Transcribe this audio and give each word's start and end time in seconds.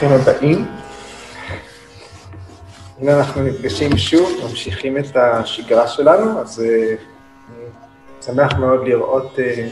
ברוכים 0.00 0.20
הבאים. 0.20 0.66
הנה 3.00 3.18
אנחנו 3.18 3.42
נפגשים 3.42 3.98
שוב, 3.98 4.30
ממשיכים 4.42 4.98
את 4.98 5.16
השגרה 5.16 5.88
שלנו, 5.88 6.40
אז 6.40 6.62
אה, 6.66 6.94
שמח 8.20 8.52
מאוד 8.58 8.88
לראות 8.88 9.38
אה, 9.38 9.68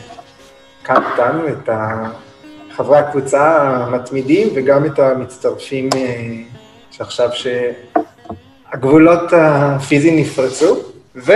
כאן 0.84 1.02
איתנו 1.12 1.48
את 1.48 1.68
חברי 2.70 2.98
הקבוצה 2.98 3.62
המתמידים 3.62 4.48
וגם 4.54 4.86
את 4.86 4.98
המצטרפים 4.98 5.88
אה, 5.96 6.26
שעכשיו 6.90 7.28
שהגבולות 8.72 9.32
הפיזיים 9.32 10.18
נפרצו, 10.18 10.76
ו... 11.16 11.32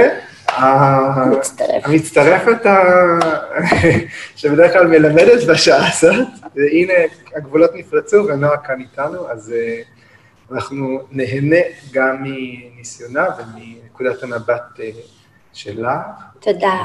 המצטרפת 1.84 2.66
שבדרך 4.36 4.72
כלל 4.72 4.86
מלמדת 4.86 5.44
בשעה 5.48 5.88
הזאת, 5.88 6.26
והנה 6.56 6.92
הגבולות 7.36 7.70
נפרצו 7.74 8.16
ונועה 8.28 8.56
כאן 8.56 8.80
איתנו, 8.80 9.28
אז 9.30 9.52
אה, 9.56 9.82
אנחנו 10.52 11.00
נהנה 11.10 11.56
גם 11.92 12.16
מניסיונה 12.22 13.26
ומנקודת 13.38 14.22
המבט 14.22 14.80
אה, 14.80 14.90
שלה. 15.52 16.00
תודה 16.40 16.82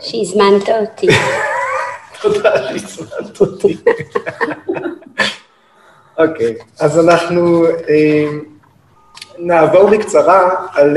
שהזמנת 0.00 0.68
אותי. 0.68 1.06
תודה 2.22 2.52
שהזמנת 2.68 3.40
אותי. 3.40 3.76
אוקיי, 6.18 6.54
אז 6.80 7.08
אנחנו 7.08 7.66
אה, 7.66 8.24
נעבור 9.38 9.90
בקצרה 9.90 10.66
על 10.72 10.96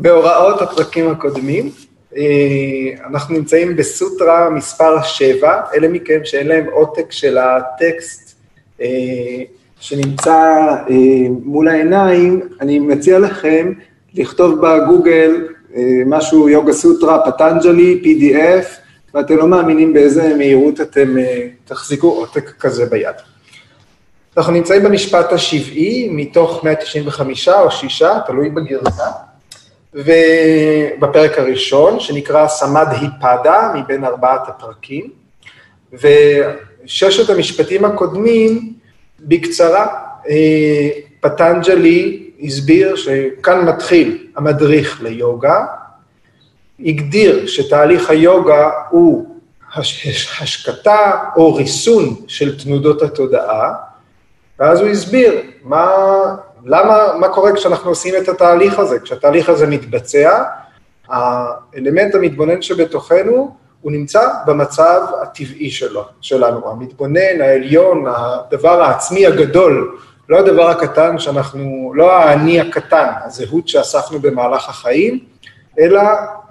בהוראות 0.00 0.62
הפרקים 0.62 1.10
הקודמים. 1.10 1.70
אה, 2.16 2.22
אנחנו 3.06 3.34
נמצאים 3.34 3.76
בסוטרה 3.76 4.50
מספר 4.50 5.02
7, 5.02 5.60
אלה 5.74 5.88
מכם 5.88 6.20
שאין 6.24 6.48
להם 6.48 6.66
עותק 6.72 7.12
של 7.12 7.38
הטקסט 7.38 8.34
אה, 8.80 8.86
שנמצא 9.80 10.34
אה, 10.90 10.96
מול 11.44 11.68
העיניים, 11.68 12.40
אני 12.60 12.78
מציע 12.78 13.18
לכם 13.18 13.72
לכתוב 14.14 14.60
בגוגל 14.66 15.46
משהו 16.06 16.48
יוגה 16.48 16.72
סוטרה, 16.72 17.18
פטנג'לי, 17.26 18.02
PDF, 18.04 18.66
ואתם 19.14 19.36
לא 19.36 19.46
מאמינים 19.46 19.92
באיזה 19.92 20.34
מהירות 20.38 20.80
אתם 20.80 21.14
תחזיקו 21.64 22.08
עותק 22.08 22.50
כזה 22.60 22.86
ביד. 22.86 23.14
אנחנו 24.36 24.52
נמצאים 24.52 24.82
במשפט 24.82 25.32
השבעי 25.32 26.08
מתוך 26.12 26.64
195 26.64 27.48
או 27.48 27.70
6, 27.70 28.02
תלוי 28.26 28.50
בגרסה. 28.50 29.29
ובפרק 29.94 31.38
הראשון, 31.38 32.00
שנקרא 32.00 32.48
סמד 32.48 32.86
היפדה, 32.90 33.72
מבין 33.74 34.04
ארבעת 34.04 34.48
הפרקים, 34.48 35.10
וששת 35.92 37.30
המשפטים 37.30 37.84
הקודמים, 37.84 38.72
בקצרה, 39.20 39.86
אה, 40.28 40.88
פטנג'לי 41.20 42.30
הסביר 42.42 42.96
שכאן 42.96 43.68
מתחיל 43.68 44.26
המדריך 44.36 45.02
ליוגה, 45.02 45.66
הגדיר 46.84 47.46
שתהליך 47.46 48.10
היוגה 48.10 48.70
הוא 48.90 49.36
השקטה 50.40 51.18
או 51.36 51.54
ריסון 51.54 52.16
של 52.26 52.62
תנודות 52.62 53.02
התודעה, 53.02 53.74
ואז 54.58 54.80
הוא 54.80 54.88
הסביר 54.88 55.40
מה 55.64 55.86
למה, 56.64 56.98
מה 57.18 57.28
קורה 57.28 57.52
כשאנחנו 57.52 57.90
עושים 57.90 58.14
את 58.22 58.28
התהליך 58.28 58.78
הזה? 58.78 58.98
כשהתהליך 58.98 59.48
הזה 59.48 59.66
מתבצע, 59.66 60.42
האלמנט 61.08 62.14
המתבונן 62.14 62.62
שבתוכנו, 62.62 63.56
הוא 63.80 63.92
נמצא 63.92 64.28
במצב 64.46 65.00
הטבעי 65.22 65.70
שלו, 65.70 66.04
שלנו. 66.20 66.70
המתבונן, 66.70 67.40
העליון, 67.40 68.04
הדבר 68.06 68.82
העצמי 68.82 69.26
הגדול, 69.26 69.98
לא 70.28 70.38
הדבר 70.38 70.68
הקטן 70.68 71.18
שאנחנו, 71.18 71.92
לא 71.94 72.12
האני 72.12 72.60
הקטן, 72.60 73.06
הזהות 73.24 73.68
שאספנו 73.68 74.18
במהלך 74.18 74.68
החיים, 74.68 75.18
אלא 75.78 76.02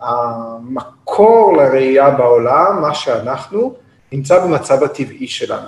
המקור 0.02 1.58
לראייה 1.58 2.10
בעולם, 2.10 2.82
מה 2.82 2.94
שאנחנו, 2.94 3.74
נמצא 4.12 4.40
במצב 4.46 4.84
הטבעי 4.84 5.28
שלנו. 5.28 5.68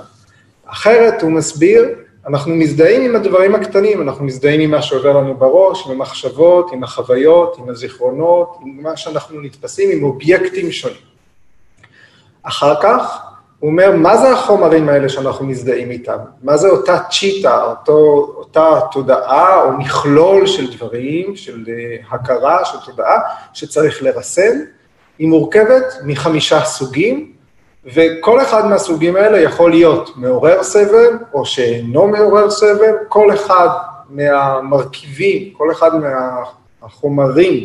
אחרת, 0.66 1.22
הוא 1.22 1.32
מסביר, 1.32 1.86
אנחנו 2.28 2.56
מזדהים 2.56 3.02
עם 3.02 3.16
הדברים 3.16 3.56
הקטנים, 3.56 4.02
אנחנו 4.02 4.26
מזדהים 4.26 4.62
עם 4.62 4.72
מה 4.72 4.82
שעובר 4.82 5.18
לנו 5.18 5.36
בראש, 5.36 5.86
עם 5.86 5.92
המחשבות, 5.92 6.72
עם 6.74 6.84
החוויות, 6.84 7.58
עם 7.58 7.70
הזיכרונות, 7.70 8.58
עם 8.62 8.84
מה 8.84 8.98
שאנחנו 8.98 9.42
נתפסים, 9.42 9.90
עם 9.92 10.04
אובייקטים 10.04 10.72
שונים. 10.72 10.98
אחר 12.44 12.82
כך, 12.82 13.22
הוא 13.60 13.70
אומר, 13.70 13.92
מה 13.96 14.18
זה 14.18 14.32
החומרים 14.32 14.90
האלה 14.90 15.10
שאנחנו 15.10 15.46
מזדהים 15.46 15.92
איתם? 15.92 16.18
מה 16.44 16.58
זה 16.58 16.70
אותה 16.70 17.00
צ'יטה, 17.12 17.64
אותו, 17.64 18.34
אותה 18.38 18.80
תודעה 18.92 19.64
או 19.64 19.72
מכלול 19.72 20.48
של 20.48 20.76
דברים, 20.76 21.36
של 21.36 21.66
אה, 21.70 22.16
הכרה, 22.16 22.66
של 22.66 22.78
תודעה, 22.86 23.20
שצריך 23.54 24.04
לרסן? 24.04 24.60
היא 25.20 25.28
מורכבת 25.28 25.94
מחמישה 26.04 26.64
סוגים, 26.66 27.32
וכל 27.86 28.42
אחד 28.42 28.66
מהסוגים 28.68 29.16
האלה 29.16 29.40
יכול 29.40 29.72
להיות 29.72 30.18
מעורר 30.18 30.64
סבל 30.64 31.18
או 31.34 31.46
שאינו 31.46 32.08
מעורר 32.08 32.50
סבל, 32.50 32.94
כל 33.08 33.34
אחד 33.34 33.70
מהמרכיבים, 34.10 35.54
כל 35.54 35.72
אחד 35.72 35.92
מהחומרים, 36.82 37.64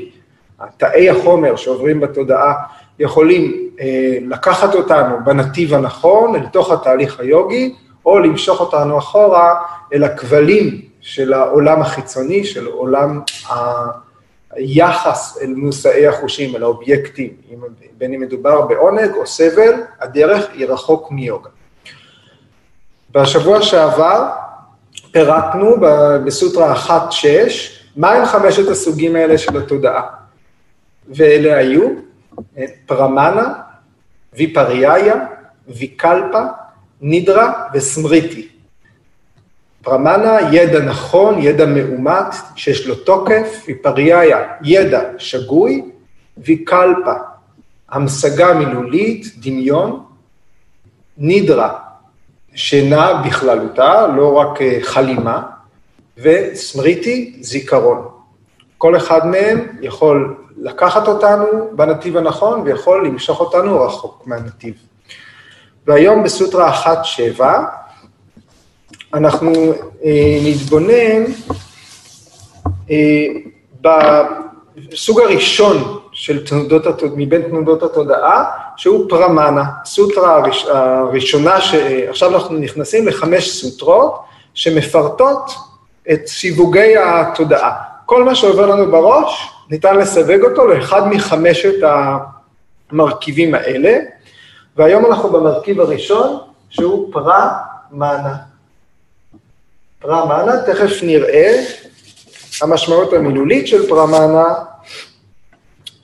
תאי 0.76 1.10
החומר 1.10 1.56
שעוברים 1.56 2.00
בתודעה, 2.00 2.54
יכולים 2.98 3.70
אה, 3.80 4.18
לקחת 4.22 4.74
אותנו 4.74 5.16
בנתיב 5.24 5.74
הנכון, 5.74 6.36
אל 6.36 6.46
תוך 6.46 6.70
התהליך 6.72 7.20
היוגי, 7.20 7.74
או 8.06 8.18
למשוך 8.18 8.60
אותנו 8.60 8.98
אחורה 8.98 9.54
אל 9.92 10.04
הכבלים 10.04 10.80
של 11.00 11.32
העולם 11.32 11.80
החיצוני, 11.80 12.44
של 12.44 12.66
עולם 12.66 13.20
היחס 14.56 15.38
אל 15.42 15.54
מושאי 15.54 16.06
החושים, 16.06 16.56
אל 16.56 16.62
האובייקטים, 16.62 17.30
בין 17.98 18.14
אם 18.14 18.20
מדובר 18.20 18.62
בעונג 18.62 19.10
או 19.16 19.26
סבל, 19.26 19.72
הדרך 20.00 20.46
היא 20.52 20.66
רחוק 20.66 21.10
מיוגה. 21.10 21.50
בשבוע 23.10 23.62
שעבר 23.62 24.28
פירטנו 25.12 25.76
בסוטרה 26.24 26.74
1-6, 26.74 26.90
מהם 27.96 28.24
חמשת 28.24 28.68
הסוגים 28.68 29.16
האלה 29.16 29.38
של 29.38 29.56
התודעה. 29.56 30.02
ואלה 31.08 31.56
היו 31.56 31.88
פרמנה, 32.86 33.52
ויפריאיה, 34.34 35.14
ויקלפה, 35.68 36.42
נידרה 37.00 37.64
וסמריטי. 37.74 38.48
פרמנה, 39.86 40.38
ידע 40.52 40.80
נכון, 40.80 41.42
ידע 41.42 41.66
מאומת, 41.66 42.34
שיש 42.56 42.86
לו 42.86 42.94
תוקף, 42.94 43.64
ויפריאיה, 43.66 44.38
ידע 44.62 45.02
שגוי, 45.18 45.82
ויקלפה, 46.38 47.12
המשגה 47.88 48.54
מילולית, 48.54 49.26
דמיון, 49.38 50.04
נידרה, 51.18 51.78
שינה 52.54 53.22
בכללותה, 53.26 54.06
לא 54.06 54.32
רק 54.32 54.62
אה, 54.62 54.78
חלימה, 54.82 55.42
וסמריטי, 56.18 57.36
זיכרון. 57.40 58.08
כל 58.78 58.96
אחד 58.96 59.26
מהם 59.26 59.66
יכול 59.80 60.36
לקחת 60.56 61.08
אותנו 61.08 61.46
בנתיב 61.72 62.16
הנכון 62.16 62.60
ויכול 62.60 63.06
למשוך 63.06 63.40
אותנו 63.40 63.80
רחוק 63.80 64.22
מהנתיב. 64.26 64.74
והיום 65.86 66.22
בסוטרה 66.22 66.82
1.7 66.82 67.40
אנחנו 69.16 69.52
אה, 70.04 70.38
נתבונן 70.44 71.24
אה, 72.90 73.26
בסוג 73.80 75.20
הראשון 75.20 75.98
של 76.12 76.46
תנודות, 76.46 77.02
מבין 77.16 77.42
תנודות 77.42 77.82
התודעה, 77.82 78.44
שהוא 78.76 79.08
פרמנה, 79.08 79.64
סוטרה 79.84 80.34
הראש, 80.34 80.66
הראשונה, 80.68 81.60
ש... 81.60 81.74
עכשיו 82.08 82.34
אנחנו 82.34 82.58
נכנסים 82.58 83.08
לחמש 83.08 83.50
סוטרות 83.50 84.20
שמפרטות 84.54 85.50
את 86.12 86.26
סיווגי 86.26 86.96
התודעה. 86.96 87.72
כל 88.06 88.24
מה 88.24 88.34
שעובר 88.34 88.66
לנו 88.66 88.90
בראש, 88.90 89.50
ניתן 89.70 89.96
לסווג 89.96 90.42
אותו 90.42 90.66
לאחד 90.66 91.08
מחמשת 91.08 91.74
המרכיבים 92.92 93.54
האלה, 93.54 93.98
והיום 94.76 95.06
אנחנו 95.06 95.28
במרכיב 95.28 95.80
הראשון, 95.80 96.38
שהוא 96.68 97.12
פרמנה. 97.12 98.36
פרמנה, 100.06 100.62
תכף 100.66 101.02
נראה, 101.02 101.64
המשמעות 102.62 103.12
המילולית 103.12 103.66
של 103.66 103.88
פרמנה 103.88 104.44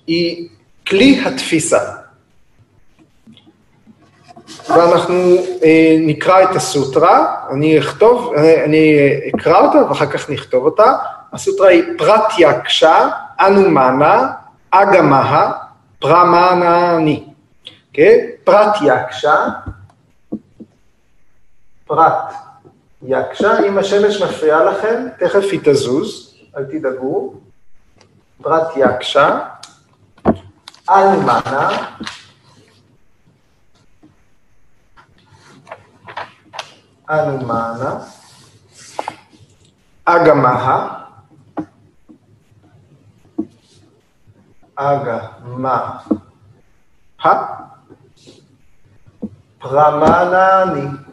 היא 0.07 0.49
כלי 0.89 1.23
התפיסה. 1.27 1.79
ואנחנו 4.69 5.37
אה, 5.65 5.97
נקרא 6.01 6.43
את 6.43 6.57
הסוטרה, 6.57 7.37
אני 7.51 7.79
אכתוב, 7.79 8.35
אה, 8.37 8.65
אני 8.65 9.11
אקרא 9.35 9.61
אותה 9.61 9.89
ואחר 9.89 10.07
כך 10.07 10.31
נכתוב 10.31 10.65
אותה. 10.65 10.93
הסוטרה 11.33 11.69
היא 11.69 11.83
פרטיה 11.99 12.61
קשה, 12.61 13.09
אנומנה, 13.41 14.33
אגמהה, 14.71 15.53
פרמנני. 15.99 17.25
כן? 17.93 18.19
פרטיה 18.45 19.05
קשה, 19.05 19.37
פרט 21.87 22.33
יקשה, 23.05 23.59
אם 23.69 23.79
השמש 23.79 24.23
מפריעה 24.23 24.65
לכם, 24.65 25.07
תכף 25.19 25.45
היא 25.53 25.61
תזוז, 25.65 26.35
אל 26.57 26.65
תדאגו. 26.65 27.35
פרט 28.43 28.73
יקשה, 28.77 29.39
אלמנה, 30.91 31.71
אלמנה, 37.11 37.99
אגמה, 40.05 41.05
אגמה, 44.75 45.99
פרמנני. 49.59 51.12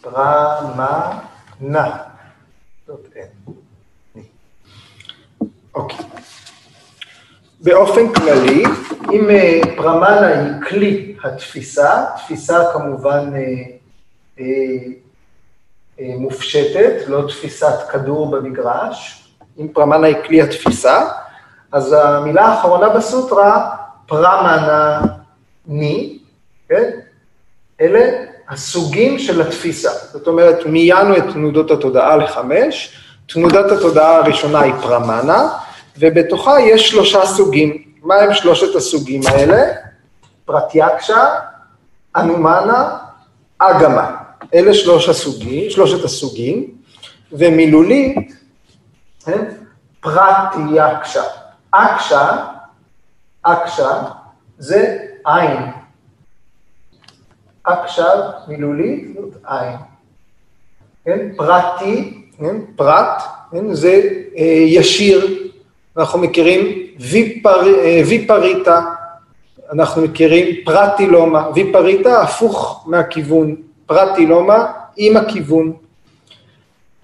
פרמנה. 0.00 1.96
זאת 2.86 3.08
אין. 3.16 3.26
אוקיי. 5.74 6.04
באופן 7.60 8.12
כללי, 8.12 8.64
אם 9.12 9.30
אה, 9.30 9.60
פרמנה 9.76 10.26
היא 10.26 10.52
כלי 10.68 11.16
התפיסה, 11.24 12.04
תפיסה 12.16 12.64
כמובן 12.72 13.30
אה, 13.34 13.40
אה, 14.40 14.44
אה, 16.00 16.14
מופשטת, 16.18 17.08
לא 17.08 17.28
תפיסת 17.28 17.88
כדור 17.90 18.30
במגרש, 18.30 19.24
אם 19.58 19.68
פרמנה 19.68 20.06
היא 20.06 20.16
כלי 20.26 20.42
התפיסה, 20.42 21.08
אז 21.72 21.92
המילה 21.92 22.46
האחרונה 22.46 22.88
בסוטרה, 22.88 23.76
פרמנה 24.06 25.00
ני, 25.66 26.18
כן? 26.68 26.90
אלה 27.80 28.29
הסוגים 28.50 29.18
של 29.18 29.40
התפיסה. 29.40 29.90
זאת 30.12 30.26
אומרת, 30.26 30.66
מיינו 30.66 31.16
את 31.16 31.24
תנודות 31.32 31.70
התודעה 31.70 32.16
לחמש, 32.16 32.96
תנודת 33.26 33.72
התודעה 33.72 34.16
הראשונה 34.16 34.60
היא 34.60 34.74
פרמנה, 34.82 35.48
ובתוכה 35.98 36.60
יש 36.60 36.88
שלושה 36.88 37.26
סוגים. 37.26 37.82
מה 38.02 38.14
הם 38.14 38.34
שלושת 38.34 38.76
הסוגים 38.76 39.20
האלה? 39.28 39.62
פרטיאקשה, 40.44 41.24
אנומנה, 42.16 42.98
אגמה. 43.58 44.16
אלה 44.54 44.74
שלוש 44.74 45.08
הסוגים, 45.08 45.70
שלושת 45.70 46.04
הסוגים, 46.04 46.74
ומילולית, 47.32 48.32
כן? 49.24 49.44
פרטיאקשה. 50.00 51.22
אקשה, 51.70 52.46
אקשה, 53.42 54.02
זה 54.58 54.98
עין. 55.24 55.79
אקשה 57.72 58.08
מילולית, 58.48 59.14
זאת 59.14 59.36
עין. 59.44 59.76
כן? 61.04 61.28
פרטי, 61.36 62.24
כן? 62.38 62.56
פרט, 62.76 63.22
כן? 63.50 63.74
זה 63.74 64.00
אה, 64.36 64.44
ישיר, 64.66 65.50
אנחנו 65.96 66.18
מכירים 66.18 66.86
ויפר, 67.00 67.74
אה, 67.78 68.02
ויפריטה, 68.08 68.80
אנחנו 69.72 70.02
מכירים 70.02 70.64
פרטילומה, 70.64 71.48
ויפריטה 71.54 72.22
הפוך 72.22 72.84
מהכיוון, 72.86 73.56
פרטילומה 73.86 74.72
עם 74.96 75.16
הכיוון, 75.16 75.72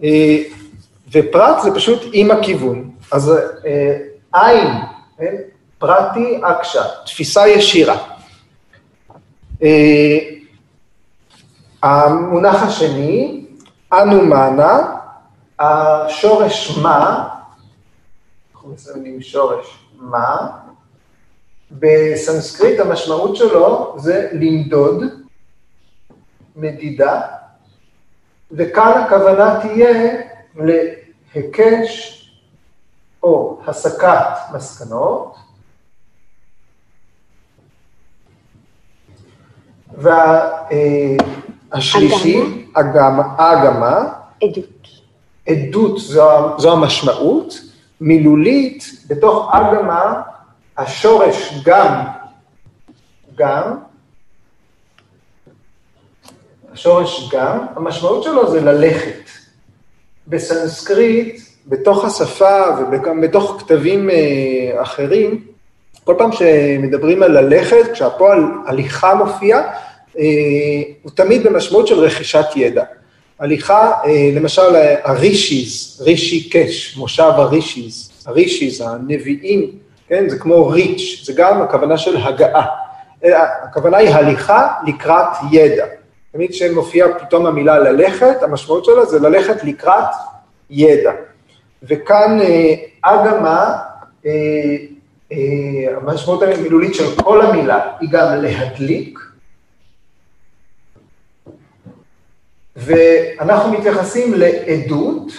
אה, 0.02 0.38
ופרט 1.12 1.62
זה 1.62 1.74
פשוט 1.74 2.02
עם 2.12 2.30
הכיוון, 2.30 2.90
אז 3.12 3.32
אה, 3.66 3.96
עין, 4.32 4.68
כן? 5.18 5.34
פרטי 5.78 6.38
אקשה, 6.42 6.82
תפיסה 7.06 7.48
ישירה. 7.48 7.96
המונח 11.86 12.62
השני, 12.62 13.46
אנומנה, 13.92 14.96
השורש 15.58 16.78
מה, 16.78 17.28
אנחנו 18.54 18.72
מסיימים 18.72 19.22
שורש 19.22 19.78
מה, 19.98 20.48
בסנסקריט 21.70 22.80
המשמעות 22.80 23.36
שלו 23.36 23.94
זה 23.98 24.28
למדוד, 24.32 25.02
מדידה, 26.56 27.20
וכאן 28.52 29.02
הכוונה 29.02 29.60
תהיה 29.62 30.22
להיקש 31.34 32.12
או 33.22 33.60
הסקת 33.66 34.28
מסקנות, 34.54 35.36
והשלישי, 41.72 42.66
אגמה, 42.74 44.08
עדות. 44.42 44.88
עדות 45.46 45.98
זו, 45.98 46.58
זו 46.58 46.72
המשמעות, 46.72 47.60
מילולית, 48.00 48.84
בתוך 49.08 49.50
אגמה, 49.52 50.22
השורש 50.78 51.52
גם, 51.64 52.04
גם, 53.34 53.76
השורש 56.72 57.30
גם, 57.32 57.58
המשמעות 57.76 58.22
שלו 58.22 58.50
זה 58.50 58.60
ללכת. 58.60 59.30
בסנסקריט, 60.26 61.40
בתוך 61.66 62.04
השפה 62.04 62.62
וגם 62.92 63.20
בתוך 63.20 63.56
כתבים 63.60 64.10
אה, 64.10 64.82
אחרים, 64.82 65.44
כל 66.04 66.14
פעם 66.18 66.32
שמדברים 66.32 67.22
על 67.22 67.40
ללכת, 67.40 67.92
כשהפועל 67.92 68.44
הליכה 68.66 69.14
מופיע, 69.14 69.62
הוא 71.02 71.12
תמיד 71.14 71.42
במשמעות 71.42 71.86
של 71.86 71.98
רכישת 71.98 72.46
ידע. 72.56 72.84
הליכה, 73.38 73.92
אה, 74.04 74.30
למשל 74.34 74.76
הרישיז, 75.02 76.02
רישי 76.04 76.50
קש, 76.50 76.96
מושב 76.96 77.32
הרישיז, 77.34 78.10
הרישיז, 78.26 78.80
הנביאים, 78.80 79.70
כן, 80.08 80.28
זה 80.28 80.38
כמו 80.38 80.68
ריץ', 80.68 81.22
זה 81.24 81.32
גם 81.36 81.62
הכוונה 81.62 81.98
של 81.98 82.16
הגעה. 82.16 82.66
הכוונה 83.62 83.96
היא 83.96 84.08
הליכה 84.08 84.68
לקראת 84.86 85.26
ידע. 85.52 85.86
תמיד 86.32 86.50
כשמופיע 86.50 87.06
פתאום 87.18 87.46
המילה 87.46 87.78
ללכת, 87.78 88.42
המשמעות 88.42 88.84
שלה 88.84 89.04
זה 89.04 89.18
ללכת 89.18 89.64
לקראת 89.64 90.14
ידע. 90.70 91.12
וכאן 91.82 92.38
אה, 92.40 92.74
אגמה, 93.02 93.76
אה, 94.26 94.30
המשמעות 95.96 96.42
המילולית 96.42 96.94
של 96.94 97.22
כל 97.22 97.40
המילה 97.40 97.80
היא 98.00 98.08
גם 98.12 98.26
להדליק, 98.34 99.18
ואנחנו 102.76 103.72
מתייחסים 103.72 104.34
לעדות, 104.34 105.32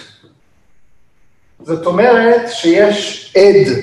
זאת 1.64 1.86
אומרת 1.86 2.50
שיש 2.50 3.34
עד 3.38 3.74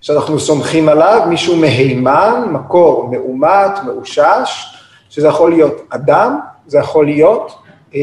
שאנחנו 0.00 0.40
סומכים 0.40 0.88
עליו, 0.88 1.26
מישהו 1.28 1.56
מהימן, 1.56 2.48
מקור 2.52 3.08
מאומת, 3.10 3.84
מאושש, 3.86 4.66
שזה 5.10 5.28
יכול 5.28 5.50
להיות 5.50 5.86
אדם, 5.90 6.38
זה 6.66 6.78
יכול 6.78 7.06
להיות 7.06 7.52
אה, 7.94 8.00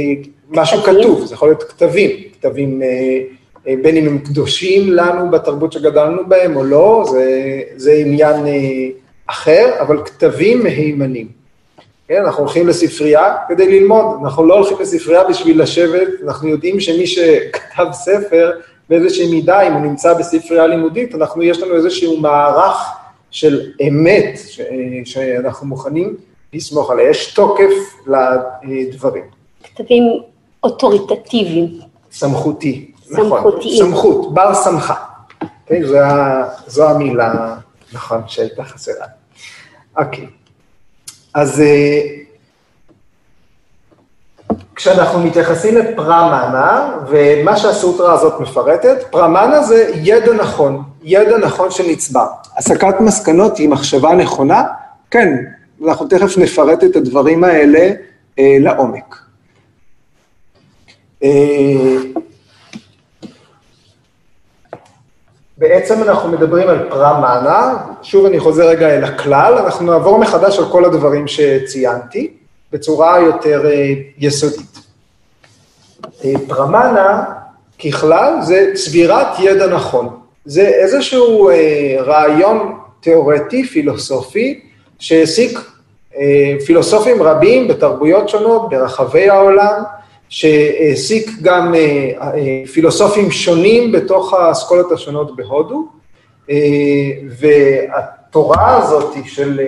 משהו. 0.49 0.83
כתוב, 0.83 1.25
זה 1.25 1.33
יכול 1.33 1.47
להיות 1.47 1.63
כתבים, 1.63 2.09
כתבים 2.33 2.81
אה, 2.81 2.87
אה, 3.67 3.73
בין 3.83 3.97
אם 3.97 4.07
הם 4.07 4.17
קדושים 4.19 4.91
לנו 4.91 5.31
בתרבות 5.31 5.71
שגדלנו 5.71 6.27
בהם 6.27 6.55
או 6.55 6.63
לא, 6.63 7.05
זה, 7.11 7.61
זה 7.75 7.93
עניין 7.93 8.45
אה, 8.45 8.87
אחר, 9.27 9.71
אבל 9.81 10.03
כתבים 10.05 10.63
מהימנים. 10.63 11.44
כן, 12.07 12.21
אנחנו 12.25 12.43
הולכים 12.43 12.67
לספרייה 12.67 13.35
כדי 13.47 13.79
ללמוד, 13.79 14.05
אנחנו 14.23 14.45
לא 14.45 14.53
הולכים 14.53 14.77
לספרייה 14.79 15.23
בשביל 15.23 15.61
לשבת, 15.61 16.07
אנחנו 16.23 16.47
יודעים 16.47 16.79
שמי 16.79 17.07
שכתב 17.07 17.85
ספר, 17.91 18.51
באיזושהי 18.89 19.31
מידה, 19.31 19.61
אם 19.61 19.73
הוא 19.73 19.81
נמצא 19.81 20.13
בספרייה 20.13 20.67
לימודית, 20.67 21.15
אנחנו, 21.15 21.43
יש 21.43 21.59
לנו 21.59 21.75
איזשהו 21.75 22.17
מערך 22.17 22.77
של 23.31 23.71
אמת 23.87 24.39
ש, 24.47 24.61
שאנחנו 25.05 25.67
מוכנים 25.67 26.15
לסמוך 26.53 26.91
עליה, 26.91 27.09
יש 27.09 27.33
תוקף 27.33 27.71
לדברים. 28.63 29.23
כתבים 29.63 30.03
אוטוריטטיביים. 30.63 31.79
סמכותי, 32.11 32.91
נכון. 33.11 33.23
סמכותיים. 33.23 33.83
נכון, 33.83 33.91
סמכות, 33.91 34.33
בר 34.33 34.53
סמכה. 34.53 34.95
כן, 35.65 35.83
זו, 35.85 35.97
זו 36.67 36.89
המילה, 36.89 37.55
נכון, 37.93 38.21
שהייתה 38.27 38.63
חסרה. 38.63 39.05
אוקיי. 39.97 40.27
אז 41.35 41.61
אה, 41.61 42.01
כשאנחנו 44.75 45.19
מתייחסים 45.19 45.77
לפרמנה, 45.77 46.97
ומה 47.07 47.57
שהסוטרה 47.57 48.13
הזאת 48.13 48.39
מפרטת, 48.39 48.97
פרמנה 49.09 49.63
זה 49.63 49.91
ידע 49.95 50.33
נכון, 50.33 50.83
ידע 51.03 51.37
נכון 51.37 51.71
שנצבר. 51.71 52.27
הסקת 52.57 52.95
מסקנות 52.99 53.57
היא 53.57 53.69
מחשבה 53.69 54.13
נכונה, 54.15 54.63
כן, 55.11 55.37
אנחנו 55.85 56.07
תכף 56.07 56.37
נפרט 56.37 56.83
את 56.83 56.95
הדברים 56.95 57.43
האלה 57.43 57.91
אה, 58.39 58.57
לעומק. 58.59 59.15
אה, 61.23 61.97
בעצם 65.57 66.03
אנחנו 66.03 66.29
מדברים 66.29 66.67
על 66.67 66.89
פרמנה, 66.89 67.77
שוב 68.01 68.25
אני 68.25 68.39
חוזר 68.39 68.67
רגע 68.67 68.89
אל 68.89 69.03
הכלל, 69.03 69.53
אנחנו 69.53 69.85
נעבור 69.85 70.17
מחדש 70.19 70.59
על 70.59 70.65
כל 70.71 70.85
הדברים 70.85 71.27
שציינתי, 71.27 72.31
בצורה 72.71 73.19
יותר 73.19 73.65
אה, 73.65 73.93
יסודית. 74.17 74.79
אה, 76.25 76.31
פרמנה, 76.47 77.23
ככלל, 77.85 78.33
זה 78.41 78.71
צבירת 78.73 79.27
ידע 79.39 79.67
נכון. 79.67 80.19
זה 80.45 80.61
איזשהו 80.61 81.49
אה, 81.49 81.95
רעיון 81.99 82.77
תיאורטי, 82.99 83.63
פילוסופי, 83.63 84.59
שהעסיק 84.99 85.59
פילוסופים 86.65 87.23
רבים 87.23 87.67
בתרבויות 87.67 88.29
שונות 88.29 88.69
ברחבי 88.69 89.29
העולם, 89.29 89.83
שהעסיק 90.29 91.29
גם 91.41 91.73
פילוסופים 92.73 93.31
שונים 93.31 93.91
בתוך 93.91 94.33
האסכולות 94.33 94.91
השונות 94.91 95.35
בהודו, 95.35 95.87
והתורה 97.29 98.77
הזאת 98.77 99.15
של 99.25 99.61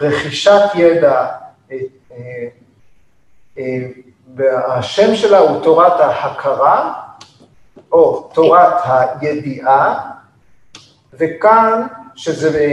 רכישת 0.00 0.60
ידע, 0.74 1.26
והשם 4.36 5.14
שלה 5.14 5.38
הוא 5.38 5.62
תורת 5.62 6.00
ההכרה, 6.00 6.92
או 7.92 8.30
תורת 8.34 8.72
הידיעה, 8.84 10.10
וכאן, 11.14 11.86
שזה 12.14 12.68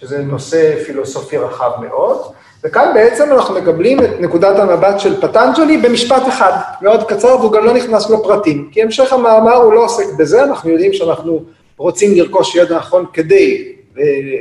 שזה 0.00 0.18
נושא 0.18 0.84
פילוסופי 0.84 1.36
רחב 1.36 1.70
מאוד, 1.80 2.32
וכאן 2.64 2.90
בעצם 2.94 3.32
אנחנו 3.32 3.54
מקבלים 3.54 4.00
את 4.00 4.10
נקודת 4.20 4.58
המבט 4.58 5.00
של 5.00 5.20
פטנג'לי 5.20 5.76
במשפט 5.76 6.22
אחד, 6.28 6.52
מאוד 6.82 7.08
קצר, 7.08 7.36
והוא 7.40 7.52
גם 7.52 7.64
לא 7.64 7.74
נכנס 7.74 8.10
לפרטים, 8.10 8.68
כי 8.72 8.82
המשך 8.82 9.12
המאמר 9.12 9.54
הוא 9.54 9.72
לא 9.72 9.84
עוסק 9.84 10.04
בזה, 10.18 10.44
אנחנו 10.44 10.70
יודעים 10.70 10.92
שאנחנו 10.92 11.42
רוצים 11.76 12.14
לרכוש 12.14 12.54
ידע 12.54 12.76
נכון 12.76 13.04
כדי 13.12 13.72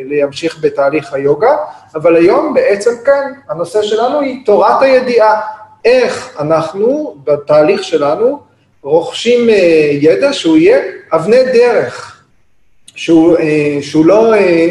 להמשיך 0.10 0.58
בתהליך 0.62 1.14
היוגה, 1.14 1.58
אבל 1.96 2.16
היום 2.16 2.54
בעצם 2.54 2.92
כן, 3.06 3.34
הנושא 3.50 3.82
שלנו 3.82 4.20
היא 4.20 4.46
תורת 4.46 4.82
הידיעה. 4.82 5.42
איך 5.86 6.36
אנחנו 6.40 7.16
בתהליך 7.24 7.84
שלנו 7.84 8.40
רוכשים 8.82 9.50
אה, 9.50 9.90
ידע 9.92 10.34
שהוא 10.34 10.58
יהיה 10.58 10.80
אבני 11.14 11.44
דרך, 11.54 12.24
שהוא, 12.96 13.38
אה, 13.38 13.78
שהוא 13.82 14.06
לא 14.06 14.34
אה, 14.34 14.70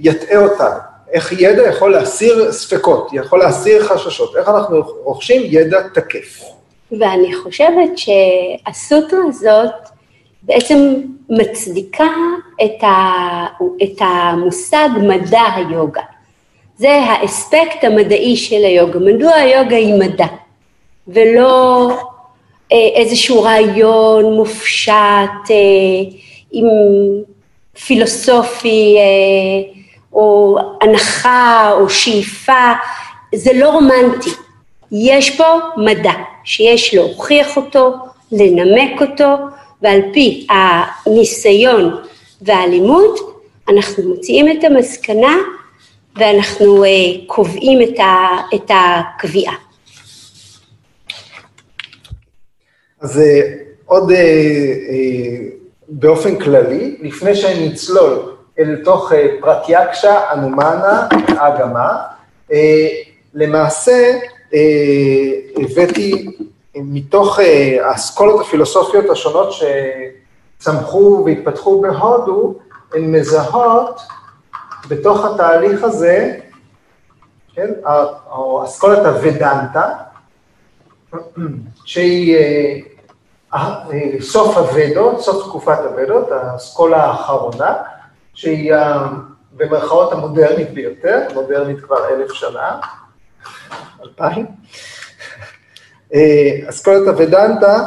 יטעה 0.00 0.38
אותנו. 0.38 0.94
איך 1.12 1.32
ידע 1.32 1.68
יכול 1.68 1.92
להסיר 1.92 2.52
ספקות, 2.52 3.10
יכול 3.12 3.38
להסיר 3.38 3.84
חששות, 3.84 4.36
איך 4.36 4.48
אנחנו 4.48 4.82
רוכשים 5.02 5.42
ידע 5.44 5.80
תקף. 5.94 6.42
ואני 7.00 7.34
חושבת 7.34 7.90
שהסוטרה 7.96 9.20
הזאת 9.28 9.70
בעצם 10.42 10.94
מצדיקה 11.30 12.08
את, 12.64 12.82
ה, 12.82 13.46
את 13.82 14.00
המושג 14.00 14.88
מדע 15.02 15.42
היוגה. 15.56 16.02
זה 16.78 16.90
האספקט 16.90 17.84
המדעי 17.84 18.36
של 18.36 18.64
היוגה. 18.64 18.98
מדוע 18.98 19.32
היוגה 19.32 19.76
היא 19.76 19.94
מדע, 19.94 20.26
ולא 21.08 21.90
אה, 22.72 22.88
איזשהו 22.94 23.42
רעיון 23.42 24.34
מופשט 24.34 25.50
אה, 25.50 25.56
עם 26.52 26.66
פילוסופי 27.86 28.96
אה, 28.98 29.72
או 30.12 30.58
הנחה 30.80 31.70
או 31.72 31.90
שאיפה, 31.90 32.72
זה 33.34 33.50
לא 33.54 33.70
רומנטי. 33.70 34.30
יש 34.92 35.36
פה 35.36 35.44
מדע 35.76 36.12
שיש 36.44 36.94
להוכיח 36.94 37.56
אותו, 37.56 37.94
לנמק 38.32 39.00
אותו, 39.00 39.36
ועל 39.82 40.00
פי 40.12 40.46
הניסיון 40.50 41.96
והלימוד, 42.42 43.18
אנחנו 43.68 44.02
מוציאים 44.02 44.58
את 44.58 44.64
המסקנה 44.64 45.36
ואנחנו 46.16 46.84
uh, 46.84 46.88
קובעים 47.26 47.78
את, 48.54 48.70
הקביעה. 48.70 49.54
אז 53.00 53.18
uh, 53.18 53.20
עוד 53.84 54.10
באופן 55.88 56.38
כללי, 56.38 56.96
לפני 57.00 57.34
שנצלול 57.34 58.34
אל 58.58 58.80
תוך 58.84 59.12
uh, 59.12 59.14
פרטיאקשה, 59.40 60.32
אנומנה, 60.32 61.08
אגמה, 61.36 62.02
uh, 62.50 62.54
למעשה 63.34 64.18
uh, 64.50 64.54
הבאתי 65.56 66.26
מתוך 66.76 67.40
אה, 67.40 67.78
האסכולות 67.88 68.40
הפילוסופיות 68.40 69.10
השונות 69.10 69.48
שצמחו 70.58 71.22
והתפתחו 71.26 71.80
בהודו, 71.80 72.54
הן 72.94 73.12
מזהות 73.12 74.00
בתוך 74.88 75.24
התהליך 75.24 75.84
הזה, 75.84 76.36
כן, 77.54 77.70
או 78.30 78.64
אסכולת 78.64 78.98
הוודנטה, 78.98 79.88
שהיא 81.84 82.36
אה, 82.36 82.40
אה, 82.40 82.78
סוף 84.20 84.56
הוודות, 84.56 85.20
סוף 85.20 85.46
תקופת 85.46 85.78
הוודות, 85.78 86.32
האסכולה 86.32 87.04
האחרונה, 87.04 87.74
שהיא 88.34 88.74
במרכאות 89.56 90.12
המודרנית 90.12 90.70
ביותר, 90.70 91.20
מודרנית 91.34 91.80
כבר 91.80 92.08
אלף 92.08 92.32
שנה, 92.32 92.78
אלפיים. 94.02 94.46
אה, 96.14 96.68
אסכולת 96.68 97.08
הוודנטה, 97.08 97.84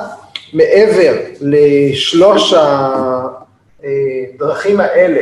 מעבר 0.53 1.13
לשלוש 1.41 2.53
הדרכים 3.83 4.79
האלה 4.79 5.21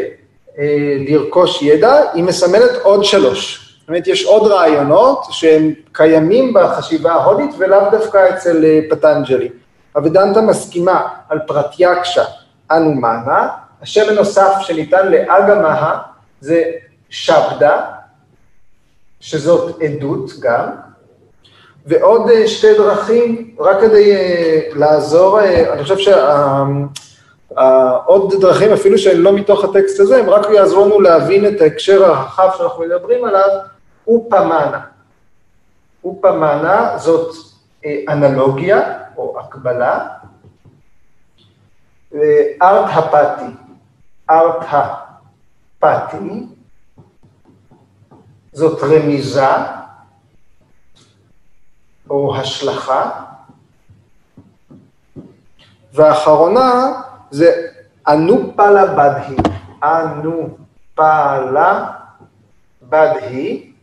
אה, 0.59 0.97
לרכוש 1.07 1.61
ידע, 1.61 2.01
היא 2.13 2.23
מסמלת 2.23 2.71
עוד 2.83 3.03
שלוש. 3.03 3.61
זאת 3.79 3.87
אומרת, 3.87 4.07
יש 4.07 4.25
עוד 4.25 4.51
רעיונות 4.51 5.25
שהם 5.29 5.73
קיימים 5.91 6.53
בחשיבה 6.53 7.11
ההודית 7.11 7.51
ולאו 7.57 7.91
דווקא 7.91 8.29
אצל 8.29 8.65
אה, 8.65 8.79
פטנג'לי. 8.89 9.49
הוודנטה 9.95 10.41
מסכימה 10.41 11.07
על 11.29 11.39
פרטיאקשה 11.47 12.23
אנומנה, 12.71 13.49
השם 13.81 14.09
הנוסף 14.09 14.51
שניתן 14.61 15.11
לאגמהה 15.11 16.01
זה 16.41 16.63
שבדה, 17.09 17.81
שזאת 19.19 19.81
עדות 19.81 20.31
גם, 20.39 20.69
ועוד 21.85 22.29
אה, 22.29 22.47
שתי 22.47 22.73
דרכים, 22.77 23.55
רק 23.59 23.81
כדי 23.81 24.15
אה, 24.15 24.59
לעזור, 24.75 25.39
אה, 25.39 25.73
אני 25.73 25.83
חושב 25.83 25.97
שעוד 27.47 28.33
דרכים, 28.41 28.73
אפילו 28.73 28.97
שהן 28.97 29.17
לא 29.17 29.33
מתוך 29.33 29.63
הטקסט 29.63 29.99
הזה, 29.99 30.17
הם 30.17 30.29
רק 30.29 30.47
יעזרו 30.53 30.85
לנו 30.85 31.01
להבין 31.01 31.47
את 31.47 31.61
ההקשר 31.61 32.05
הרחב 32.05 32.49
שאנחנו 32.57 32.83
מדברים 32.83 33.25
עליו, 33.25 33.49
אופמנה. 34.07 34.79
אופמנה 36.03 36.97
זאת 36.97 37.35
אנלוגיה 38.09 38.79
או 39.17 39.39
הקבלה, 39.39 40.07
ארט 42.61 42.89
הפתי, 42.93 43.51
ארט 44.29 44.65
הפתי, 44.71 46.45
זאת 48.53 48.83
רמיזה, 48.83 49.47
או 52.09 52.35
השלכה, 52.35 53.09
והאחרונה 55.93 56.91
זה 57.31 57.67
אנופלה 58.07 58.85
בדהי, 58.85 59.35
אנופלה 59.83 61.11
בדהי, 62.81 63.74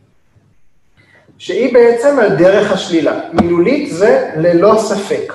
שהיא 1.37 1.73
בעצם 1.73 2.19
על 2.19 2.35
דרך 2.35 2.71
השלילה. 2.71 3.19
מילולית 3.33 3.93
זה 3.93 4.29
ללא 4.37 4.75
ספק. 4.77 5.33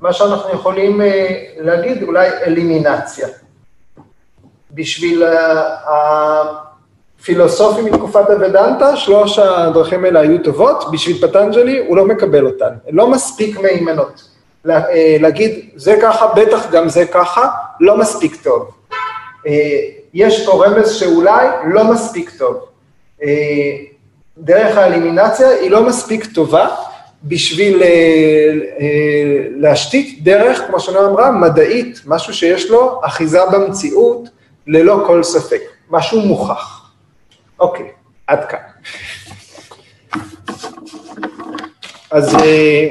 מה 0.00 0.12
שאנחנו 0.12 0.54
יכולים 0.54 1.00
אה, 1.00 1.44
להגיד, 1.58 2.02
אולי 2.02 2.28
אלימינציה. 2.46 3.28
בשביל 4.74 5.24
פילוסופים 7.24 7.84
מתקופת 7.84 8.30
הוודנטה, 8.30 8.96
שלוש 8.96 9.38
הדרכים 9.38 10.04
האלה 10.04 10.20
היו 10.20 10.42
טובות, 10.42 10.90
בשביל 10.92 11.28
פטנג'לי 11.28 11.84
הוא 11.86 11.96
לא 11.96 12.04
מקבל 12.04 12.46
אותן, 12.46 12.74
לא 12.90 13.08
מספיק 13.08 13.58
מהימנות. 13.60 14.28
אה, 14.70 15.16
להגיד, 15.20 15.70
זה 15.76 15.98
ככה, 16.02 16.26
בטח 16.36 16.70
גם 16.70 16.88
זה 16.88 17.06
ככה, 17.06 17.48
לא 17.80 17.98
מספיק 17.98 18.42
טוב. 18.42 18.70
אה, 19.46 19.52
יש 20.14 20.46
פה 20.46 20.66
רמז 20.66 20.92
שאולי 20.92 21.46
לא 21.66 21.84
מספיק 21.84 22.30
טוב. 22.38 22.66
אה, 24.42 24.46
דרך 24.46 24.76
האלימינציה 24.76 25.48
היא 25.48 25.70
לא 25.70 25.86
מספיק 25.86 26.26
טובה 26.34 26.68
בשביל 27.24 27.82
להשתית 29.56 30.24
דרך, 30.24 30.66
כמו 30.66 30.80
שנועה 30.80 31.08
אמרה, 31.08 31.30
מדעית, 31.30 32.00
משהו 32.06 32.34
שיש 32.34 32.70
לו 32.70 33.00
אחיזה 33.04 33.38
במציאות 33.52 34.28
ללא 34.66 35.04
כל 35.06 35.22
ספק, 35.22 35.60
משהו 35.90 36.20
מוכח. 36.20 36.90
אוקיי, 37.60 37.90
עד 38.26 38.44
כאן. 38.44 38.58
אז 42.10 42.34
אה, 42.34 42.88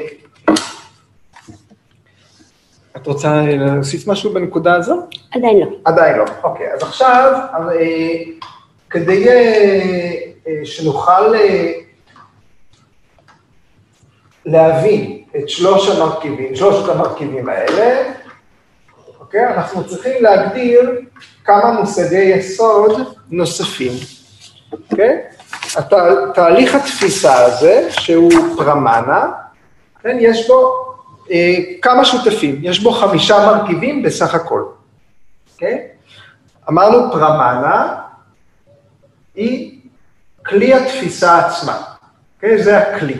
את 2.98 3.08
רוצה 3.08 3.41
להוסיף 3.46 4.08
משהו 4.08 4.34
בנקודה 4.34 4.75
הזו? 4.75 5.08
עדיין 5.31 5.60
לא. 5.60 5.65
עדיין 5.86 6.17
לא. 6.17 6.25
אוקיי, 6.43 6.74
אז 6.74 6.84
עכשיו, 6.84 7.34
אה, 7.53 7.67
כדי 8.89 9.29
אה, 9.29 9.34
אה, 9.34 10.30
שנוכל 10.63 11.36
אה, 11.36 11.74
להבין 14.45 15.24
את 15.38 15.50
שלוש 15.50 15.89
המרכיבים, 15.89 16.55
שלושת 16.55 16.89
המרכיבים 16.89 17.50
האלה, 17.50 18.13
אוקיי? 19.19 19.53
אנחנו 19.53 19.88
צריכים 19.88 20.24
להגדיר 20.24 20.91
כמה 21.43 21.71
מושגי 21.71 22.21
יסוד 22.21 22.91
נוספים, 23.29 23.91
אוקיי? 24.71 25.21
הת, 25.75 25.93
תהליך 26.33 26.75
התפיסה 26.75 27.45
הזה, 27.45 27.88
שהוא 27.91 28.31
פרמנה, 28.57 29.31
כן, 30.01 30.17
יש 30.19 30.48
בו 30.48 30.86
אה, 31.31 31.55
כמה 31.81 32.05
שותפים, 32.05 32.60
יש 32.62 32.79
בו 32.79 32.91
חמישה 32.91 33.45
מרכיבים 33.45 34.03
בסך 34.03 34.36
הכל, 34.36 34.63
אוקיי? 35.53 35.88
אמרנו 36.69 37.12
פרמנה 37.12 37.95
היא 39.36 39.70
כלי 40.51 40.74
התפיסה 40.74 41.39
עצמה, 41.39 41.81
אוקיי? 42.36 42.63
זה 42.63 42.77
הכלי. 42.77 43.15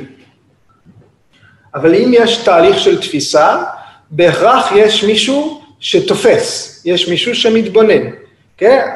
אבל 1.76 1.96
אם 1.96 2.12
יש 2.14 2.38
תהליך 2.38 2.80
של 2.80 3.02
תפיסה, 3.02 3.64
בהכרח 4.12 4.72
יש 4.76 5.04
מישהו 5.04 5.62
שתופס, 5.80 6.82
יש 6.86 7.10
מישהו 7.10 7.36
שמתבונן, 7.36 8.04
כן? 8.58 8.88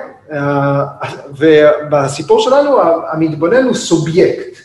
ובסיפור 1.37 2.39
שלנו 2.39 2.81
המתבונן 3.11 3.63
הוא 3.63 3.73
סובייקט, 3.73 4.57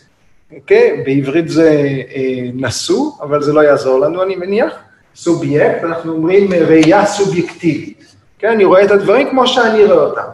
כן? 0.66 1.02
בעברית 1.04 1.48
זה 1.48 1.70
אה, 2.14 2.50
נשוא, 2.54 3.10
אבל 3.20 3.42
זה 3.42 3.52
לא 3.52 3.60
יעזור 3.60 4.00
לנו, 4.00 4.22
אני 4.22 4.36
מניח. 4.36 4.72
סובייקט, 5.16 5.84
אנחנו 5.84 6.12
אומרים 6.12 6.52
ראייה 6.52 7.06
סובייקטיבית. 7.06 8.04
כן, 8.38 8.48
אני 8.48 8.64
רואה 8.64 8.84
את 8.84 8.90
הדברים 8.90 9.30
כמו 9.30 9.46
שאני 9.46 9.84
רואה 9.84 10.04
אותם. 10.04 10.28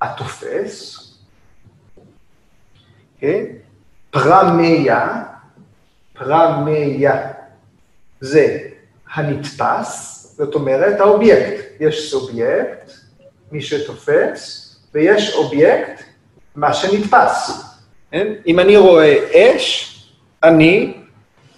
התופס, 0.01 0.99
כן? 3.19 3.45
פרמיה, 4.11 5.23
פרמיה 6.13 7.31
זה 8.19 8.57
הנתפס, 9.13 10.15
זאת 10.37 10.55
אומרת 10.55 10.99
האובייקט. 10.99 11.65
יש 11.79 12.11
סובייקט, 12.11 12.91
מי 13.51 13.61
שתופס, 13.61 14.61
ויש 14.93 15.33
אובייקט, 15.33 16.03
מה 16.55 16.73
שנתפס. 16.73 17.65
כן? 18.11 18.33
אם 18.47 18.59
אני 18.59 18.77
רואה 18.77 19.15
אש, 19.33 19.94
אני 20.47 20.93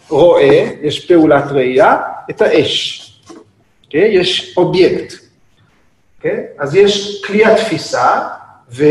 רואה, 0.10 0.72
יש 0.82 1.08
פעולת 1.12 1.44
ראייה, 1.52 1.98
את 2.30 2.42
האש. 2.42 3.04
כן? 3.90 4.08
יש 4.12 4.58
אובייקט. 4.58 5.14
כן? 6.20 6.42
אז 6.60 6.76
יש 6.76 7.24
כלי 7.26 7.46
התפיסה, 7.46 8.28
ו... 8.70 8.84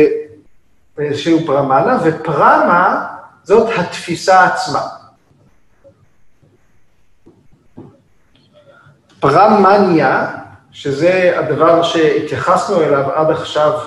שהוא 1.15 1.47
פרמנה, 1.47 1.99
ופרמה 2.05 3.07
זאת 3.43 3.71
התפיסה 3.79 4.45
עצמה. 4.45 4.81
פרמניה, 9.21 10.27
שזה 10.73 11.39
הדבר 11.39 11.83
שהתייחסנו 11.83 12.83
אליו 12.83 13.11
עד 13.13 13.31
עכשיו, 13.31 13.81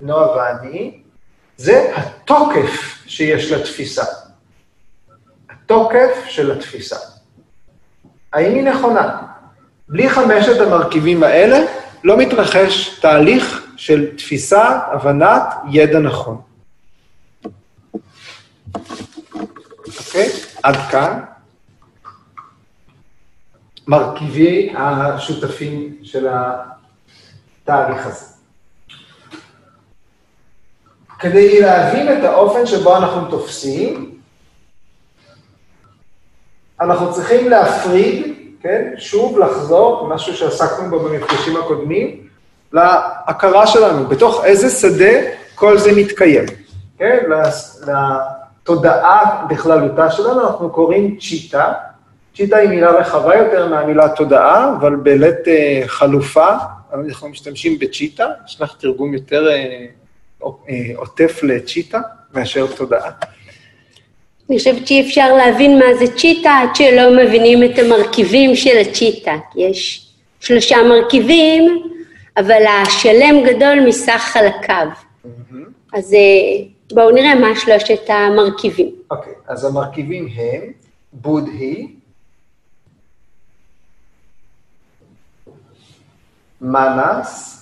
נועה 0.00 0.36
ואני, 0.36 1.00
זה 1.56 1.92
התוקף 1.96 3.02
שיש 3.06 3.52
לתפיסה. 3.52 4.04
התוקף 5.66 6.24
של 6.28 6.52
התפיסה. 6.52 6.96
האם 8.32 8.54
היא 8.54 8.64
נכונה? 8.64 9.22
בלי 9.88 10.10
חמשת 10.10 10.60
המרכיבים 10.60 11.22
האלה, 11.22 11.58
לא 12.04 12.16
מתרחש 12.16 12.98
תהליך 13.00 13.66
של 13.76 14.16
תפיסה, 14.16 14.80
הבנת, 14.92 15.42
ידע 15.70 15.98
נכון. 15.98 16.40
אוקיי? 19.98 20.28
עד 20.62 20.76
כאן. 20.90 21.20
מרכיבי 23.86 24.74
השותפים 24.76 25.96
של 26.02 26.28
התהליך 27.64 28.06
הזה. 28.06 28.26
כדי 31.18 31.60
להבין 31.60 32.18
את 32.18 32.24
האופן 32.24 32.66
שבו 32.66 32.96
אנחנו 32.96 33.30
תופסים, 33.30 34.15
אנחנו 36.80 37.12
צריכים 37.12 37.48
להפריד 37.48 38.36
כן? 38.66 38.92
שוב 38.96 39.38
לחזור, 39.38 40.08
משהו 40.08 40.34
שעסקנו 40.34 40.90
בו 40.90 41.00
במפגשים 41.00 41.56
הקודמים, 41.56 42.16
להכרה 42.72 43.66
שלנו, 43.66 44.06
בתוך 44.06 44.44
איזה 44.44 44.70
שדה 44.70 45.30
כל 45.54 45.78
זה 45.78 45.92
מתקיים, 45.96 46.44
כן? 46.98 47.18
לתודעה 47.86 49.46
בכללותה 49.48 50.10
שלנו, 50.10 50.48
אנחנו 50.48 50.70
קוראים 50.70 51.16
צ'יטה. 51.20 51.72
צ'יטה 52.36 52.56
היא 52.56 52.68
מילה 52.68 52.90
רחבה 52.90 53.36
יותר 53.36 53.68
מהמילה 53.68 54.08
תודעה, 54.08 54.72
אבל 54.76 54.96
בלית 54.96 55.48
אה, 55.48 55.82
חלופה, 55.86 56.48
אנחנו 56.92 57.28
משתמשים 57.28 57.78
בצ'יטה, 57.78 58.26
יש 58.46 58.60
לך 58.60 58.74
תרגום 58.78 59.14
יותר 59.14 59.48
אה, 59.48 59.86
אה, 60.42 60.92
עוטף 60.96 61.40
לצ'יטה 61.42 62.00
מאשר 62.34 62.66
תודעה. 62.76 63.10
אני 64.50 64.58
חושבת 64.58 64.86
שאי 64.86 65.00
אפשר 65.00 65.36
להבין 65.36 65.78
מה 65.78 65.84
זה 65.98 66.16
צ'יטה 66.16 66.50
עד 66.50 66.76
שלא 66.76 67.24
מבינים 67.24 67.64
את 67.64 67.78
המרכיבים 67.78 68.56
של 68.56 68.78
הצ'יטה. 68.78 69.34
יש 69.56 70.08
שלושה 70.40 70.76
מרכיבים, 70.82 71.82
אבל 72.36 72.62
השלם 72.66 73.44
גדול 73.46 73.80
מסך 73.88 74.20
חלקיו. 74.32 74.86
Mm-hmm. 75.24 75.56
אז 75.92 76.14
אה, 76.14 76.66
בואו 76.92 77.10
נראה 77.10 77.34
מה 77.34 77.56
שלושת 77.56 78.00
המרכיבים. 78.08 78.90
אוקיי, 79.10 79.32
okay, 79.32 79.52
אז 79.52 79.64
המרכיבים 79.64 80.28
הם 80.36 80.72
בודהי, 81.12 81.88
מנס 86.60 87.52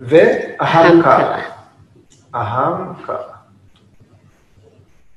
ואהמקרה. 0.00 1.42
אהמקרה. 2.34 3.39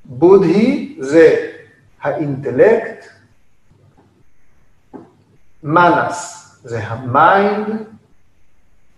בודהי 0.04 0.96
זה 1.00 1.50
האינטלקט, 2.02 3.06
מנס 5.62 6.44
זה 6.64 6.78
ה 6.84 7.00
mind, 7.00 7.82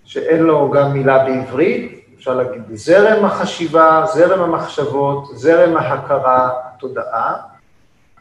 שאין 0.05 0.42
לו 0.42 0.71
גם 0.71 0.92
מילה 0.92 1.25
בעברית, 1.25 2.05
אפשר 2.16 2.35
להגיד 2.35 2.62
זרם 2.75 3.25
החשיבה, 3.25 4.05
זרם 4.14 4.42
המחשבות, 4.42 5.29
זרם 5.35 5.77
ההכרה, 5.77 6.51
התודעה. 6.64 7.35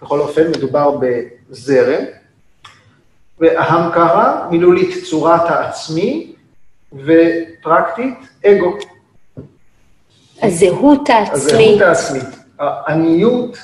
בכל 0.01 0.19
אופן, 0.19 0.47
מדובר 0.47 0.97
בזרם. 0.99 2.03
והמקרה, 3.39 4.47
מילולית 4.51 5.03
צורת 5.05 5.41
העצמי, 5.41 6.35
ופרקטית, 6.93 8.17
אגו. 8.45 8.77
הזהות 10.41 11.09
העצמית. 11.09 11.35
הזהות 11.35 11.81
העצמית. 11.81 12.34
העניות, 12.59 13.57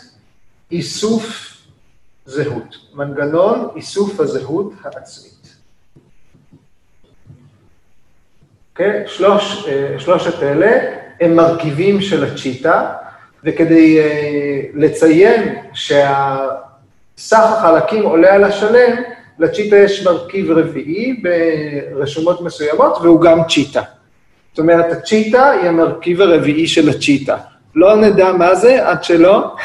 איסוף 0.71 1.57
זהות, 2.25 2.75
מנגנון 2.93 3.67
איסוף 3.75 4.19
הזהות 4.19 4.73
העצמית. 4.83 5.55
אוקיי? 8.71 9.03
שלוש, 9.07 9.67
אה, 9.67 9.99
שלושת 9.99 10.43
אלה 10.43 10.71
הם 11.21 11.35
מרכיבים 11.35 12.01
של 12.01 12.23
הצ'יטה, 12.23 12.93
וכדי 13.43 13.99
אה, 13.99 14.61
לציין 14.73 15.55
שהסך 15.73 16.49
החלקים 17.31 18.03
עולה 18.03 18.33
על 18.33 18.43
השלם, 18.43 18.95
לצ'יטה 19.39 19.75
יש 19.75 20.05
מרכיב 20.05 20.51
רביעי 20.51 21.21
ברשומות 21.93 22.41
מסוימות, 22.41 22.97
והוא 23.01 23.21
גם 23.21 23.39
צ'יטה. 23.49 23.81
זאת 24.51 24.59
אומרת, 24.59 24.91
הצ'יטה 24.91 25.49
היא 25.49 25.69
המרכיב 25.69 26.21
הרביעי 26.21 26.67
של 26.67 26.89
הצ'יטה. 26.89 27.37
לא 27.75 27.95
נדע 27.95 28.31
מה 28.31 28.55
זה 28.55 28.87
עד 28.87 29.03
שלא 29.03 29.55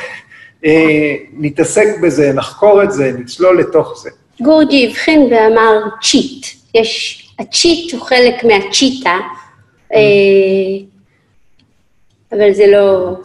אה, 0.64 1.14
נתעסק 1.33 1.87
בזה, 2.03 2.33
נחקור 2.33 2.83
את 2.83 2.92
זה, 2.92 3.12
נצלול 3.19 3.61
לתוך 3.61 3.99
זה. 4.03 4.11
גורג'י 4.40 4.87
הבחין 4.87 5.29
ואמר 5.31 5.81
צ'יט. 6.03 6.47
יש, 6.75 7.23
הצ'יט 7.38 7.92
הוא 7.92 8.01
חלק 8.01 8.45
מהצ'יטה, 8.45 9.19
אה, 9.95 9.99
אבל 12.33 12.53
זה 12.53 12.66
לא 12.66 13.16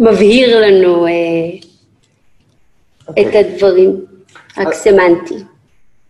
מבהיר 0.00 0.60
לנו 0.60 1.06
אה, 1.06 1.12
okay. 1.12 3.10
את 3.10 3.26
אוקיי. 3.26 3.38
הדברים, 3.38 3.96
רק 4.58 4.72
סמנטי. 4.72 5.44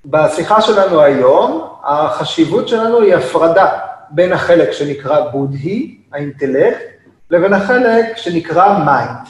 בשיחה 0.04 0.60
שלנו 0.60 1.00
היום, 1.00 1.68
החשיבות 1.84 2.68
שלנו 2.68 3.00
היא 3.00 3.14
הפרדה 3.14 3.68
בין 4.10 4.32
החלק 4.32 4.72
שנקרא 4.72 5.20
בודהי, 5.30 5.96
האינטלקט, 6.12 6.95
לבין 7.30 7.52
החלק 7.52 8.16
שנקרא 8.16 8.78
mind. 8.84 9.28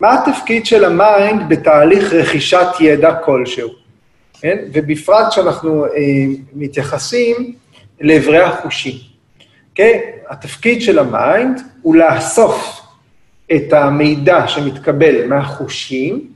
מה 0.00 0.14
התפקיד 0.14 0.66
של 0.66 0.84
ה 0.84 0.97
mind 0.97 1.48
בתהליך 1.48 2.12
רכישת 2.12 2.66
ידע 2.80 3.14
כלשהו? 3.14 3.68
כן? 4.40 4.58
ובפרט 4.72 5.26
כשאנחנו 5.30 5.84
אה, 5.84 5.90
מתייחסים 6.52 7.54
לאיברי 8.00 8.42
החושים. 8.42 8.94
כן? 9.74 9.98
התפקיד 10.28 10.82
של 10.82 10.98
ה 10.98 11.10
mind 11.10 11.60
הוא 11.82 11.96
לאסוף 11.96 12.82
את 13.52 13.72
המידע 13.72 14.48
שמתקבל 14.48 15.26
מהחושים 15.26 16.26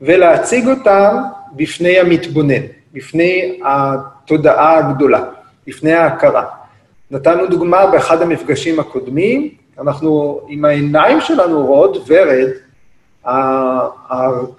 ולהציג 0.00 0.68
אותם 0.68 1.16
בפני 1.52 1.98
המתבונן, 1.98 2.62
בפני 2.92 3.58
התודעה 3.64 4.78
הגדולה, 4.78 5.24
בפני 5.66 5.92
ההכרה. 5.92 6.44
נתנו 7.10 7.46
דוגמה 7.46 7.86
באחד 7.86 8.22
המפגשים 8.22 8.80
הקודמים, 8.80 9.50
אנחנו 9.80 10.40
עם 10.48 10.64
העיניים 10.64 11.20
שלנו 11.20 11.66
רואות 11.66 11.96
ורד, 12.06 12.48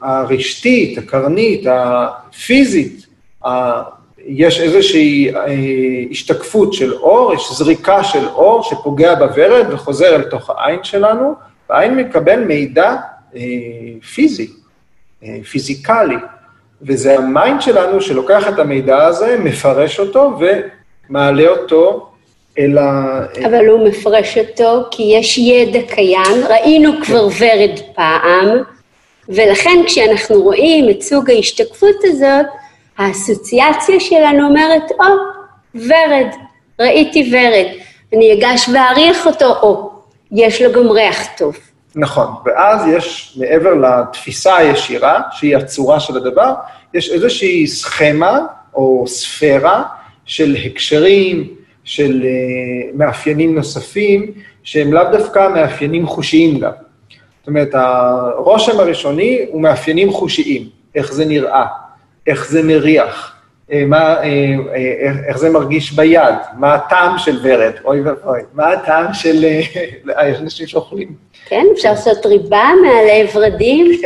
הרשתית, 0.01 0.97
הקרנית, 0.97 1.65
הפיזית, 1.69 3.05
יש 4.25 4.60
איזושהי 4.60 5.36
אה, 5.36 5.45
השתקפות 6.12 6.73
של 6.73 6.93
אור, 6.93 7.34
יש 7.34 7.51
זריקה 7.51 8.03
של 8.03 8.27
אור 8.27 8.63
שפוגע 8.63 9.15
בוורד 9.15 9.65
וחוזר 9.71 10.15
אל 10.15 10.23
תוך 10.23 10.49
העין 10.49 10.84
שלנו, 10.84 11.36
והעין 11.69 11.95
מקבל 11.95 12.43
מידע 12.43 12.95
אה, 13.36 13.41
פיזי, 14.13 14.49
אה, 15.23 15.38
פיזיקלי, 15.51 16.15
וזה 16.81 17.17
ה 17.17 17.26
mind 17.26 17.62
שלנו 17.62 18.01
שלוקח 18.01 18.47
את 18.49 18.60
המידע 18.60 19.05
הזה, 19.05 19.38
מפרש 19.43 19.99
אותו 19.99 20.39
ומעלה 21.10 21.47
אותו 21.47 22.11
אל 22.59 22.77
ה... 22.77 23.19
אבל 23.45 23.67
הוא 23.67 23.87
מפרש 23.87 24.37
אותו 24.37 24.83
כי 24.91 25.03
יש 25.03 25.37
ידע 25.37 25.79
קיים, 25.81 26.45
ראינו 26.49 26.91
כבר 27.03 27.27
ורד 27.39 27.79
פעם, 27.95 28.47
ולכן 29.29 29.79
כשאנחנו 29.85 30.41
רואים 30.41 30.89
את 30.89 31.01
סוג 31.01 31.29
ההשתקפות 31.29 31.95
הזאת, 32.03 32.45
האסוציאציה 32.97 33.99
שלנו 33.99 34.47
אומרת, 34.47 34.91
או, 34.91 35.05
ורד, 35.75 36.29
ראיתי 36.79 37.31
ורד, 37.33 37.67
אני 38.13 38.33
אגש 38.33 38.69
ואריח 38.69 39.27
אותו, 39.27 39.45
או, 39.45 39.91
יש 40.31 40.61
לו 40.61 40.71
גם 40.71 40.91
ריח 40.91 41.23
טוב. 41.37 41.55
נכון, 41.95 42.27
ואז 42.45 42.87
יש, 42.87 43.37
מעבר 43.39 43.73
לתפיסה 43.73 44.57
הישירה, 44.57 45.21
שהיא 45.31 45.57
הצורה 45.57 45.99
של 45.99 46.17
הדבר, 46.17 46.53
יש 46.93 47.11
איזושהי 47.11 47.67
סכמה 47.67 48.39
או 48.73 49.03
ספירה 49.07 49.83
של 50.25 50.55
הקשרים, 50.65 51.47
של 51.84 52.22
uh, 52.22 52.98
מאפיינים 52.98 53.56
נוספים, 53.56 54.32
שהם 54.63 54.94
לאו 54.94 55.04
דווקא 55.12 55.50
מאפיינים 55.54 56.08
חושיים 56.08 56.60
גם. 56.60 56.72
זאת 57.39 57.48
אומרת, 57.48 57.70
הרושם 57.74 58.80
הראשוני 58.80 59.46
הוא 59.50 59.62
מאפיינים 59.62 60.12
חושיים, 60.12 60.70
איך 60.96 61.13
זה 61.13 61.26
נראה, 61.26 61.65
איך 62.28 62.50
זה 62.50 62.63
מריח, 62.63 63.36
אה, 63.72 63.84
מה, 63.86 64.24
אה, 64.24 64.56
איך, 65.00 65.17
איך 65.28 65.38
זה 65.38 65.50
מרגיש 65.50 65.94
ביד, 65.94 66.36
מה 66.58 66.74
הטעם 66.74 67.17
של 67.17 67.39
ורד, 67.44 67.74
אוי 67.86 68.02
ואבוי, 68.02 68.39
מה 68.54 68.67
הטעם 68.67 69.13
של 69.13 69.46
אנשים 70.41 70.67
שאוכלים. 70.67 71.15
כן, 71.46 71.65
אפשר 71.74 71.89
לעשות 71.89 72.26
ריבה 72.26 72.70
מעלי 72.84 73.28
ורדים. 73.34 74.02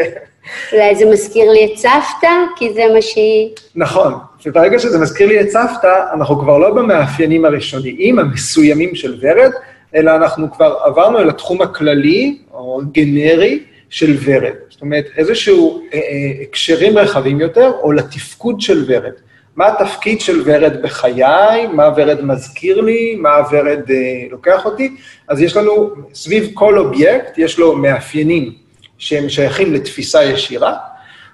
אולי 0.73 0.95
זה 0.95 1.05
מזכיר 1.05 1.51
לי 1.51 1.65
את 1.65 1.77
סבתא, 1.77 2.31
כי 2.55 2.73
זה 2.73 2.83
מה 2.93 3.01
שהיא... 3.01 3.49
נכון, 3.75 4.13
וברגע 4.45 4.79
שזה 4.79 4.99
מזכיר 4.99 5.27
לי 5.27 5.41
את 5.41 5.49
סבתא, 5.49 6.03
אנחנו 6.13 6.39
כבר 6.39 6.57
לא 6.57 6.73
במאפיינים 6.73 7.45
הראשוניים 7.45 8.19
המסוימים 8.19 8.95
של 8.95 9.17
ורד, 9.21 9.51
אלא 9.95 10.15
אנחנו 10.15 10.51
כבר 10.51 10.77
עברנו 10.83 11.19
אל 11.19 11.29
התחום 11.29 11.61
הכללי, 11.61 12.37
או 12.53 12.81
גנרי, 12.91 13.59
של 13.89 14.17
ורד. 14.25 14.53
זאת 14.69 14.81
אומרת, 14.81 15.05
איזשהו 15.17 15.81
אה, 15.93 15.99
אה, 15.99 16.43
הקשרים 16.43 16.97
רחבים 16.97 17.39
יותר, 17.39 17.71
או 17.81 17.91
לתפקוד 17.91 18.61
של 18.61 18.85
ורד. 18.87 19.11
מה 19.55 19.67
התפקיד 19.67 20.21
של 20.21 20.41
ורד 20.45 20.81
בחיי, 20.81 21.67
מה 21.67 21.89
ורד 21.95 22.21
מזכיר 22.21 22.81
לי, 22.81 23.15
מה 23.15 23.29
ורד 23.51 23.91
אה, 23.91 23.95
לוקח 24.31 24.65
אותי. 24.65 24.95
אז 25.27 25.41
יש 25.41 25.57
לנו, 25.57 25.89
סביב 26.13 26.51
כל 26.53 26.77
אובייקט, 26.77 27.37
יש 27.37 27.59
לו 27.59 27.75
מאפיינים 27.75 28.64
שהם 28.97 29.29
שייכים 29.29 29.73
לתפיסה 29.73 30.23
ישירה, 30.23 30.73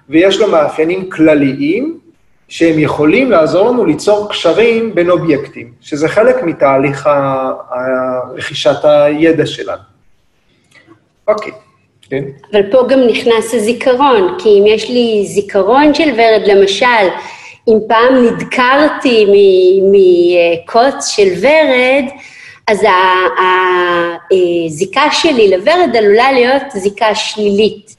ויש 0.08 0.38
לו 0.38 0.50
מאפיינים 0.50 1.10
כלליים, 1.10 1.98
שהם 2.48 2.78
יכולים 2.78 3.30
לעזור 3.30 3.70
לנו 3.70 3.84
ליצור 3.84 4.28
קשרים 4.30 4.94
בין 4.94 5.10
אובייקטים, 5.10 5.72
שזה 5.80 6.08
חלק 6.08 6.42
מתהליך 6.42 7.08
רכישת 8.36 8.84
הידע 8.84 9.46
שלנו. 9.46 9.82
אוקיי, 11.28 11.52
כן. 12.10 12.24
אבל 12.52 12.62
פה 12.72 12.86
גם 12.88 13.00
נכנס 13.00 13.54
הזיכרון, 13.54 14.36
כי 14.38 14.48
אם 14.48 14.66
יש 14.66 14.90
לי 14.90 15.24
זיכרון 15.26 15.94
של 15.94 16.08
ורד, 16.16 16.42
למשל, 16.46 17.06
אם 17.68 17.78
פעם 17.88 18.24
נדקרתי 18.24 19.26
מקוץ 19.92 21.06
של 21.06 21.28
ורד, 21.40 22.04
אז 22.68 22.84
הזיקה 24.30 25.10
שלי 25.12 25.50
לוורד 25.50 25.96
עלולה 25.96 26.32
להיות 26.32 26.62
זיקה 26.74 27.14
שלילית. 27.14 27.96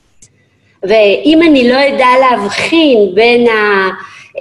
ואם 0.84 1.40
אני 1.42 1.70
לא 1.70 1.88
אדע 1.88 2.08
להבחין 2.20 3.16
בין 3.16 3.48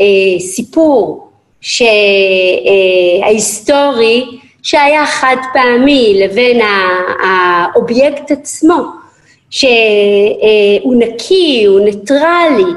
הסיפור 0.00 1.28
ההיסטורי 3.22 4.24
שהיה 4.62 5.06
חד 5.06 5.36
פעמי 5.52 6.20
לבין 6.24 6.60
האובייקט 7.24 8.30
עצמו, 8.30 8.82
שהוא 9.50 10.94
נקי, 10.98 11.64
הוא 11.64 11.80
ניטרלי, 11.80 12.72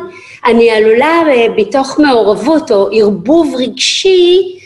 אני 0.45 0.69
עלולה 0.71 1.21
בתוך 1.57 1.99
מעורבות 1.99 2.71
או 2.71 2.89
ערבוב 2.91 3.55
רגשי 3.57 4.57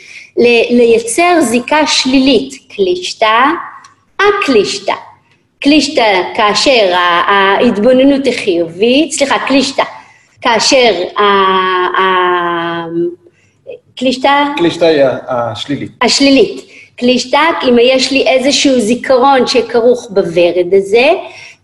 לייצר 0.69 1.41
זיקה 1.41 1.87
שלילית, 1.87 2.53
קלישתא, 2.75 3.45
אקלישתא. 4.19 4.93
קלישתא 5.59 6.21
כאשר 6.35 6.93
ההתבוננות 7.27 8.25
היא 8.25 8.33
חיובית, 8.33 9.11
סליחה, 9.11 9.39
קלישתא, 9.47 9.83
כאשר 10.41 11.03
קלישתא... 13.97 14.43
קלישתא 14.57 14.85
היא 14.85 15.03
השלילית. 15.27 15.91
השלילית. 16.01 16.65
קלישתא, 16.95 17.41
אם 17.63 17.75
יש 17.81 18.11
לי 18.11 18.27
איזשהו 18.27 18.79
זיכרון 18.79 19.47
שכרוך 19.47 20.07
בוורד 20.09 20.73
הזה, 20.73 21.09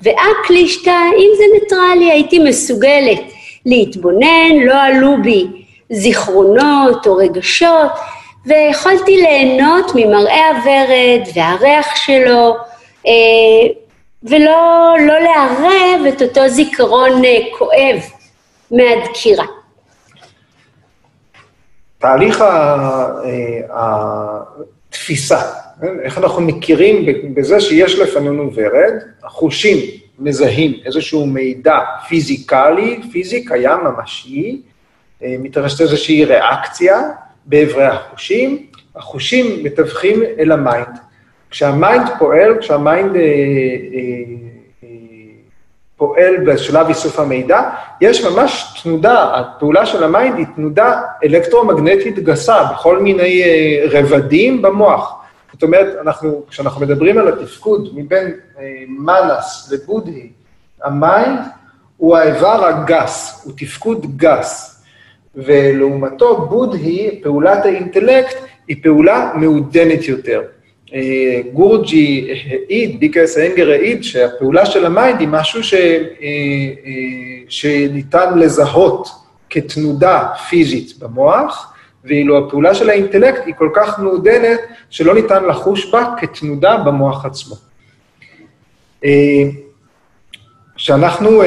ואקלישתא, 0.01 0.99
אם 1.17 1.29
זה 1.37 1.43
ניטרלי, 1.53 2.11
הייתי 2.11 2.39
מסוגלת 2.39 3.21
להתבונן, 3.65 4.51
לא 4.65 4.81
עלו 4.81 5.15
בי 5.23 5.45
זיכרונות 5.89 7.07
או 7.07 7.15
רגשות, 7.15 7.91
ויכולתי 8.45 9.17
ליהנות 9.17 9.91
ממראה 9.95 10.49
הוורד 10.49 11.27
והריח 11.35 11.95
שלו, 11.95 12.57
אה, 13.07 13.11
ולא 14.23 14.95
לא 15.07 15.19
לערב 15.19 16.05
את 16.09 16.21
אותו 16.21 16.49
זיכרון 16.49 17.25
אה, 17.25 17.37
כואב 17.57 17.99
מהדקירה. 18.71 19.45
תהליך 21.97 22.43
התפיסה, 24.89 25.41
כן? 25.81 25.99
איך 26.03 26.17
אנחנו 26.17 26.41
מכירים 26.41 27.05
בזה 27.33 27.61
שיש 27.61 27.99
לפנינו 27.99 28.51
ורד, 28.53 28.93
החושים 29.23 29.77
מזהים 30.19 30.73
איזשהו 30.85 31.25
מידע 31.25 31.79
פיזיקלי, 32.07 32.99
פיזי 33.11 33.45
קיים, 33.45 33.79
ממשי, 33.83 34.61
אה, 35.23 35.35
מתרחשת 35.39 35.81
איזושהי 35.81 36.25
ריאקציה 36.25 37.01
באברי 37.45 37.83
החושים, 37.83 38.65
החושים 38.95 39.63
מתווכים 39.63 40.23
אל 40.39 40.51
ה 40.51 40.59
mind. 40.59 40.97
כשה 41.49 41.82
mind 41.82 42.09
פועל, 42.19 42.57
כשה 42.59 42.90
mind 42.90 43.15
אה, 43.15 43.21
אה, 43.21 43.25
אה, 44.83 44.87
פועל 45.97 46.37
בשלב 46.45 46.87
איסוף 46.87 47.19
המידע, 47.19 47.69
יש 48.01 48.25
ממש 48.25 48.81
תנודה, 48.83 49.35
הפעולה 49.35 49.85
של 49.85 50.03
ה 50.03 50.10
mind 50.10 50.37
היא 50.37 50.45
תנודה 50.55 51.01
אלקטרומגנטית 51.23 52.19
גסה 52.19 52.63
בכל 52.63 52.99
מיני 52.99 53.43
אה, 53.43 53.85
רבדים 53.91 54.61
במוח. 54.61 55.15
זאת 55.53 55.63
אומרת, 55.63 55.95
אנחנו, 56.01 56.43
כשאנחנו 56.49 56.81
מדברים 56.81 57.17
על 57.17 57.27
התפקוד 57.27 57.89
מבין 57.93 58.33
אה, 58.59 58.63
מנס 58.87 59.71
לבודהי, 59.71 60.29
ה 60.83 60.94
mind 60.94 61.39
הוא 61.97 62.17
האיבר 62.17 62.65
הגס, 62.65 63.41
הוא 63.45 63.53
תפקוד 63.57 64.17
גס, 64.17 64.74
ולעומתו 65.35 66.47
בודהי, 66.49 67.19
פעולת 67.23 67.65
האינטלקט, 67.65 68.35
היא 68.67 68.77
פעולה 68.83 69.31
מעודנת 69.35 70.07
יותר. 70.07 70.41
אה, 70.93 71.41
גורוג'י 71.53 72.27
העיד, 72.45 72.99
בי.קי.אס 72.99 73.37
איינגר 73.37 73.69
העיד, 73.71 74.03
שהפעולה 74.03 74.65
של 74.65 74.85
ה 74.85 74.92
mind 74.92 75.19
היא 75.19 75.27
משהו 75.27 75.63
ש, 75.63 75.73
אה, 75.73 75.79
שניתן 77.49 78.39
לזהות 78.39 79.07
כתנודה 79.49 80.27
פיזית 80.49 80.99
במוח, 80.99 81.73
ואילו 82.05 82.37
הפעולה 82.47 82.75
של 82.75 82.89
האינטלקט 82.89 83.45
היא 83.45 83.53
כל 83.57 83.69
כך 83.75 83.99
מעודנת, 83.99 84.59
שלא 84.89 85.13
ניתן 85.13 85.45
לחוש 85.45 85.91
בה 85.91 86.13
כתנודה 86.17 86.77
במוח 86.77 87.25
עצמו. 87.25 87.55
כשאנחנו... 90.75 91.41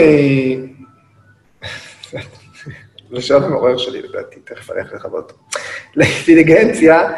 השעון 3.10 3.42
המעורר 3.42 3.76
שלי 3.76 4.02
לדעתי, 4.02 4.40
תכף 4.44 4.70
אני 4.70 4.80
הולך 4.80 4.92
לכבות. 4.92 5.32
לאינטליגנציה, 5.96 7.10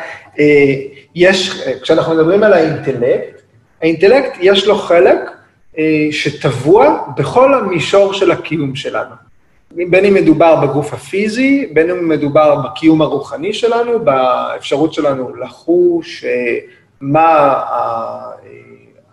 יש, 1.15 1.69
כשאנחנו 1.83 2.15
מדברים 2.15 2.43
על 2.43 2.53
האינטלקט, 2.53 3.43
האינטלקט 3.83 4.37
יש 4.41 4.67
לו 4.67 4.79
חלק 4.79 5.19
שטבוע 6.11 7.07
בכל 7.17 7.55
המישור 7.55 8.13
של 8.13 8.31
הקיום 8.31 8.77
שלנו. 8.77 9.15
בין 9.71 10.05
אם 10.05 10.15
מדובר 10.15 10.57
בגוף 10.57 10.93
הפיזי, 10.93 11.71
בין 11.73 11.91
אם 11.91 12.09
מדובר 12.09 12.57
בקיום 12.65 13.03
הרוחני 13.03 13.53
שלנו, 13.53 14.05
באפשרות 14.05 14.95
שלנו 14.95 15.37
לחוש 15.37 16.25
מה. 17.01 17.61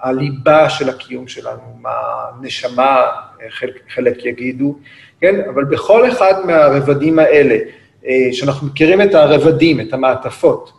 הליבה 0.02 0.70
של 0.70 0.90
הקיום 0.90 1.28
שלנו, 1.28 1.78
מה 1.82 1.90
הנשמה, 1.92 3.02
חלק, 3.50 3.74
חלק 3.90 4.26
יגידו, 4.26 4.78
כן? 5.22 5.36
אבל 5.50 5.64
בכל 5.64 6.12
אחד 6.12 6.34
מהרבדים 6.46 7.20
האלה, 7.20 7.58
שאנחנו 8.32 8.68
מכירים 8.68 9.02
את 9.02 9.16
הרבדים, 9.16 9.80
את 9.80 9.94
המעטפות, 9.94 10.72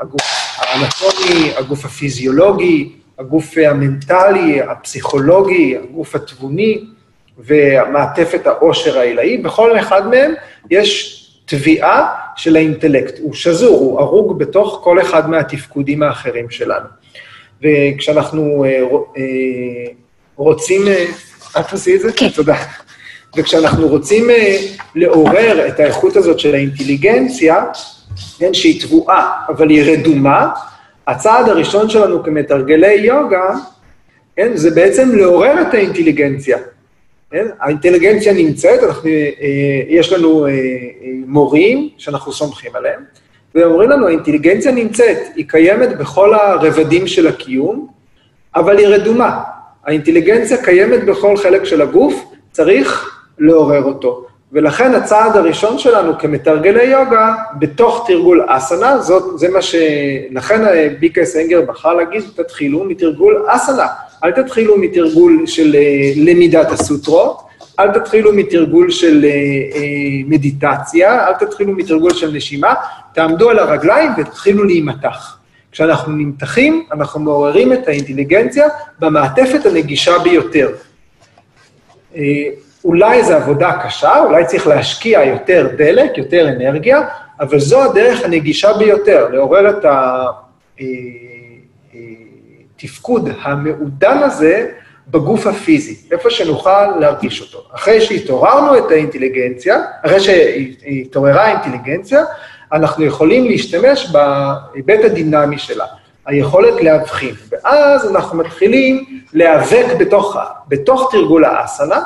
הגוף 0.00 0.22
האנטומי, 0.58 1.50
הגוף 1.56 1.84
הפיזיולוגי, 1.84 2.92
הגוף 3.18 3.54
המנטלי, 3.56 4.60
הפסיכולוגי, 4.62 5.76
הגוף 5.76 6.14
התבוני 6.14 6.84
ומעטפת 7.38 8.46
העושר 8.46 8.98
העילאי, 8.98 9.36
בכל 9.36 9.78
אחד 9.78 10.08
מהם 10.08 10.34
יש 10.70 11.20
תביעה 11.44 12.14
של 12.36 12.56
האינטלקט. 12.56 13.18
הוא 13.18 13.34
שזור, 13.34 13.78
הוא 13.78 14.00
הרוג 14.00 14.38
בתוך 14.38 14.80
כל 14.84 15.00
אחד 15.00 15.30
מהתפקודים 15.30 16.02
האחרים 16.02 16.50
שלנו. 16.50 16.86
וכשאנחנו 17.62 18.64
אה, 18.64 18.80
אה, 19.16 19.92
רוצים... 20.36 20.88
אה, 20.88 21.04
את 21.60 21.68
תעשי 21.68 21.94
את 21.96 22.00
זה? 22.00 22.12
כן. 22.12 22.28
תודה. 22.28 22.56
וכשאנחנו 23.36 23.88
רוצים 23.88 24.26
לעורר 24.94 25.68
את 25.68 25.80
האיכות 25.80 26.16
הזאת 26.16 26.38
של 26.38 26.54
האינטליגנציה, 26.54 27.64
כן, 28.38 28.54
שהיא 28.54 28.82
תבואה, 28.82 29.30
אבל 29.48 29.70
היא 29.70 29.92
רדומה, 29.92 30.48
הצעד 31.06 31.48
הראשון 31.48 31.88
שלנו 31.88 32.22
כמתרגלי 32.22 32.94
יוגה, 32.94 33.54
כן, 34.36 34.56
זה 34.56 34.70
בעצם 34.70 35.14
לעורר 35.14 35.60
את 35.60 35.74
האינטליגנציה. 35.74 36.58
כן? 37.30 37.46
האינטליגנציה 37.60 38.32
נמצאת, 38.32 38.82
אנחנו, 38.82 39.10
יש 39.88 40.12
לנו 40.12 40.46
מורים 41.26 41.88
שאנחנו 41.98 42.32
סומכים 42.32 42.70
עליהם, 42.76 43.00
ואומרים 43.54 43.90
לנו, 43.90 44.06
האינטליגנציה 44.06 44.72
נמצאת, 44.72 45.18
היא 45.36 45.44
קיימת 45.48 45.98
בכל 45.98 46.34
הרבדים 46.34 47.06
של 47.06 47.26
הקיום, 47.26 47.88
אבל 48.56 48.78
היא 48.78 48.86
רדומה. 48.86 49.40
האינטליגנציה 49.86 50.64
קיימת 50.64 51.04
בכל 51.04 51.36
חלק 51.36 51.64
של 51.64 51.82
הגוף, 51.82 52.24
צריך 52.52 53.13
לעורר 53.38 53.82
אותו. 53.82 54.26
ולכן 54.52 54.94
הצעד 54.94 55.36
הראשון 55.36 55.78
שלנו 55.78 56.18
כמתרגלי 56.18 56.84
יוגה, 56.84 57.34
בתוך 57.58 58.04
תרגול 58.06 58.46
אסנה, 58.48 58.98
זאת, 58.98 59.38
זה 59.38 59.48
מה 59.48 59.62
ש... 59.62 59.74
לכן 60.30 60.62
ביקס 61.00 61.36
אנגר 61.36 61.60
בחר 61.60 61.94
להגיד, 61.94 62.22
תתחילו 62.36 62.84
מתרגול 62.84 63.44
אסנה. 63.48 63.86
אל 64.24 64.30
תתחילו 64.30 64.78
מתרגול 64.78 65.46
של 65.46 65.74
אה, 65.74 66.12
למידת 66.16 66.70
הסוטרות, 66.70 67.40
אל 67.80 67.90
תתחילו 67.90 68.32
מתרגול 68.32 68.90
של 68.90 69.24
אה, 69.24 69.30
אה, 69.30 69.82
מדיטציה, 70.26 71.28
אל 71.28 71.34
תתחילו 71.34 71.72
מתרגול 71.72 72.14
של 72.14 72.32
נשימה, 72.32 72.74
תעמדו 73.14 73.50
על 73.50 73.58
הרגליים 73.58 74.10
ותתחילו 74.18 74.64
להימתח. 74.64 75.38
כשאנחנו 75.72 76.12
נמתחים, 76.12 76.84
אנחנו 76.92 77.20
מעוררים 77.20 77.72
את 77.72 77.88
האינטליגנציה 77.88 78.68
במעטפת 78.98 79.66
הנגישה 79.66 80.18
ביותר. 80.18 80.68
אה, 82.84 82.88
אולי 82.88 83.24
זו 83.24 83.34
עבודה 83.34 83.72
קשה, 83.84 84.20
אולי 84.20 84.44
צריך 84.46 84.66
להשקיע 84.66 85.24
יותר 85.24 85.68
דלק, 85.76 86.18
יותר 86.18 86.48
אנרגיה, 86.48 87.02
אבל 87.40 87.58
זו 87.58 87.82
הדרך 87.82 88.24
הנגישה 88.24 88.72
ביותר, 88.72 89.28
לעורר 89.28 89.70
את 89.70 89.84
התפקוד 92.76 93.28
המעודן 93.42 94.18
הזה 94.18 94.68
בגוף 95.08 95.46
הפיזי, 95.46 95.96
איפה 96.12 96.30
שנוכל 96.30 96.86
להרגיש 97.00 97.40
אותו. 97.40 97.68
אחרי 97.74 98.00
שהתעוררנו 98.00 98.78
את 98.78 98.90
האינטליגנציה, 98.90 99.78
אחרי 100.06 100.20
שהתעוררה 100.20 101.44
האינטליגנציה, 101.44 102.24
אנחנו 102.72 103.04
יכולים 103.04 103.44
להשתמש 103.44 104.12
בהיבט 104.12 105.04
הדינמי 105.04 105.58
שלה, 105.58 105.84
היכולת 106.26 106.82
להבחין. 106.82 107.34
ואז 107.48 108.10
אנחנו 108.10 108.38
מתחילים 108.38 109.20
להיאבק 109.32 109.86
בתוך, 109.98 110.36
בתוך 110.68 111.08
תרגול 111.12 111.44
האסנה 111.44 112.02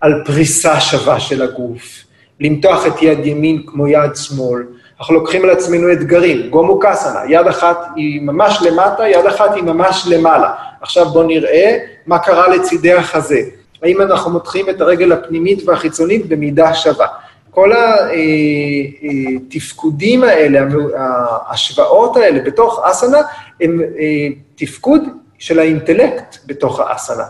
על 0.00 0.22
פריסה 0.24 0.80
שווה 0.80 1.20
של 1.20 1.42
הגוף, 1.42 2.04
למתוח 2.40 2.86
את 2.86 3.02
יד 3.02 3.26
ימין 3.26 3.62
כמו 3.66 3.88
יד 3.88 4.16
שמאל. 4.16 4.62
אנחנו 5.00 5.14
לוקחים 5.14 5.44
על 5.44 5.50
עצמנו 5.50 5.92
אתגרים, 5.92 6.50
גומו 6.50 6.78
קאסנה, 6.78 7.20
יד 7.28 7.46
אחת 7.46 7.78
היא 7.96 8.20
ממש 8.22 8.58
למטה, 8.62 9.08
יד 9.08 9.26
אחת 9.26 9.54
היא 9.54 9.62
ממש 9.62 10.06
למעלה. 10.10 10.52
עכשיו 10.80 11.06
בואו 11.06 11.26
נראה 11.26 11.78
מה 12.06 12.18
קרה 12.18 12.48
לצידי 12.48 12.92
החזה. 12.92 13.40
האם 13.82 14.00
אנחנו 14.00 14.30
מותחים 14.30 14.70
את 14.70 14.80
הרגל 14.80 15.12
הפנימית 15.12 15.68
והחיצונית 15.68 16.26
במידה 16.28 16.74
שווה. 16.74 17.06
כל 17.50 17.72
התפקודים 19.46 20.24
האלה, 20.24 20.60
ההשוואות 20.96 22.16
האלה 22.16 22.40
בתוך 22.44 22.80
אסנה, 22.84 23.18
הם 23.60 23.80
אה, 23.80 24.28
תפקוד 24.56 25.02
של 25.38 25.58
האינטלקט 25.58 26.36
בתוך 26.46 26.80
האסנה, 26.80 27.24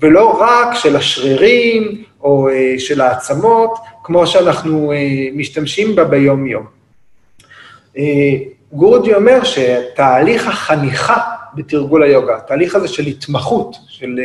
ולא 0.00 0.40
רק 0.40 0.74
של 0.74 0.96
השרירים 0.96 2.02
או 2.20 2.48
אה, 2.48 2.74
של 2.78 3.00
העצמות, 3.00 3.78
כמו 4.04 4.26
שאנחנו 4.26 4.92
אה, 4.92 4.98
משתמשים 5.34 5.96
בה 5.96 6.04
ביום-יום. 6.04 6.66
גורדי 8.72 9.14
אומר 9.14 9.44
שתהליך 9.44 10.48
החניכה 10.48 11.18
בתרגול 11.54 12.02
היוגה, 12.02 12.36
התהליך 12.36 12.74
הזה 12.74 12.88
של 12.88 13.06
התמחות, 13.06 13.76
של, 13.88 14.20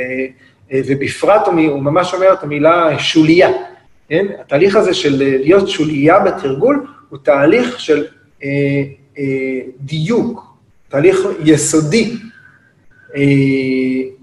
ובפרט 0.73 1.47
הוא 1.47 1.81
ממש 1.81 2.13
אומר 2.13 2.33
את 2.33 2.43
המילה 2.43 2.99
שוליה, 2.99 3.49
כן? 4.09 4.25
התהליך 4.39 4.75
הזה 4.75 4.93
של 4.93 5.15
להיות 5.17 5.69
שוליה 5.69 6.19
בתרגול 6.19 6.87
הוא 7.09 7.19
תהליך 7.23 7.79
של 7.79 8.05
אה, 8.43 8.49
אה, 9.19 9.59
דיוק, 9.79 10.57
תהליך 10.89 11.19
יסודי 11.43 12.13
אה, 13.15 13.21
אה, 13.21 14.16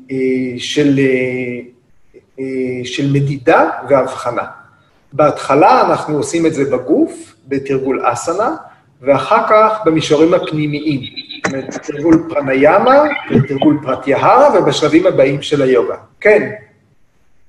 של, 0.58 0.98
אה, 0.98 1.60
אה, 2.40 2.84
של 2.84 3.12
מדידה 3.12 3.70
והבחנה. 3.88 4.46
בהתחלה 5.12 5.86
אנחנו 5.86 6.16
עושים 6.16 6.46
את 6.46 6.54
זה 6.54 6.64
בגוף, 6.64 7.34
בתרגול 7.48 8.02
אסנה, 8.04 8.56
ואחר 9.00 9.48
כך 9.48 9.78
במישורים 9.84 10.34
הפנימיים, 10.34 11.00
זאת 11.00 11.52
אומרת, 11.52 11.74
בתרגול 11.74 12.26
פרניאמה, 12.28 13.02
בתרגול 13.30 13.78
פרטיהרה 13.82 14.58
ובשלבים 14.58 15.06
הבאים 15.06 15.42
של 15.42 15.62
היוגה. 15.62 15.96
כן. 16.20 16.50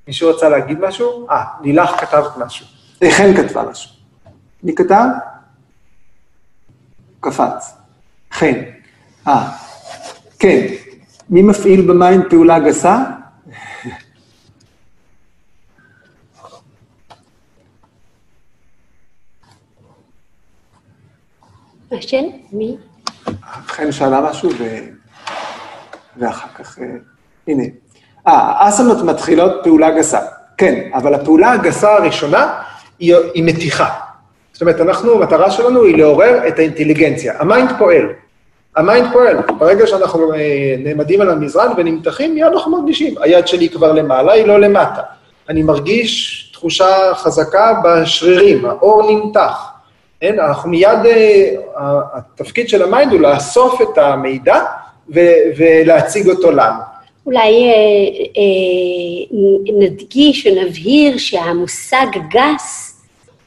מישהו 0.07 0.29
רצה 0.29 0.49
להגיד 0.49 0.79
משהו? 0.79 1.27
אה, 1.29 1.43
לילך 1.61 1.89
כתבת 1.89 2.37
משהו. 2.37 2.65
חן 3.09 3.33
כתבה 3.37 3.63
משהו. 3.71 3.89
מי 4.63 4.75
כתב? 4.75 5.05
קפץ. 7.19 7.77
חן. 8.31 8.53
אה, 9.27 9.49
כן. 10.39 10.67
מי 11.29 11.41
מפעיל 11.41 11.81
במים 11.81 12.21
פעולה 12.29 12.59
גסה? 12.59 13.03
השאלה? 21.91 22.27
מי? 22.51 22.77
חן 23.67 23.91
שאלה 23.91 24.21
משהו, 24.21 24.49
ו... 24.59 24.63
ואחר 26.17 26.47
כך, 26.55 26.79
אה, 26.79 26.85
הנה. 27.47 27.63
אה, 28.27 28.33
האסנות 28.33 29.05
מתחילות 29.05 29.51
פעולה 29.63 29.97
גסה. 29.97 30.19
כן, 30.57 30.89
אבל 30.93 31.13
הפעולה 31.13 31.51
הגסה 31.51 31.93
הראשונה 31.93 32.61
היא, 32.99 33.15
היא 33.33 33.43
מתיחה. 33.43 33.89
זאת 34.53 34.61
אומרת, 34.61 34.81
אנחנו, 34.81 35.13
המטרה 35.13 35.51
שלנו 35.51 35.83
היא 35.83 35.97
לעורר 35.97 36.47
את 36.47 36.59
האינטליגנציה. 36.59 37.33
ה 37.39 37.46
mind 37.46 37.71
פועל. 37.77 38.05
ה 38.75 38.82
mind 38.82 39.07
פועל. 39.13 39.37
ברגע 39.59 39.87
שאנחנו 39.87 40.33
אה, 40.33 40.75
נעמדים 40.79 41.21
על 41.21 41.29
המזרן 41.29 41.71
ונמתחים, 41.77 42.33
מיד 42.33 42.47
אנחנו 42.53 42.71
מרגישים. 42.71 43.15
היד 43.21 43.47
שלי 43.47 43.69
כבר 43.69 43.91
למעלה, 43.91 44.33
היא 44.33 44.45
לא 44.45 44.59
למטה. 44.59 45.01
אני 45.49 45.63
מרגיש 45.63 46.41
תחושה 46.53 47.13
חזקה 47.13 47.73
בשרירים, 47.83 48.65
העור 48.65 49.11
נמתח. 49.11 49.67
אין, 50.21 50.39
אנחנו 50.39 50.69
מיד, 50.69 51.05
אה, 51.05 51.49
התפקיד 52.13 52.69
של 52.69 52.83
ה 52.83 52.89
mind 52.89 53.11
הוא 53.11 53.21
לאסוף 53.21 53.81
את 53.81 53.97
המידע 53.97 54.61
ולהציג 55.57 56.29
אותו 56.29 56.51
לנו. 56.51 56.79
אולי 57.25 57.39
אה, 57.39 57.71
אה, 58.37 59.37
נדגיש 59.79 60.47
ונבהיר 60.47 61.17
שהמושג 61.17 62.05
גס 62.29 63.01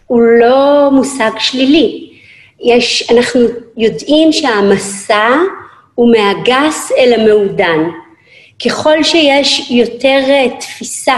הוא 0.06 0.22
לא 0.22 0.90
מושג 0.92 1.30
שלילי. 1.38 2.07
יש, 2.60 3.10
אנחנו 3.10 3.40
יודעים 3.76 4.32
שהמסע 4.32 5.36
הוא 5.94 6.12
מהגס 6.12 6.92
אל 6.98 7.20
המעודן. 7.20 7.80
ככל 8.64 9.02
שיש 9.02 9.70
יותר 9.70 10.20
אה, 10.28 10.46
תפיסה 10.60 11.16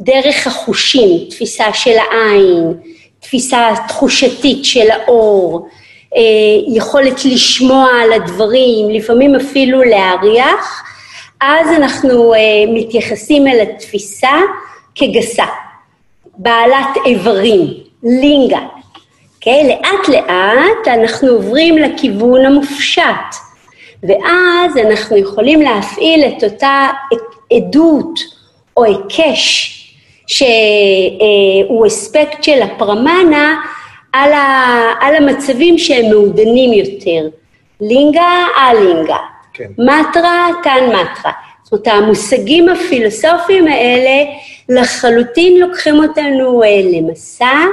דרך 0.00 0.46
החושים, 0.46 1.30
תפיסה 1.30 1.64
של 1.72 1.94
העין, 1.98 2.74
תפיסה 3.20 3.70
תחושתית 3.88 4.64
של 4.64 4.90
האור, 4.90 5.68
אה, 6.16 6.20
יכולת 6.74 7.24
לשמוע 7.24 7.88
על 8.02 8.12
הדברים, 8.12 8.90
לפעמים 8.90 9.34
אפילו 9.34 9.82
להריח, 9.82 10.82
אז 11.40 11.68
אנחנו 11.76 12.34
אה, 12.34 12.38
מתייחסים 12.68 13.46
אל 13.46 13.60
התפיסה 13.60 14.40
כגסה, 14.94 15.46
בעלת 16.38 16.96
איברים, 17.06 17.66
לינגה. 18.02 18.77
Okay, 19.38 19.50
אוקיי? 19.50 19.68
לאט 19.68 20.08
לאט 20.08 20.88
אנחנו 20.88 21.28
עוברים 21.28 21.78
לכיוון 21.78 22.46
המופשט, 22.46 23.34
ואז 24.02 24.76
אנחנו 24.76 25.16
יכולים 25.16 25.62
להפעיל 25.62 26.24
את 26.24 26.44
אותה 26.44 26.86
עדות 27.52 28.20
או 28.76 28.84
היקש 28.84 29.74
שהוא 30.26 31.86
אספקט 31.86 32.42
של 32.42 32.62
הפרמנה 32.62 33.60
על, 34.12 34.32
ה, 34.32 34.92
על 35.00 35.14
המצבים 35.14 35.78
שהם 35.78 36.10
מעודנים 36.10 36.72
יותר. 36.72 37.28
לינגה, 37.80 38.46
א-לינגה. 38.56 39.16
כן. 39.54 39.68
מטרה, 39.78 40.46
תן 40.62 40.86
מטרה. 40.88 41.32
זאת 41.62 41.86
אומרת, 41.86 42.02
המושגים 42.02 42.68
הפילוסופיים 42.68 43.68
האלה 43.68 44.30
לחלוטין 44.68 45.60
לוקחים 45.60 45.94
אותנו 45.94 46.62
אה, 46.62 46.80
למסע 46.84 47.64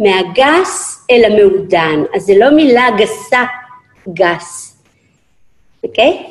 מהגס 0.00 1.06
אל 1.10 1.22
המעודן. 1.24 2.02
אז 2.14 2.22
זה 2.22 2.32
לא 2.36 2.50
מילה 2.50 2.86
גסה, 2.98 3.44
גס, 4.08 4.76
אוקיי? 5.84 6.22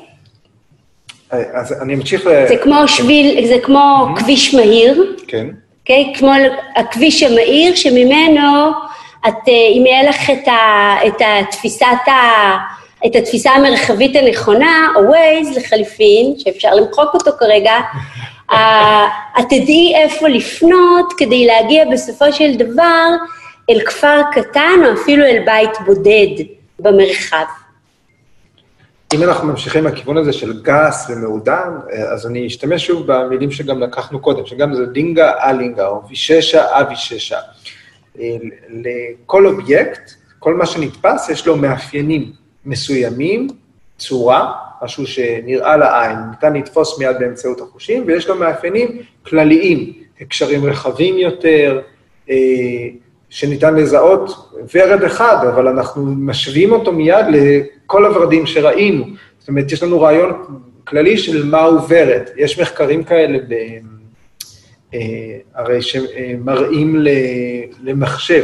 אז 1.31 1.81
אני 1.81 1.93
אמשיך 1.93 2.25
ל... 2.25 2.47
זה 2.47 2.55
כמו 2.63 2.87
שביל, 2.87 3.47
זה 3.47 3.55
כמו. 3.63 4.07
כביש 4.15 4.55
מהיר. 4.55 5.15
כן. 5.27 5.47
אוקיי? 5.79 6.13
כמו 6.15 6.31
הכביש 6.75 7.23
המהיר, 7.23 7.75
שממנו 7.75 8.71
את, 9.27 9.33
אה, 9.47 9.53
אם 9.77 9.83
יהיה 9.85 10.03
לך 10.03 10.29
את, 10.29 10.47
ה, 10.47 10.93
את, 11.07 11.21
התפיסת 11.21 12.07
ה, 12.07 12.57
את 13.05 13.15
התפיסה 13.15 13.51
המרחבית 13.51 14.15
הנכונה, 14.15 14.87
או 14.95 15.01
Waze 15.01 15.59
לחליפין, 15.59 16.33
שאפשר 16.37 16.75
למחוק 16.75 17.13
אותו 17.13 17.31
כרגע, 17.39 17.73
את 19.39 19.45
תדעי 19.49 19.93
איפה 19.95 20.27
לפנות 20.27 21.13
כדי 21.17 21.45
להגיע 21.45 21.85
בסופו 21.91 22.33
של 22.33 22.55
דבר 22.55 23.05
אל 23.69 23.79
כפר 23.85 24.21
קטן 24.31 24.79
או 24.85 24.93
אפילו 24.93 25.25
אל 25.25 25.43
בית 25.45 25.69
בודד 25.85 26.43
במרחב. 26.79 27.45
אם 29.13 29.23
אנחנו 29.23 29.47
ממשיכים 29.47 29.83
מהכיוון 29.83 30.17
הזה 30.17 30.33
של 30.33 30.61
גס 30.61 31.09
ומעודן, 31.09 31.69
אז 32.13 32.27
אני 32.27 32.47
אשתמש 32.47 32.87
שוב 32.87 33.03
במילים 33.07 33.51
שגם 33.51 33.79
לקחנו 33.79 34.19
קודם, 34.19 34.45
שגם 34.45 34.73
זה 34.73 34.85
דינגה 34.85 35.49
אלינגה, 35.49 35.87
או 35.87 36.01
ויששה 36.09 36.81
אביששה. 36.81 37.37
לכל 38.69 39.47
אובייקט, 39.47 40.11
כל 40.39 40.53
מה 40.53 40.65
שנתפס, 40.65 41.29
יש 41.29 41.47
לו 41.47 41.57
מאפיינים 41.57 42.31
מסוימים, 42.65 43.47
צורה, 43.97 44.53
משהו 44.83 45.07
שנראה 45.07 45.77
לעין, 45.77 46.17
ניתן 46.29 46.53
לתפוס 46.53 46.99
מיד 46.99 47.15
באמצעות 47.19 47.61
החושים, 47.61 48.03
ויש 48.07 48.27
לו 48.27 48.35
מאפיינים 48.35 49.01
כלליים, 49.25 49.93
הקשרים 50.21 50.65
רחבים 50.65 51.17
יותר, 51.17 51.81
אה, 52.29 52.35
שניתן 53.29 53.75
לזהות 53.75 54.51
ורד 54.75 55.03
אחד, 55.03 55.45
אבל 55.53 55.67
אנחנו 55.67 56.05
משווים 56.05 56.71
אותו 56.71 56.91
מיד 56.91 57.25
לכל 57.29 58.05
הורדים 58.05 58.45
שראינו. 58.45 59.05
זאת 59.39 59.49
אומרת, 59.49 59.71
יש 59.71 59.83
לנו 59.83 60.01
רעיון 60.01 60.31
כללי 60.83 61.17
של 61.17 61.45
מהו 61.45 61.89
ורד. 61.89 62.23
יש 62.37 62.59
מחקרים 62.59 63.03
כאלה, 63.03 63.37
ב, 63.47 63.53
אה, 64.93 64.99
הרי 65.55 65.81
שמראים 65.81 66.95
למחשב, 67.83 68.43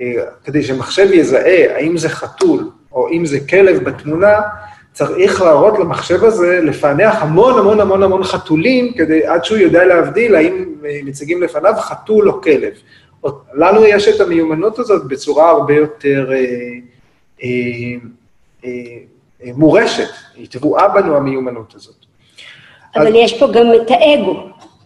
אה, 0.00 0.06
כדי 0.44 0.62
שמחשב 0.62 1.08
יזהה 1.12 1.76
האם 1.76 1.96
זה 1.96 2.08
חתול 2.08 2.70
או 2.92 3.08
אם 3.10 3.26
זה 3.26 3.40
כלב 3.40 3.84
בתמונה, 3.84 4.40
צריך 4.92 5.42
להראות 5.42 5.78
למחשב 5.78 6.24
הזה 6.24 6.60
לפענח 6.62 7.22
המון 7.22 7.58
המון 7.58 7.80
המון 7.80 8.02
המון 8.02 8.24
חתולים, 8.24 8.92
כדי, 8.92 9.26
עד 9.26 9.44
שהוא 9.44 9.58
יודע 9.58 9.84
להבדיל 9.84 10.34
האם 10.34 10.64
אה, 10.86 11.00
מציגים 11.04 11.42
לפניו 11.42 11.74
חתול 11.78 12.28
או 12.28 12.42
כלב. 12.42 12.72
לנו 13.54 13.84
יש 13.84 14.08
את 14.08 14.20
המיומנות 14.20 14.78
הזאת 14.78 15.08
בצורה 15.08 15.50
הרבה 15.50 15.74
יותר 15.74 16.32
אה, 16.32 16.36
אה, 17.42 17.48
אה, 18.64 18.70
מורשת, 19.54 20.08
היא 20.36 20.46
טבועה 20.50 20.88
בנו 20.88 21.16
המיומנות 21.16 21.74
הזאת. 21.74 21.94
אבל 22.96 23.06
אז... 23.08 23.14
יש 23.16 23.38
פה 23.38 23.46
גם 23.46 23.66
את 23.82 23.90
האגו. 23.90 24.36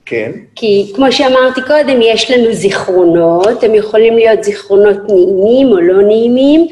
כן. 0.06 0.32
כי 0.54 0.92
כמו 0.96 1.12
שאמרתי 1.12 1.60
קודם, 1.62 2.02
יש 2.02 2.30
לנו 2.30 2.52
זיכרונות, 2.52 3.62
הם 3.62 3.74
יכולים 3.74 4.14
להיות 4.14 4.44
זיכרונות 4.44 4.96
נעימים 5.08 5.68
או 5.68 5.80
לא 5.80 6.02
נעימים, 6.02 6.66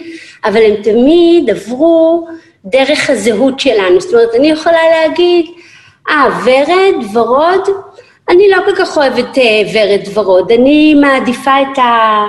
אבל 0.44 0.62
הם 0.62 0.82
תמיד 0.82 1.50
עברו 1.50 2.28
דרך 2.64 3.10
הזהות 3.10 3.60
שלנו. 3.60 4.00
זאת 4.00 4.14
אומרת, 4.14 4.34
אני 4.34 4.50
יכולה 4.50 4.78
להגיד, 4.90 5.46
אה, 6.08 6.28
ורד, 6.44 7.16
ורוד, 7.16 7.68
אני 8.28 8.48
לא 8.48 8.56
כל 8.64 8.76
כך 8.76 8.96
אוהבת 8.96 9.38
ורד 9.72 10.00
ורוד, 10.14 10.52
אני 10.52 10.94
מעדיפה 10.94 11.62
את, 11.62 11.78
ה, 11.78 12.24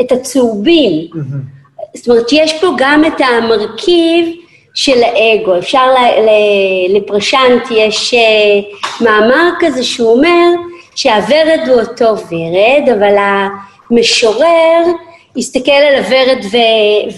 את 0.00 0.12
הצהובים. 0.12 1.08
Mm-hmm. 1.12 1.96
זאת 1.96 2.08
אומרת, 2.08 2.26
יש 2.32 2.60
פה 2.60 2.66
גם 2.76 3.04
את 3.04 3.20
המרכיב 3.20 4.36
של 4.74 5.02
האגו. 5.02 5.58
אפשר, 5.58 5.86
ל, 5.94 6.20
ל, 6.20 6.30
לפרשנט 6.96 7.62
יש 7.70 8.14
uh, 8.14 9.04
מאמר 9.04 9.50
כזה 9.60 9.84
שהוא 9.84 10.12
אומר 10.12 10.50
שהוורד 10.94 11.60
הוא 11.68 11.80
אותו 11.80 12.04
ורד, 12.04 12.88
אבל 12.98 13.16
המשורר 13.90 14.82
יסתכל 15.36 15.72
על 15.72 15.94
הוורד 15.94 16.44
ו, 16.52 16.56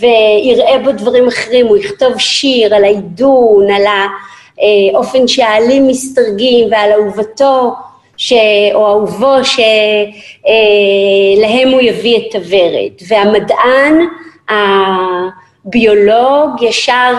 ויראה 0.00 0.78
בו 0.78 0.92
דברים 0.92 1.28
אחרים, 1.28 1.66
הוא 1.66 1.76
יכתוב 1.76 2.18
שיר 2.18 2.74
על 2.74 2.84
העידון, 2.84 3.70
על 3.70 3.84
האופן 3.86 5.22
אה, 5.22 5.28
שהעלים 5.28 5.88
מסתרגים 5.88 6.68
ועל 6.70 6.92
אהובתו. 6.92 7.74
ש... 8.16 8.32
או 8.74 8.86
אהובו 8.86 9.44
שלהם 9.44 9.68
הוא 11.72 11.80
יביא 11.80 12.16
את 12.16 12.34
הוורד. 12.34 12.92
והמדען, 13.08 14.06
הביולוג, 14.48 16.62
ישר 16.62 17.14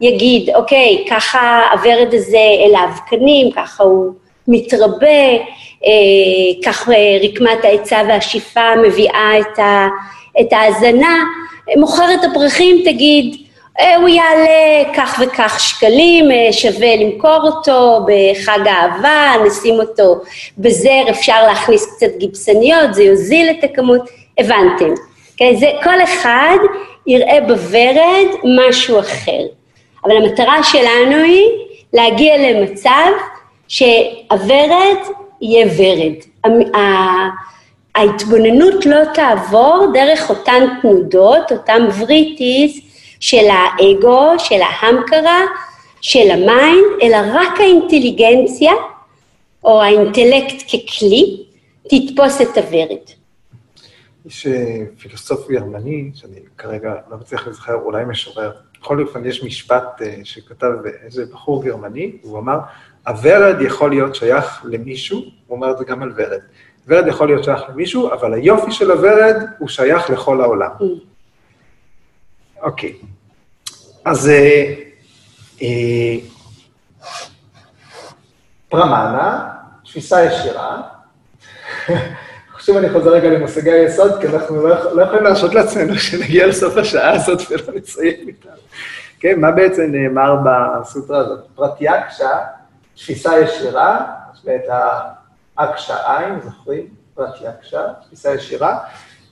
יגיד, 0.00 0.50
אוקיי, 0.54 1.04
ככה 1.10 1.62
הוורד 1.72 2.14
הזה 2.14 2.46
אל 2.66 2.74
האבקנים, 2.74 3.52
ככה 3.52 3.84
הוא 3.84 4.12
מתרבה, 4.48 5.30
אה, 5.86 6.62
כך 6.64 6.88
רקמת 7.22 7.64
העצה 7.64 7.98
והשיפה 8.08 8.76
מביאה 8.82 9.38
את, 9.40 9.58
ה, 9.58 9.88
את 10.40 10.52
ההזנה. 10.52 11.18
מוכרת 11.76 12.24
הפרחים 12.24 12.82
תגיד, 12.84 13.34
אה, 13.34 13.49
הוא 13.96 14.08
יעלה 14.08 14.94
כך 14.96 15.22
וכך 15.22 15.60
שקלים, 15.60 16.30
אה, 16.30 16.52
שווה 16.52 16.96
למכור 16.96 17.38
אותו 17.42 18.06
בחג 18.06 18.66
האהבה, 18.66 19.32
נשים 19.46 19.74
אותו 19.74 20.20
בזר, 20.58 21.02
אפשר 21.10 21.46
להכניס 21.46 21.96
קצת 21.96 22.16
גיבסניות, 22.18 22.94
זה 22.94 23.02
יוזיל 23.02 23.50
את 23.50 23.64
הכמות, 23.64 24.10
הבנתם. 24.38 24.94
כן, 25.36 25.54
זה, 25.56 25.66
כל 25.82 26.02
אחד 26.02 26.56
יראה 27.06 27.40
בוורד 27.40 28.26
משהו 28.58 28.98
אחר. 28.98 29.42
אבל 30.04 30.16
המטרה 30.16 30.62
שלנו 30.62 31.16
היא 31.16 31.46
להגיע 31.92 32.36
למצב 32.36 33.10
שהוורד 33.68 34.98
יהיה 35.40 35.66
ורד. 35.76 36.52
ההתבוננות 37.94 38.86
לא 38.86 39.04
תעבור 39.14 39.86
דרך 39.94 40.30
אותן 40.30 40.66
תנודות, 40.82 41.52
אותן 41.52 41.86
וריטיס, 41.98 42.89
של 43.20 43.46
האגו, 43.50 44.38
של 44.38 44.60
ההמקרה, 44.62 45.40
של 46.00 46.30
ה 46.30 46.39
mind, 46.39 46.84
אלא 47.02 47.16
רק 47.34 47.60
האינטליגנציה, 47.60 48.72
או 49.64 49.82
האינטלקט 49.82 50.62
ככלי, 50.62 51.42
תתפוס 51.82 52.40
את 52.40 52.58
הוורד. 52.58 53.04
יש 54.26 54.46
אה, 54.46 54.84
פילוסוף 54.98 55.50
גרמני, 55.50 56.10
שאני 56.14 56.36
כרגע 56.58 56.94
לא 57.10 57.16
מצליח 57.16 57.46
להיזכר, 57.46 57.74
אולי 57.74 58.04
משורר, 58.04 58.52
בכל 58.80 59.02
אופן 59.02 59.24
יש 59.24 59.44
משפט 59.44 60.02
אה, 60.02 60.16
שכתב 60.24 60.72
איזה 61.02 61.24
בחור 61.32 61.64
גרמני, 61.64 62.12
הוא 62.22 62.38
אמר, 62.38 62.58
הוורד 63.06 63.56
יכול 63.60 63.90
להיות 63.90 64.14
שייך 64.14 64.64
למישהו, 64.64 65.18
הוא 65.18 65.56
אומר 65.56 65.70
את 65.70 65.78
זה 65.78 65.84
גם 65.84 66.02
על 66.02 66.12
ורד, 66.16 66.40
ורד 66.86 67.06
יכול 67.06 67.26
להיות 67.26 67.44
שייך 67.44 67.62
למישהו, 67.68 68.12
אבל 68.12 68.34
היופי 68.34 68.72
של 68.72 68.90
הוורד 68.90 69.36
הוא 69.58 69.68
שייך 69.68 70.10
לכל 70.10 70.40
העולם. 70.40 70.70
Mm. 70.80 70.84
אוקיי. 72.62 72.94
אז 74.04 74.28
אה, 74.28 74.74
אה, 75.62 76.16
פרמנה, 78.68 79.48
תפיסה 79.84 80.24
ישירה, 80.24 80.82
שוב 82.58 82.76
אני 82.76 82.90
חוזר 82.90 83.10
רגע 83.10 83.28
למושגי 83.28 83.70
היסוד, 83.70 84.20
כי 84.20 84.26
אנחנו 84.26 84.66
לא, 84.66 84.96
לא 84.96 85.02
יכולים 85.02 85.24
להרשות 85.24 85.54
לעצמנו 85.54 85.98
שנגיע 85.98 86.46
לסוף 86.46 86.76
השעה 86.76 87.10
הזאת 87.10 87.40
ולא 87.50 87.78
נסיים 87.78 88.28
איתה. 88.28 88.48
כן, 89.20 89.40
מה 89.40 89.50
בעצם 89.50 89.82
נאמר 89.82 90.36
בסוטרה 90.44 91.18
הזאת? 91.18 91.40
פרטיאקשה, 91.54 92.38
תפיסה 92.96 93.40
ישירה, 93.40 94.06
יש 94.34 94.40
את 94.48 94.70
האקשה 95.58 96.18
עין, 96.18 96.40
זוכרים? 96.40 96.86
פרטיאקשה, 97.14 97.80
תפיסה 98.06 98.34
ישירה. 98.34 98.78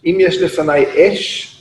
אם 0.04 0.16
יש 0.20 0.42
לפניי 0.42 0.86
אש, 0.96 1.57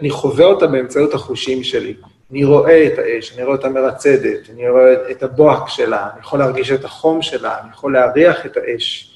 אני 0.00 0.10
חווה 0.10 0.44
אותה 0.44 0.66
באמצעות 0.66 1.14
החושים 1.14 1.64
שלי. 1.64 1.94
אני 2.30 2.44
רואה 2.44 2.86
את 2.86 2.98
האש, 2.98 3.32
אני 3.34 3.44
רואה 3.44 3.56
אותה 3.56 3.68
מרצדת, 3.68 4.50
אני 4.54 4.68
רואה 4.68 5.10
את 5.10 5.22
הבוהק 5.22 5.68
שלה, 5.68 6.08
אני 6.12 6.20
יכול 6.20 6.38
להרגיש 6.38 6.70
את 6.72 6.84
החום 6.84 7.22
שלה, 7.22 7.60
אני 7.60 7.70
יכול 7.70 7.92
להריח 7.92 8.46
את 8.46 8.56
האש. 8.56 9.10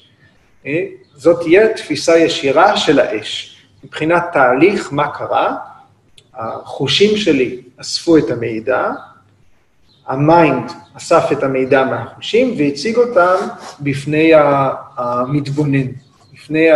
אה? 0.65 0.83
זאת 1.15 1.41
תהיה 1.41 1.73
תפיסה 1.73 2.17
ישירה 2.17 2.77
של 2.77 2.99
האש. 2.99 3.57
מבחינת 3.83 4.23
תהליך, 4.33 4.93
מה 4.93 5.07
קרה? 5.11 5.55
החושים 6.33 7.17
שלי 7.17 7.61
אספו 7.77 8.17
את 8.17 8.31
המידע, 8.31 8.89
ה 10.07 10.20
mind 10.20 10.71
אסף 10.97 11.23
את 11.31 11.43
המידע 11.43 11.83
מהחושים 11.85 12.55
והציג 12.57 12.97
אותם 12.97 13.35
בפני 13.79 14.31
המתבונן, 14.97 15.87
בפני 16.33 16.67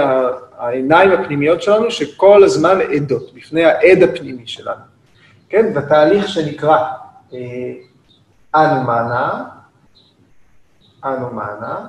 העיניים 0.57 1.11
הפנימיות 1.11 1.61
שלנו, 1.61 1.91
שכל 1.91 2.43
הזמן 2.43 2.79
עדות, 2.81 3.33
בפני 3.33 3.65
העד 3.65 4.03
הפנימי 4.03 4.47
שלנו. 4.47 4.81
כן? 5.49 5.73
בתהליך 5.73 6.27
שנקרא 6.27 6.77
אה, 7.33 7.39
אנומנה, 8.55 9.43
אנומנה, 11.05 11.87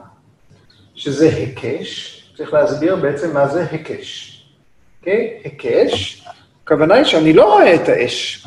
שזה 0.95 1.29
היקש, 1.29 2.23
צריך 2.37 2.55
להסביר 2.55 2.97
בעצם 2.97 3.35
מה 3.35 3.49
זה 3.49 3.67
היקש. 3.71 4.33
אוקיי? 5.01 5.41
היקש, 5.45 6.25
הכוונה 6.65 6.95
היא 6.95 7.05
שאני 7.05 7.33
לא 7.33 7.45
רואה 7.45 7.75
את 7.75 7.89
האש. 7.89 8.47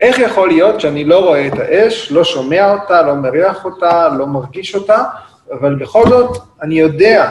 איך 0.00 0.18
יכול 0.18 0.48
להיות 0.48 0.80
שאני 0.80 1.04
לא 1.04 1.18
רואה 1.18 1.46
את 1.46 1.58
האש, 1.58 2.12
לא 2.12 2.24
שומע 2.24 2.72
אותה, 2.72 3.02
לא 3.02 3.14
מריח 3.14 3.64
אותה, 3.64 4.08
לא 4.08 4.26
מרגיש 4.26 4.74
אותה, 4.74 5.04
אבל 5.52 5.74
בכל 5.74 6.08
זאת 6.08 6.42
אני 6.62 6.74
יודע 6.74 7.30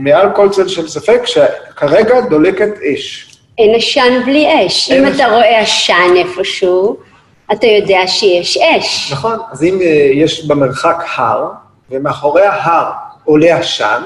מעל 0.00 0.28
כל 0.34 0.48
צל 0.50 0.68
של 0.68 0.88
ספק 0.88 1.20
שכרגע 1.24 2.20
דולקת 2.20 2.70
אש. 2.92 3.36
אין 3.58 3.74
עשן 3.74 4.22
בלי 4.26 4.66
אש. 4.66 4.90
אם 4.90 5.06
אתה 5.06 5.26
רואה 5.26 5.60
עשן 5.60 6.14
איפשהו, 6.16 6.96
אתה 7.52 7.66
יודע 7.66 8.06
שיש 8.06 8.56
אש. 8.56 9.12
נכון, 9.12 9.38
אז 9.52 9.62
אם 9.62 9.80
אה, 9.80 10.10
יש 10.14 10.46
במרחק 10.46 11.04
הר, 11.14 11.48
ומאחורי 11.90 12.46
ההר 12.46 12.92
עולה 13.24 13.56
עשן, 13.56 14.02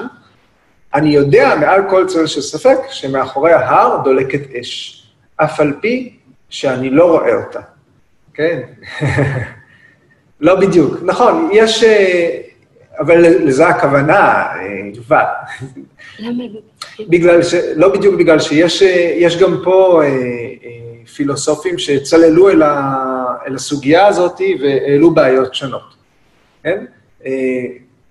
אני 0.93 1.09
יודע 1.09 1.55
מעל 1.55 1.81
כל 1.89 2.07
צל 2.07 2.27
של 2.27 2.41
ספק 2.41 2.77
שמאחורי 2.89 3.53
ההר 3.53 3.97
דולקת 4.03 4.55
אש, 4.55 5.03
אף 5.37 5.59
על 5.59 5.73
פי 5.81 6.13
שאני 6.49 6.89
לא 6.89 7.05
רואה 7.11 7.35
אותה, 7.35 7.59
כן? 8.33 8.59
לא 10.41 10.55
בדיוק. 10.55 10.93
נכון, 11.03 11.49
יש... 11.53 11.83
אה, 12.97 13.01
אבל 13.01 13.21
לזה 13.21 13.67
הכוונה, 13.67 14.47
יובל. 14.95 15.23
למה? 16.19 16.43
בגלל 17.09 17.43
ש... 17.43 17.53
לא 17.75 17.93
בדיוק 17.93 18.15
בגלל 18.15 18.39
שיש 18.39 18.83
אה, 18.83 19.41
גם 19.41 19.57
פה 19.63 20.01
אה, 20.03 20.07
אה, 20.07 21.05
פילוסופים 21.15 21.77
שצללו 21.77 22.49
אל, 22.49 22.61
ה, 22.61 23.03
אל 23.47 23.55
הסוגיה 23.55 24.07
הזאת 24.07 24.41
והעלו 24.61 25.11
בעיות 25.11 25.55
שונות, 25.55 25.95
כן? 26.63 26.85
אה, 27.25 27.31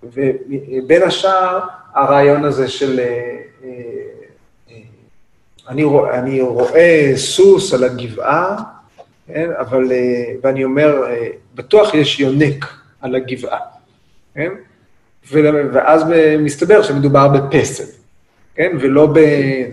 ובין 0.03 1.03
השאר, 1.03 1.61
הרעיון 1.95 2.45
הזה 2.45 2.68
של... 2.68 3.01
אה, 3.01 3.37
אה, 3.64 3.70
אני, 5.68 5.84
רואה, 5.84 6.18
אני 6.18 6.41
רואה 6.41 7.12
סוס 7.16 7.74
על 7.74 7.84
הגבעה, 7.84 8.57
כן? 9.26 9.51
אבל, 9.59 9.93
אה, 9.93 10.32
ואני 10.43 10.64
אומר, 10.64 11.05
אה, 11.07 11.28
בטוח 11.55 11.95
יש 11.95 12.20
יונק 12.20 12.64
על 13.01 13.14
הגבעה, 13.14 13.59
כן? 14.34 14.51
ואז 15.33 16.05
מסתבר 16.39 16.83
שמדובר 16.83 17.29
בפסל, 17.29 17.85
כן? 18.55 18.72
ולא 18.81 19.07
ב... 19.07 19.20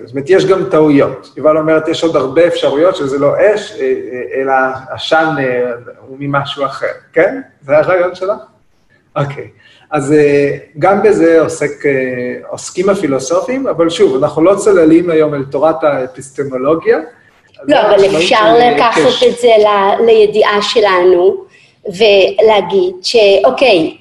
זאת 0.03 0.11
אומרת, 0.11 0.29
יש 0.29 0.45
גם 0.45 0.69
טעויות. 0.71 1.33
יובל 1.37 1.57
אומרת, 1.57 1.87
יש 1.87 2.03
עוד 2.03 2.15
הרבה 2.15 2.47
אפשרויות 2.47 2.95
שזה 2.95 3.19
לא 3.19 3.33
אש, 3.39 3.71
אה, 3.71 3.85
אה, 3.85 4.41
אלא 4.41 4.53
עשן 4.89 5.35
אה, 5.39 5.71
הוא 6.07 6.17
ממשהו 6.19 6.65
אחר, 6.65 6.87
כן? 7.13 7.41
זה 7.61 7.77
הרעיון 7.77 8.15
שלה? 8.15 8.35
אוקיי. 9.15 9.47
אז 9.91 10.13
גם 10.79 11.03
בזה 11.03 11.41
עוסק, 11.41 11.83
עוסקים 12.47 12.89
הפילוסופים, 12.89 13.67
אבל 13.67 13.89
שוב, 13.89 14.23
אנחנו 14.23 14.43
לא 14.43 14.55
צוללים 14.55 15.09
היום 15.09 15.33
אל 15.33 15.43
תורת 15.43 15.83
האפיסטמולוגיה. 15.83 16.97
לא, 17.67 17.77
אבל 17.81 18.17
אפשר 18.17 18.57
לקחת 18.57 19.23
את 19.27 19.37
זה 19.41 19.49
לידיעה 20.05 20.61
שלנו 20.61 21.45
ולהגיד 21.85 22.95
שאוקיי, 23.01 23.97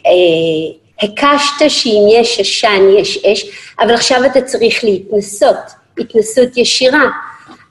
הקשת 1.02 1.70
שאם 1.70 2.06
יש 2.08 2.40
עשן 2.40 2.88
יש 2.98 3.24
אש, 3.24 3.44
אבל 3.80 3.94
עכשיו 3.94 4.24
אתה 4.24 4.42
צריך 4.42 4.84
להתנסות, 4.84 5.56
התנסות 5.98 6.56
ישירה. 6.56 7.08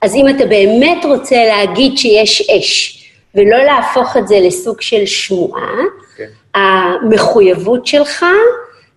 אז 0.02 0.14
אם 0.14 0.28
אתה 0.28 0.46
באמת 0.46 1.04
רוצה 1.04 1.36
להגיד 1.44 1.98
שיש 1.98 2.50
אש, 2.50 2.98
ולא 3.34 3.58
להפוך 3.64 4.16
את 4.16 4.28
זה 4.28 4.36
לסוג 4.40 4.80
של 4.80 5.06
שמועה, 5.06 5.62
okay. 5.62 6.16
כן. 6.16 6.58
המחויבות 6.60 7.86
שלך 7.86 8.24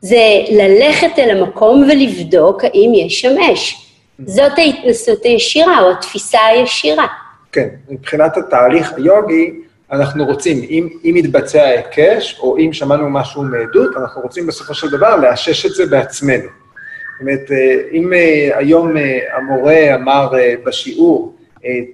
זה 0.01 0.41
ללכת 0.51 1.19
אל 1.19 1.37
המקום 1.37 1.83
ולבדוק 1.83 2.63
האם 2.63 2.91
יש 2.95 3.21
שם 3.21 3.35
אש. 3.53 3.73
Mm-hmm. 3.73 4.23
זאת 4.25 4.51
ההתנסות 4.57 5.23
הישירה, 5.23 5.81
או 5.81 5.91
התפיסה 5.91 6.45
הישירה. 6.45 7.05
כן, 7.51 7.67
מבחינת 7.89 8.37
התהליך 8.37 8.93
היוגי, 8.97 9.51
אנחנו 9.91 10.25
רוצים, 10.25 10.57
אם, 10.69 10.89
אם 11.03 11.17
יתבצע 11.17 11.63
היקש, 11.63 12.39
או 12.39 12.57
אם 12.57 12.73
שמענו 12.73 13.09
משהו 13.09 13.43
מעדות, 13.43 13.97
אנחנו 13.97 14.21
רוצים 14.21 14.47
בסופו 14.47 14.73
של 14.73 14.89
דבר 14.89 15.15
לאשש 15.15 15.65
את 15.65 15.71
זה 15.71 15.85
בעצמנו. 15.85 16.43
זאת 16.43 17.21
אומרת, 17.21 17.51
אה, 17.51 17.77
אם 17.91 18.13
אה, 18.13 18.49
היום 18.57 18.97
אה, 18.97 19.19
המורה 19.37 19.95
אמר 19.95 20.31
בשיעור, 20.65 21.35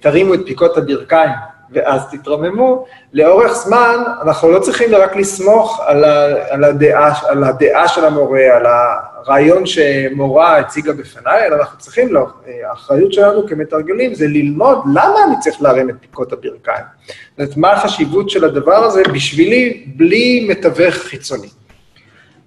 תרימו 0.00 0.34
את 0.34 0.40
פיקות 0.46 0.76
הברכיים 0.76 1.30
ואז 1.72 2.02
תתרוממו, 2.10 2.86
לאורך 3.12 3.52
זמן 3.52 3.96
אנחנו 4.22 4.50
לא 4.50 4.58
צריכים 4.58 4.94
רק 4.94 5.16
לסמוך 5.16 5.80
על, 5.86 6.04
ה, 6.04 6.26
על, 6.50 6.64
הדעה, 6.64 7.14
על 7.28 7.44
הדעה 7.44 7.88
של 7.88 8.04
המורה, 8.04 8.40
על 8.40 8.66
הרעיון 8.66 9.66
שמורה 9.66 10.58
הציגה 10.58 10.92
בפניי, 10.92 11.46
אלא 11.46 11.56
אנחנו 11.56 11.78
צריכים, 11.78 12.12
לא, 12.12 12.26
האחריות 12.70 13.12
שלנו 13.12 13.48
כמתרגלים 13.48 14.14
זה 14.14 14.26
ללמוד 14.26 14.78
למה 14.86 15.24
אני 15.26 15.34
צריך 15.40 15.62
להרים 15.62 15.90
את 15.90 15.94
פיקות 16.00 16.32
הברכיים. 16.32 16.84
זאת 17.06 17.38
אומרת, 17.38 17.56
מה 17.56 17.72
החשיבות 17.72 18.30
של 18.30 18.44
הדבר 18.44 18.84
הזה 18.84 19.02
בשבילי, 19.14 19.84
בלי 19.96 20.46
מתווך 20.50 20.94
חיצוני. 20.94 21.48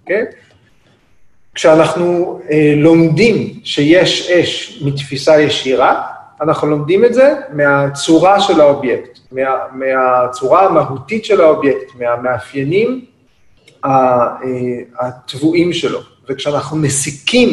אוקיי? 0.01 0.23
Okay? 0.23 0.45
כשאנחנו 1.55 2.39
אה, 2.51 2.73
לומדים 2.77 3.59
שיש 3.63 4.31
אש 4.31 4.81
מתפיסה 4.85 5.41
ישירה, 5.41 6.01
אנחנו 6.41 6.67
לומדים 6.67 7.05
את 7.05 7.13
זה 7.13 7.33
מהצורה 7.53 8.39
של 8.39 8.61
האובייקט, 8.61 9.14
מה, 9.31 9.55
מהצורה 9.71 10.65
המהותית 10.65 11.25
של 11.25 11.41
האובייקט, 11.41 11.95
מהמאפיינים 11.99 13.05
הטבועים 14.99 15.73
שלו. 15.73 15.99
וכשאנחנו 16.29 16.77
מסיקים 16.77 17.49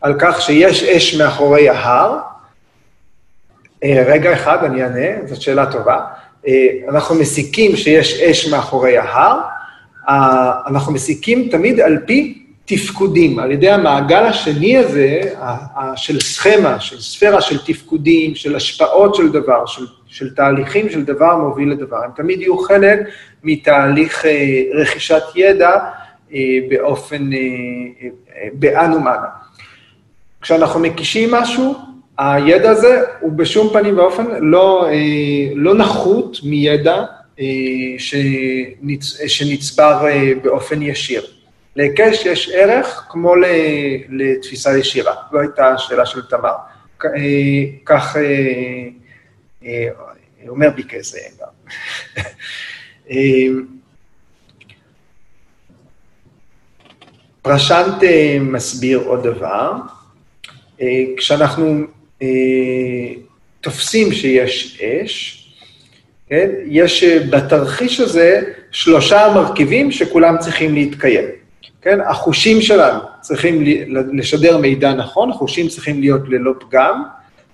על 0.00 0.14
כך 0.18 0.40
שיש 0.40 0.82
אש 0.82 1.14
מאחורי 1.14 1.68
ההר, 1.68 2.18
אה, 3.84 4.04
רגע 4.06 4.32
אחד, 4.32 4.64
אני 4.64 4.82
אענה, 4.82 5.26
זאת 5.26 5.40
שאלה 5.40 5.72
טובה. 5.72 6.00
אה, 6.46 6.66
אנחנו 6.88 7.14
מסיקים 7.14 7.76
שיש 7.76 8.20
אש 8.20 8.48
מאחורי 8.48 8.98
ההר, 8.98 9.40
אנחנו 10.66 10.92
מסיקים 10.92 11.48
תמיד 11.48 11.80
על 11.80 11.98
פי 12.06 12.44
תפקודים, 12.64 13.38
על 13.38 13.52
ידי 13.52 13.70
המעגל 13.70 14.26
השני 14.26 14.76
הזה, 14.76 15.20
של 15.96 16.20
סכמה, 16.20 16.80
של 16.80 17.00
ספירה 17.00 17.40
של 17.40 17.58
תפקודים, 17.64 18.34
של 18.34 18.56
השפעות 18.56 19.14
של 19.14 19.32
דבר, 19.32 19.66
של, 19.66 19.86
של 20.08 20.34
תהליכים 20.34 20.90
של 20.90 21.04
דבר 21.04 21.36
מוביל 21.36 21.70
לדבר. 21.70 21.96
הם 22.04 22.10
תמיד 22.16 22.40
יהיו 22.40 22.58
חלק 22.58 22.98
מתהליך 23.44 24.26
אה, 24.26 24.62
רכישת 24.74 25.22
ידע 25.34 25.70
אה, 26.34 26.40
באופן, 26.70 27.32
אה, 27.32 28.48
באנומנה. 28.52 29.26
כשאנחנו 30.40 30.80
מקישים 30.80 31.34
משהו, 31.34 31.74
הידע 32.18 32.70
הזה 32.70 33.02
הוא 33.20 33.32
בשום 33.32 33.68
פנים 33.72 33.98
ואופן 33.98 34.24
לא, 34.40 34.88
לא 35.54 35.74
נחות 35.74 36.38
מידע 36.42 37.04
שנצ, 37.98 39.16
שנצבר 39.26 40.04
באופן 40.42 40.82
ישיר. 40.82 41.22
להיקש 41.76 42.26
יש 42.26 42.50
ערך 42.54 43.06
כמו 43.08 43.34
לתפיסה 44.08 44.78
ישירה, 44.78 45.14
זו 45.32 45.38
הייתה 45.40 45.68
השאלה 45.68 46.06
של 46.06 46.20
תמר. 46.22 46.54
כך 47.84 48.16
אה, 49.68 49.88
אה, 50.44 50.48
אומר 50.48 50.70
ביקז 50.70 51.16
גם. 51.40 51.48
פרשנט 57.42 58.02
מסביר 58.40 58.98
עוד 58.98 59.22
דבר, 59.22 59.72
אה, 60.80 61.04
כשאנחנו 61.16 61.80
אה, 62.22 62.26
תופסים 63.60 64.12
שיש 64.12 64.80
אש, 64.82 65.44
כן? 66.28 66.50
יש 66.66 67.04
אה, 67.04 67.18
בתרחיש 67.30 68.00
הזה 68.00 68.40
שלושה 68.70 69.32
מרכיבים 69.34 69.92
שכולם 69.92 70.38
צריכים 70.38 70.74
להתקיים. 70.74 71.24
כן? 71.82 71.98
החושים 72.00 72.62
שלנו 72.62 73.00
צריכים 73.20 73.64
לשדר 74.12 74.58
מידע 74.58 74.94
נכון, 74.94 75.30
החושים 75.30 75.68
צריכים 75.68 76.00
להיות 76.00 76.22
ללא 76.28 76.52
פגם. 76.60 77.02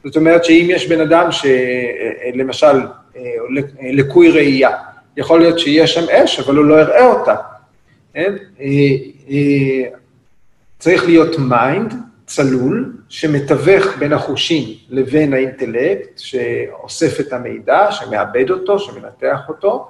זאת 0.05 0.17
אומרת 0.17 0.45
שאם 0.45 0.67
יש 0.71 0.89
בן 0.89 1.01
אדם 1.01 1.29
שלמשל 1.33 2.81
לקוי 3.93 4.31
ראייה, 4.31 4.71
יכול 5.17 5.41
להיות 5.41 5.59
שיש 5.59 5.95
שם 5.95 6.11
אש, 6.11 6.41
אבל 6.41 6.57
הוא 6.57 6.65
לא 6.65 6.81
יראה 6.81 7.07
אותה. 7.07 7.35
כן? 8.15 8.33
צריך 10.79 11.07
להיות 11.07 11.39
mind, 11.39 11.95
צלול, 12.27 12.93
שמתווך 13.09 13.99
בין 13.99 14.13
החושים 14.13 14.69
לבין 14.91 15.33
האינטלקט, 15.35 16.19
שאוסף 16.19 17.21
את 17.21 17.33
המידע, 17.33 17.93
שמעבד 17.93 18.51
אותו, 18.51 18.79
שמנתח 18.79 19.41
אותו, 19.49 19.89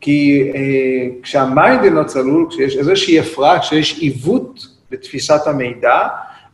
כי 0.00 0.50
אה, 0.54 1.08
כשה 1.22 1.56
mind 1.56 1.84
אינו 1.84 2.06
צלול, 2.06 2.46
כשיש 2.50 2.76
איזושהי 2.76 3.20
הפרעה, 3.20 3.60
כשיש 3.60 3.98
עיוות 3.98 4.66
בתפיסת 4.90 5.46
המידע, 5.46 5.98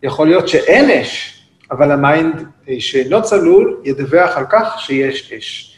יכול 0.03 0.27
להיות 0.27 0.49
שאין 0.49 0.91
אש, 0.91 1.42
אבל 1.73 1.91
ה 1.91 2.02
mind 2.02 2.47
אה, 2.69 2.75
שאינו 2.79 3.23
צלול 3.23 3.81
ידווח 3.85 4.37
על 4.37 4.45
כך 4.51 4.75
שיש 4.79 5.33
אש. 5.33 5.69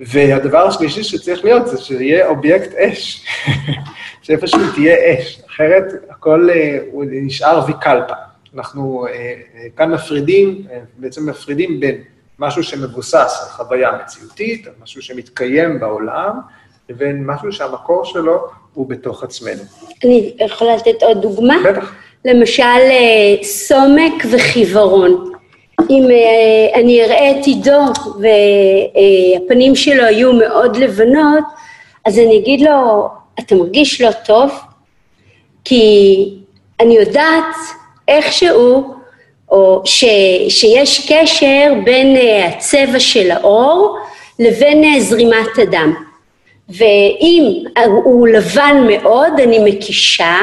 והדבר 0.00 0.66
השלישי 0.66 1.02
שצריך 1.04 1.44
להיות 1.44 1.66
זה 1.66 1.80
שיהיה 1.80 2.26
אובייקט 2.26 2.74
אש, 2.74 3.26
שאיפשהו 4.22 4.60
תהיה 4.74 4.96
אש, 4.96 5.42
אחרת 5.46 5.84
הכל 6.10 6.48
אה, 6.50 6.78
הוא 6.90 7.04
נשאר 7.10 7.64
vikalpa. 7.66 8.14
אנחנו 8.54 9.06
אה, 9.06 9.34
כאן 9.76 9.90
מפרידים, 9.90 10.66
בעצם 10.96 11.28
מפרידים 11.28 11.80
בין 11.80 12.02
משהו 12.38 12.62
שמבוסס 12.62 13.40
על 13.42 13.48
חוויה 13.48 13.90
מציאותית, 14.02 14.66
על 14.66 14.72
משהו 14.82 15.02
שמתקיים 15.02 15.80
בעולם, 15.80 16.40
לבין 16.88 17.26
משהו 17.26 17.52
שהמקור 17.52 18.04
שלו 18.04 18.48
הוא 18.72 18.88
בתוך 18.88 19.24
עצמנו. 19.24 19.62
אני 20.04 20.36
יכולה 20.46 20.76
לתת 20.76 21.02
עוד 21.02 21.22
דוגמה? 21.22 21.54
בטח. 21.64 21.92
למשל, 22.24 22.80
סומק 23.42 24.24
וחיוורון. 24.30 25.32
אם 25.90 26.08
אני 26.74 27.04
אראה 27.04 27.30
את 27.30 27.46
עידו 27.46 27.82
והפנים 28.20 29.76
שלו 29.76 30.02
יהיו 30.02 30.32
מאוד 30.32 30.76
לבנות, 30.76 31.44
אז 32.04 32.18
אני 32.18 32.38
אגיד 32.38 32.60
לו, 32.60 33.08
אתה 33.40 33.54
מרגיש 33.54 34.00
לא 34.00 34.10
טוב? 34.12 34.50
כי 35.64 36.24
אני 36.80 36.94
יודעת 36.94 37.54
איכשהו, 38.08 38.94
או 39.50 39.82
ש, 39.84 40.04
שיש 40.48 41.12
קשר 41.12 41.72
בין 41.84 42.16
הצבע 42.46 43.00
של 43.00 43.30
האור 43.30 43.98
לבין 44.38 45.00
זרימת 45.00 45.58
הדם. 45.62 45.94
ואם 46.68 47.64
הוא 48.04 48.28
לבן 48.28 48.86
מאוד, 48.88 49.40
אני 49.42 49.58
מקישה 49.58 50.38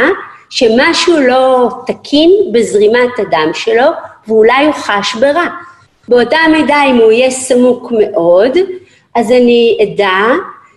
שמשהו 0.51 1.21
לא 1.21 1.69
תקין 1.87 2.31
בזרימת 2.51 3.19
הדם 3.19 3.51
שלו, 3.53 3.85
ואולי 4.27 4.65
הוא 4.65 4.73
חש 4.73 5.15
ברע. 5.15 5.47
באותה 6.07 6.37
מידה, 6.51 6.83
אם 6.89 6.95
הוא 6.95 7.11
יהיה 7.11 7.31
סמוק 7.31 7.91
מאוד, 7.91 8.57
אז 9.15 9.31
אני 9.31 9.77
אדע 9.83 10.19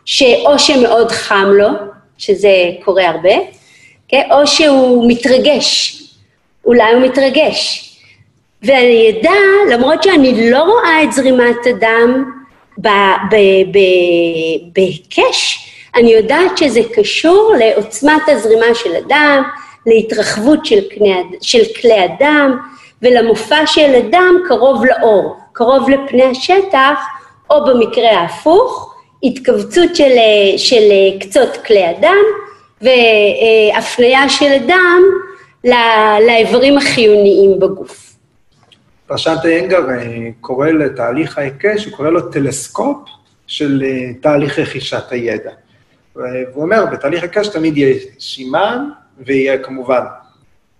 שאו 0.05 0.59
שמאוד 0.59 1.11
חם 1.11 1.49
לו, 1.53 1.68
שזה 2.18 2.49
קורה 2.85 3.09
הרבה, 3.09 3.35
כן? 4.09 4.29
או 4.31 4.47
שהוא 4.47 5.05
מתרגש, 5.09 6.03
אולי 6.64 6.93
הוא 6.93 7.03
מתרגש. 7.03 7.91
ואני 8.62 9.11
אדע, 9.11 9.31
למרות 9.70 10.03
שאני 10.03 10.51
לא 10.51 10.62
רואה 10.62 11.03
את 11.03 11.12
זרימת 11.12 11.66
הדם 11.66 12.25
בהיקש, 14.72 15.68
אני 15.97 16.12
יודעת 16.12 16.59
שזה 16.59 16.81
קשור 16.95 17.55
לעוצמת 17.59 18.22
הזרימה 18.29 18.75
של 18.75 18.97
הדם, 18.97 19.43
להתרחבות 19.87 20.66
של, 20.66 20.80
קנה, 20.95 21.16
של 21.41 21.62
כלי 21.80 22.01
הדם 22.01 22.59
ולמופע 23.03 23.66
של 23.66 23.95
הדם 23.95 24.35
קרוב 24.49 24.85
לאור, 24.85 25.37
קרוב 25.53 25.91
לפני 25.91 26.22
השטח, 26.22 27.01
או 27.51 27.64
במקרה 27.64 28.11
ההפוך, 28.11 28.95
התכווצות 29.24 29.97
של, 29.97 30.12
של 30.57 30.82
קצות 31.20 31.57
כלי 31.66 31.85
הדם 31.85 32.24
והפניה 32.80 34.28
של 34.28 34.53
הדם 34.53 35.03
לאיברים 36.26 36.78
החיוניים 36.78 37.61
בגוף. 37.61 38.14
פרשנט 39.07 39.45
איינגר 39.45 39.91
אה, 39.91 40.28
קורא 40.41 40.68
לתהליך 40.68 41.39
ההיקש, 41.39 41.85
הוא 41.85 41.97
קורא 41.97 42.11
לו 42.11 42.20
טלסקופ 42.20 42.97
של 43.47 43.82
אה, 43.87 44.14
תהליך 44.20 44.59
רכישת 44.59 45.05
הידע. 45.11 45.51
והוא 46.16 46.62
אומר, 46.62 46.85
בתהליך 46.93 47.22
היקש 47.22 47.49
תמיד 47.49 47.76
יהיה 47.76 47.95
סימן, 48.20 48.89
ויהיה 49.18 49.62
כמובן 49.62 50.04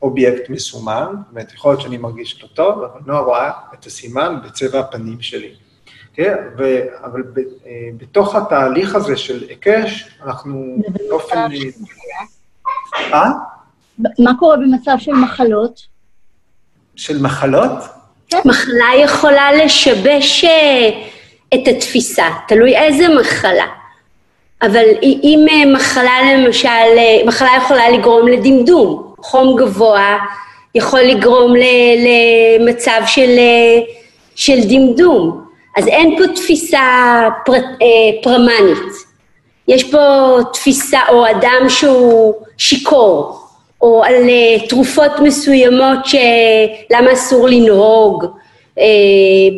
אובייקט 0.03 0.51
מסומן, 0.51 1.07
זאת 1.09 1.30
אומרת, 1.30 1.53
יכול 1.53 1.72
להיות 1.72 1.80
שאני 1.80 1.97
מרגיש 1.97 2.43
לא 2.43 2.49
טוב, 2.49 2.82
אבל 2.82 3.01
נועה 3.07 3.20
רואה 3.20 3.51
את 3.74 3.87
הסימן 3.87 4.37
בצבע 4.45 4.80
הפנים 4.80 5.20
שלי. 5.20 5.55
כן, 6.14 6.35
ו, 6.59 6.80
אבל 7.05 7.22
ב, 7.22 7.39
אה, 7.39 7.43
בתוך 7.97 8.35
התהליך 8.35 8.95
הזה 8.95 9.16
של 9.16 9.45
היקש, 9.49 10.18
אנחנו 10.24 10.76
באופן... 11.09 11.49
אה? 13.12 13.30
מה 14.18 14.32
קורה 14.39 14.57
במצב 14.57 14.95
של 14.99 15.12
מחלות? 15.12 15.87
של 16.97 17.22
מחלות? 17.22 17.85
כן. 18.28 18.39
מחלה 18.45 19.05
יכולה 19.05 19.53
לשבש 19.53 20.45
אה, 20.45 20.89
את 21.55 21.68
התפיסה, 21.68 22.24
תלוי 22.49 22.76
איזה 22.76 23.05
מחלה. 23.20 23.66
אבל 24.67 24.85
אם 25.03 25.47
אה, 25.51 25.73
מחלה 25.73 26.19
למשל, 26.33 26.69
אה, 26.69 27.21
מחלה 27.27 27.51
יכולה 27.65 27.91
לגרום 27.91 28.29
לדמדום, 28.29 29.15
חום 29.23 29.57
גבוה 29.57 30.19
יכול 30.75 31.01
לגרום 31.01 31.55
למצב 32.05 33.01
של, 33.07 33.39
של 34.35 34.59
דמדום. 34.69 35.41
אז 35.77 35.89
אין 35.89 36.17
פה 36.19 36.33
תפיסה 36.35 36.81
פר, 37.45 37.53
פרמנית. 38.23 38.93
יש 39.69 39.85
פה 39.91 40.39
תפיסה, 40.53 40.99
או 41.09 41.31
אדם 41.31 41.69
שהוא 41.69 42.35
שיכור, 42.59 43.41
או 43.83 44.05
על 44.05 44.15
תרופות 44.69 45.12
מסוימות 45.23 45.99
שלמה 46.05 47.12
אסור 47.12 47.49
לנהוג 47.49 48.25
uh, 48.25 48.81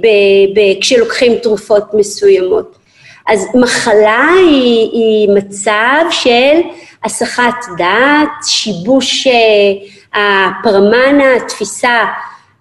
ב- 0.02 0.58
ב- 0.58 0.80
כשלוקחים 0.80 1.36
תרופות 1.36 1.94
מסוימות. 1.94 2.76
אז 3.26 3.48
מחלה 3.54 4.28
היא, 4.38 4.90
היא 4.92 5.28
מצב 5.34 6.04
של 6.10 6.60
הסחת 7.04 7.54
דעת, 7.78 8.28
שיבוש 8.42 9.26
uh, 9.26 9.30
הפרמנה, 10.18 11.34
התפיסה 11.36 12.04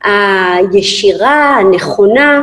הישירה, 0.03 1.57
הנכונה. 1.57 2.41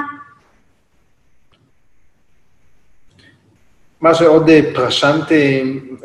מה 4.00 4.14
שעוד 4.14 4.50
פרשנט 4.74 5.32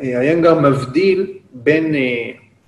איינגר 0.01 0.59
מבדיל 0.59 1.27
בין 1.53 1.95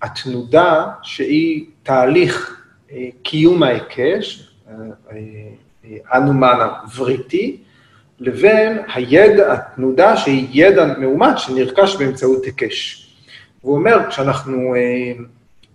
התנודה 0.01 0.85
שהיא 1.01 1.65
תהליך 1.83 2.61
אה, 2.91 3.09
קיום 3.23 3.63
ההיקש, 3.63 4.53
אה, 4.67 4.73
אה, 5.11 6.17
אנומן 6.17 6.57
הווריטי, 6.81 7.57
לבין 8.19 8.77
הידע, 8.93 9.53
התנודה 9.53 10.17
שהיא 10.17 10.47
ידע 10.51 10.85
מאומת 10.97 11.39
שנרכש 11.39 11.95
באמצעות 11.95 12.45
היקש. 12.45 13.09
והוא 13.63 13.75
אומר, 13.75 14.09
כשאנחנו 14.09 14.75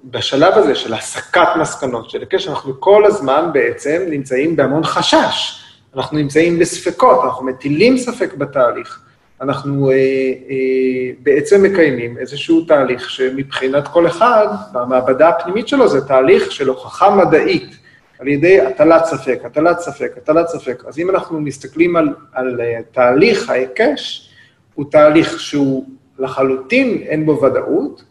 בשלב 0.04 0.54
הזה 0.54 0.74
של 0.74 0.94
הסקת 0.94 1.48
מסקנות 1.60 2.10
של 2.10 2.20
היקש, 2.20 2.48
אנחנו 2.48 2.80
כל 2.80 3.04
הזמן 3.04 3.50
בעצם 3.52 4.02
נמצאים 4.08 4.56
בהמון 4.56 4.84
חשש. 4.84 5.64
אנחנו 5.96 6.18
נמצאים 6.18 6.58
בספקות, 6.58 7.24
אנחנו 7.24 7.46
מטילים 7.46 7.98
ספק 7.98 8.34
בתהליך. 8.34 9.00
אנחנו 9.40 9.90
אה, 9.90 9.94
אה, 9.94 11.12
בעצם 11.22 11.62
מקיימים 11.62 12.18
איזשהו 12.18 12.64
תהליך 12.64 13.10
שמבחינת 13.10 13.88
כל 13.88 14.06
אחד, 14.06 14.46
במעבדה 14.72 15.28
הפנימית 15.28 15.68
שלו, 15.68 15.88
זה 15.88 16.00
תהליך 16.00 16.52
של 16.52 16.68
הוכחה 16.68 17.10
מדעית, 17.10 17.76
על 18.18 18.28
ידי 18.28 18.60
הטלת 18.60 19.04
ספק, 19.04 19.40
הטלת 19.44 19.78
ספק, 19.78 20.12
הטלת 20.16 20.48
ספק. 20.48 20.82
אז 20.86 20.98
אם 20.98 21.10
אנחנו 21.10 21.40
מסתכלים 21.40 21.96
על, 21.96 22.08
על 22.32 22.60
uh, 22.60 22.94
תהליך 22.94 23.50
ההיקש, 23.50 24.30
הוא 24.74 24.90
תהליך 24.90 25.40
שהוא 25.40 25.84
לחלוטין 26.18 27.02
אין 27.02 27.26
בו 27.26 27.42
ודאות, 27.42 28.04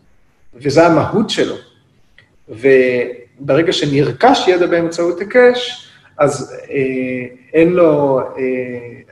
וזה 0.54 0.88
המהות 0.88 1.30
שלו. 1.30 1.56
וברגע 2.50 3.74
שנרכש 3.74 4.48
ידע 4.48 4.66
באמצעות 4.68 5.20
היקש, 5.20 5.90
אז 6.18 6.56
אה, 6.70 7.36
אין 7.54 7.74
לו, 7.74 8.20
אה, 8.20 8.24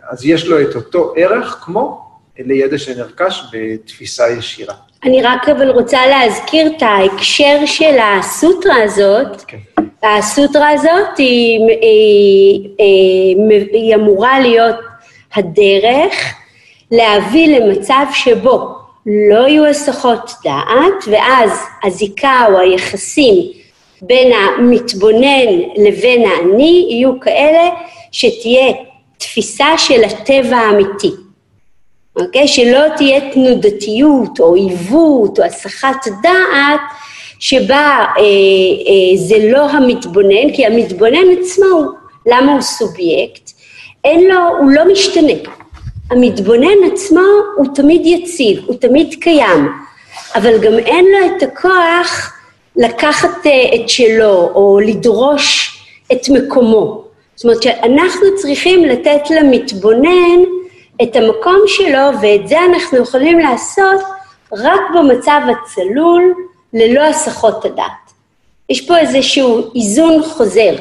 אז 0.10 0.26
יש 0.26 0.48
לו 0.48 0.62
את 0.62 0.76
אותו 0.76 1.14
ערך 1.18 1.60
כמו 1.62 2.12
לידע 2.40 2.78
שנרכש 2.78 3.44
בתפיסה 3.54 4.30
ישירה. 4.30 4.76
אני 5.04 5.22
רק 5.22 5.50
אבל 5.50 5.70
רוצה 5.70 6.08
להזכיר 6.08 6.68
את 6.68 6.82
ההקשר 6.82 7.60
של 7.66 7.98
הסוטרה 8.02 8.84
הזאת, 8.84 9.42
כן. 9.48 9.58
הסוטרה 10.04 10.70
הזאת 10.70 11.18
היא, 11.18 11.60
היא, 11.82 12.70
היא, 12.78 13.38
היא 13.74 13.96
אמורה 13.96 14.40
להיות 14.40 14.76
הדרך 15.36 16.14
להביא 16.92 17.60
למצב 17.60 18.06
שבו 18.14 18.68
לא 19.06 19.48
יהיו 19.48 19.66
הסחות 19.66 20.32
דעת, 20.44 21.04
ואז 21.12 21.64
הזיקה 21.84 22.46
או 22.50 22.60
היחסים 22.60 23.36
בין 24.02 24.32
המתבונן 24.34 25.60
לבין 25.78 26.24
האני 26.26 26.88
יהיו 26.90 27.20
כאלה 27.20 27.70
שתהיה 28.12 28.74
תפיסה 29.18 29.78
של 29.78 30.04
הטבע 30.04 30.58
האמיתי. 30.58 31.12
אוקיי? 32.16 32.48
שלא 32.48 32.80
תהיה 32.98 33.32
תנודתיות 33.32 34.40
או 34.40 34.56
עיוות 34.56 35.40
או 35.40 35.44
הסחת 35.44 36.08
דעת 36.24 36.82
שבה 37.40 38.06
אה, 38.18 38.24
אה, 38.88 39.18
זה 39.18 39.36
לא 39.52 39.70
המתבונן, 39.70 40.54
כי 40.54 40.66
המתבונן 40.66 41.26
עצמו, 41.40 41.92
למה 42.26 42.54
הוא 42.54 42.62
סובייקט? 42.62 43.52
אין 44.04 44.28
לו, 44.28 44.58
הוא 44.60 44.72
לא 44.72 44.92
משתנה. 44.92 45.34
המתבונן 46.12 46.92
עצמו 46.94 47.22
הוא 47.58 47.68
תמיד 47.76 48.02
יציב, 48.06 48.60
הוא 48.66 48.76
תמיד 48.76 49.16
קיים, 49.22 49.70
אבל 50.36 50.58
גם 50.58 50.80
אין 50.80 51.06
לו 51.06 51.38
את 51.38 51.44
הכוח 51.44 52.34
לקחת 52.76 53.46
אה, 53.46 53.76
את 53.76 53.90
שלו 53.90 54.52
או 54.56 54.80
לדרוש 54.80 55.78
את 56.12 56.30
מקומו. 56.30 57.04
זאת 57.36 57.44
אומרת 57.44 57.64
שאנחנו 57.64 58.28
צריכים 58.36 58.86
לתת 58.86 59.30
למתבונן 59.30 60.44
את 61.04 61.16
המקום 61.16 61.62
שלו, 61.68 62.22
ואת 62.22 62.48
זה 62.48 62.58
אנחנו 62.66 62.98
יכולים 62.98 63.40
לעשות 63.40 64.02
רק 64.52 64.82
במצב 64.96 65.42
הצלול, 65.52 66.34
ללא 66.74 67.02
הסחות 67.02 67.66
הדעת. 67.66 68.12
יש 68.70 68.88
פה 68.88 68.98
איזשהו 68.98 69.62
איזון 69.76 70.24
חוזר. 70.24 70.76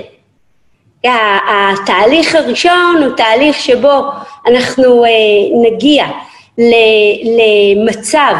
התהליך 1.04 2.34
הראשון 2.34 3.02
הוא 3.04 3.16
תהליך 3.16 3.60
שבו 3.60 4.00
אנחנו 4.46 5.04
אה, 5.04 5.10
נגיע 5.70 6.04
למצב 7.78 8.34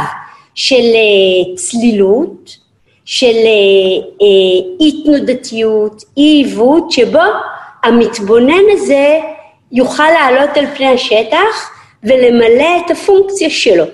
של 0.55 0.75
אה, 0.75 1.57
צלילות, 1.57 2.57
של 3.05 3.27
אה, 3.27 4.27
אי 4.81 5.03
תנודתיות, 5.05 6.05
אי 6.17 6.23
עיוות, 6.23 6.91
שבו 6.91 7.23
המתבונן 7.83 8.65
הזה 8.73 9.21
יוכל 9.73 10.11
לעלות 10.11 10.57
על 10.57 10.67
פני 10.77 10.87
השטח 10.87 11.71
ולמלא 12.05 12.83
את 12.87 12.91
הפונקציה 12.91 13.51
שלו. 13.51 13.85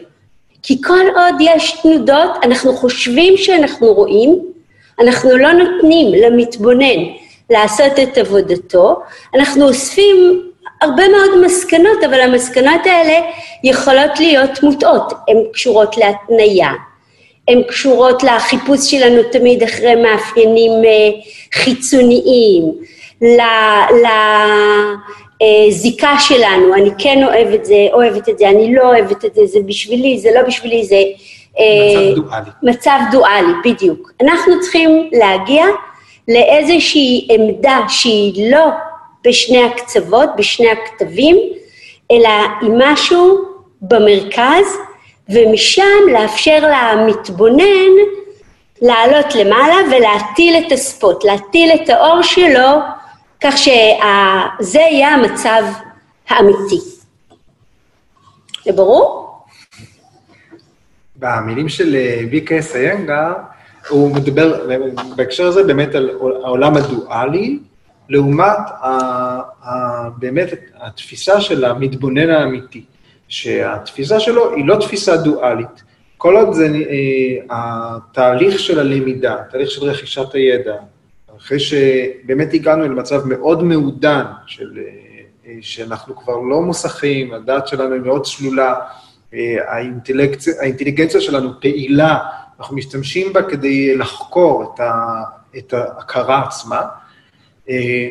כי 0.63 0.83
כל 0.83 1.07
עוד 1.17 1.35
יש 1.41 1.81
תנודות, 1.83 2.31
אנחנו 2.43 2.73
חושבים 2.77 3.37
שאנחנו 3.37 3.87
רואים, 3.93 4.39
אנחנו 5.01 5.37
לא 5.37 5.53
נותנים 5.53 6.23
למתבונן 6.23 7.05
לעשות 7.51 7.93
את 8.03 8.19
עבודתו, 8.19 8.97
אנחנו 9.35 9.69
אוספים 9.69 10.43
הרבה 10.83 11.03
מאוד 11.09 11.45
מסקנות, 11.45 12.05
אבל 12.05 12.21
המסקנות 12.21 12.87
האלה 12.87 13.19
יכולות 13.65 14.21
להיות 14.21 14.63
מוטעות, 14.63 15.13
הן 15.29 15.37
קשורות 15.53 15.97
להתניה, 15.97 16.71
הן 17.49 17.63
קשורות 17.63 18.23
לחיפוש 18.23 18.91
שלנו 18.91 19.23
תמיד 19.33 19.63
אחרי 19.63 19.95
מאפיינים 19.95 20.73
אה, 20.85 21.21
חיצוניים, 21.55 22.73
לזיקה 25.43 26.19
שלנו, 26.19 26.75
אני 26.75 26.91
כן 26.99 27.25
אוהב 27.25 27.49
את 27.49 27.65
זה, 27.65 27.87
אוהבת 27.93 28.29
את 28.29 28.39
זה, 28.39 28.49
אני 28.49 28.75
לא 28.75 28.83
אוהבת 28.83 29.25
את 29.25 29.35
זה, 29.35 29.47
זה 29.47 29.59
בשבילי, 29.67 30.19
זה 30.19 30.31
לא 30.35 30.43
בשבילי, 30.43 30.85
זה... 30.85 31.03
אה, 31.59 32.11
מצב 32.13 32.23
דואלי. 32.23 32.51
מצב 32.63 32.99
דואלי, 33.13 33.53
בדיוק. 33.65 34.13
אנחנו 34.21 34.61
צריכים 34.61 35.11
להגיע 35.13 35.65
לאיזושהי 36.29 37.29
עמדה 37.31 37.81
שהיא 37.89 38.53
לא 38.53 38.67
בשני 39.25 39.65
הקצוות, 39.65 40.29
בשני 40.37 40.71
הכתבים, 40.71 41.37
אלא 42.11 42.29
היא 42.61 42.71
משהו 42.79 43.39
במרכז, 43.83 44.79
ומשם 45.29 46.09
לאפשר 46.13 46.59
למתבונן 46.73 47.93
לעלות 48.83 49.35
למעלה 49.35 49.77
ולהטיל 49.91 50.57
את 50.67 50.73
הספוט, 50.73 51.25
להטיל 51.25 51.71
את 51.75 51.89
האור 51.89 52.23
שלו, 52.23 52.69
כך 53.41 53.55
שזה 53.59 54.81
יהיה 54.81 55.09
המצב 55.09 55.63
האמיתי. 56.29 56.81
זה 58.65 58.73
ברור? 58.73 59.27
במילים 61.17 61.69
של 61.69 61.97
ויקה 62.31 62.63
סיינגר, 62.63 63.33
הוא 63.89 64.17
מדבר 64.17 64.69
בהקשר 65.17 65.47
הזה 65.47 65.63
באמת 65.63 65.95
על 65.95 66.11
העולם 66.45 66.77
הדואלי, 66.77 67.59
לעומת 68.09 68.59
ה, 68.81 68.89
ה, 69.63 70.11
באמת 70.19 70.49
התפיסה 70.81 71.41
של 71.41 71.65
המתבונן 71.65 72.31
האמיתי, 72.31 72.85
שהתפיסה 73.29 74.21
שלו 74.21 74.55
היא 74.55 74.65
לא 74.67 74.77
תפיסה 74.81 75.17
דואלית. 75.17 75.83
כל 76.17 76.37
עוד 76.37 76.53
זה 76.53 76.67
אה, 76.67 77.47
התהליך 77.51 78.59
של 78.59 78.79
הלמידה, 78.79 79.35
התהליך 79.35 79.71
של 79.71 79.85
רכישת 79.85 80.35
הידע, 80.35 80.75
אחרי 81.39 81.59
שבאמת 81.59 82.55
הגענו 82.55 82.85
למצב 82.85 83.27
מאוד 83.27 83.63
מעודן, 83.63 84.25
של, 84.47 84.79
אה, 85.47 85.53
שאנחנו 85.61 86.17
כבר 86.17 86.37
לא 86.37 86.61
מוסכים, 86.61 87.33
הדעת 87.33 87.69
שלנו 87.69 87.95
היא 87.95 88.03
מאוד 88.03 88.27
צלולה, 88.27 88.75
אה, 89.35 89.57
האינטליגנציה 90.61 91.21
שלנו 91.21 91.61
פעילה, 91.61 92.19
אנחנו 92.59 92.77
משתמשים 92.77 93.33
בה 93.33 93.43
כדי 93.43 93.97
לחקור 93.97 94.75
את, 94.75 94.81
ה, 94.81 95.23
את 95.59 95.75
ההכרה 95.75 96.43
עצמה. 96.47 96.83
אה, 97.71 98.09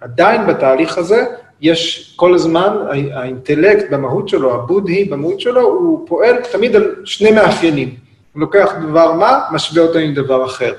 עדיין 0.00 0.46
בתהליך 0.46 0.98
הזה 0.98 1.24
יש 1.60 2.12
כל 2.16 2.34
הזמן, 2.34 2.76
האינטלקט 3.12 3.90
במהות 3.90 4.28
שלו, 4.28 4.54
הבודהי 4.54 5.04
במהות 5.04 5.40
שלו, 5.40 5.60
הוא 5.60 6.08
פועל 6.08 6.36
תמיד 6.52 6.76
על 6.76 6.94
שני 7.04 7.30
מאפיינים. 7.30 7.94
הוא 8.32 8.40
לוקח 8.40 8.72
דבר 8.88 9.12
מה, 9.12 9.40
משווה 9.52 9.82
אותו 9.82 9.98
עם 9.98 10.14
דבר 10.14 10.46
אחר. 10.46 10.74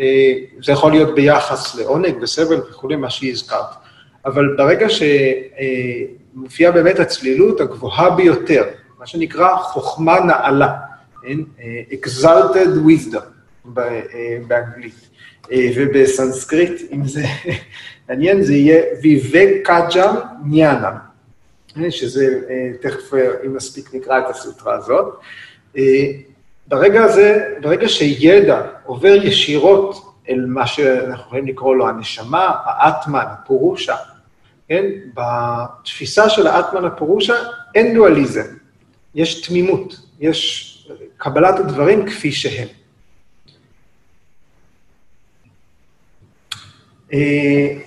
אה, 0.00 0.32
זה 0.64 0.72
יכול 0.72 0.92
להיות 0.92 1.14
ביחס 1.14 1.74
לעונג 1.74 2.14
וסבל 2.22 2.60
וכולי, 2.70 2.96
מה 2.96 3.10
שהזכרת. 3.10 3.66
אבל 4.26 4.54
ברגע 4.56 4.86
שמופיעה 4.88 6.72
באמת 6.72 6.98
הצלילות 6.98 7.60
הגבוהה 7.60 8.10
ביותר, 8.10 8.64
מה 8.98 9.06
שנקרא 9.06 9.56
חוכמה 9.56 10.20
נעלה, 10.20 10.74
כן? 11.22 11.38
אה, 11.60 11.82
exalted 11.92 12.86
wisdom 12.86 13.24
באנגלית. 14.46 15.08
אה, 15.52 15.70
ובסנסקריט, 15.76 16.92
אם 16.92 17.06
זה 17.06 17.24
מעניין, 18.08 18.42
זה 18.42 18.54
יהיה 18.54 18.82
ויבקג'ם 19.02 20.14
ניאנם, 20.44 20.94
אה, 21.76 21.90
שזה, 21.90 22.40
תכף, 22.80 23.14
אם 23.46 23.56
נספיק 23.56 23.94
נקרא 23.94 24.18
את 24.18 24.24
הסוטרה 24.30 24.74
הזאת. 24.74 25.20
ברגע 26.68 27.02
הזה, 27.04 27.54
ברגע 27.60 27.88
שידע 27.88 28.62
עובר 28.84 29.14
ישירות 29.22 30.14
אל 30.28 30.44
מה 30.46 30.66
שאנחנו 30.66 31.24
יכולים 31.24 31.46
לקרוא 31.46 31.76
לו 31.76 31.88
הנשמה, 31.88 32.54
האטמן, 32.64 33.24
הפורושה, 33.28 33.96
כן? 34.68 34.84
בתפיסה 35.14 36.28
של 36.28 36.46
האטמן 36.46 36.84
הפורושה 36.84 37.34
אין 37.74 37.94
דואליזם, 37.94 38.46
יש 39.14 39.46
תמימות, 39.46 40.00
יש 40.20 40.88
קבלת 41.16 41.58
הדברים 41.58 42.06
כפי 42.06 42.32
שהם. 42.32 42.68
אה, 47.12 47.78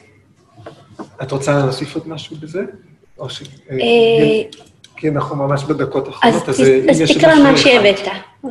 את 1.24 1.32
רוצה 1.32 1.58
להוסיף 1.58 1.96
עוד 1.96 2.08
משהו 2.08 2.36
בזה? 2.36 2.64
ש... 5.02 5.06
אה, 5.06 5.10
אה, 5.10 5.14
כי 5.14 5.18
אנחנו 5.18 5.36
ממש 5.36 5.64
בדקות 5.64 6.08
האחרונות, 6.08 6.50
אז 6.50 6.60
אם 6.60 6.90
יש... 6.90 7.02
אז 7.02 7.18
תקרא 7.18 7.36
מה 7.36 7.58
שהבאת, 7.58 8.00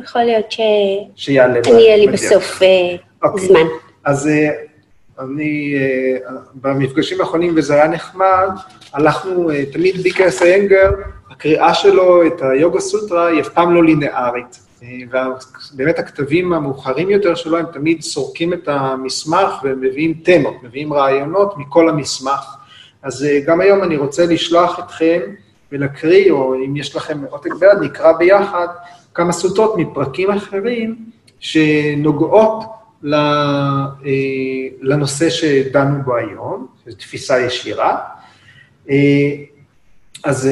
יכול 0.03 0.21
להיות 0.21 0.51
שאני 1.15 1.49
אהיה 1.67 1.97
לי 1.97 2.07
בסוף 2.07 2.61
אוקיי. 3.23 3.47
זמן. 3.47 3.65
אז 4.05 4.29
אני, 5.19 5.75
במפגשים 6.55 7.21
האחרונים, 7.21 7.53
וזה 7.57 7.73
היה 7.73 7.87
נחמד, 7.87 8.49
הלכנו, 8.93 9.49
תמיד 9.71 9.97
ביקרס 9.97 10.41
איינגר, 10.41 10.91
הקריאה 11.31 11.73
שלו 11.73 12.27
את 12.27 12.41
היוגה 12.41 12.79
סוטרה 12.79 13.27
היא 13.27 13.41
אף 13.41 13.49
פעם 13.49 13.75
לא 13.75 13.83
לינארית. 13.83 14.71
ובאמת 15.71 15.99
הכתבים 15.99 16.53
המאוחרים 16.53 17.09
יותר 17.09 17.35
שלו, 17.35 17.57
הם 17.57 17.65
תמיד 17.73 18.01
סורקים 18.01 18.53
את 18.53 18.67
המסמך 18.67 19.49
ומביאים 19.63 20.13
תמות, 20.23 20.63
מביאים 20.63 20.93
רעיונות 20.93 21.57
מכל 21.57 21.89
המסמך. 21.89 22.55
אז 23.03 23.23
אה, 23.23 23.39
גם 23.45 23.61
היום 23.61 23.83
אני 23.83 23.97
רוצה 23.97 24.25
לשלוח 24.25 24.79
אתכם 24.79 25.19
ולהקריא, 25.71 26.31
או 26.31 26.55
אם 26.55 26.75
יש 26.75 26.95
לכם 26.95 27.21
עותק 27.29 27.53
ביד, 27.59 27.77
נקרא 27.81 28.11
ביחד 28.11 28.67
כמה 29.13 29.31
סוטות 29.31 29.77
מפרקים 29.77 30.31
אחרים 30.31 30.95
שנוגעות 31.39 32.63
אה, 33.13 33.85
לנושא 34.81 35.29
שדנו 35.29 36.03
בו 36.03 36.15
היום, 36.15 36.67
תפיסה 36.97 37.39
ישירה. 37.39 37.97
אה, 38.89 38.95
אז 40.23 40.49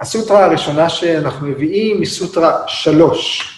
הסוטרה 0.00 0.44
הראשונה 0.44 0.88
שאנחנו 0.88 1.46
מביאים 1.46 1.98
היא 1.98 2.06
סוטרה 2.06 2.62
שלוש, 2.66 3.52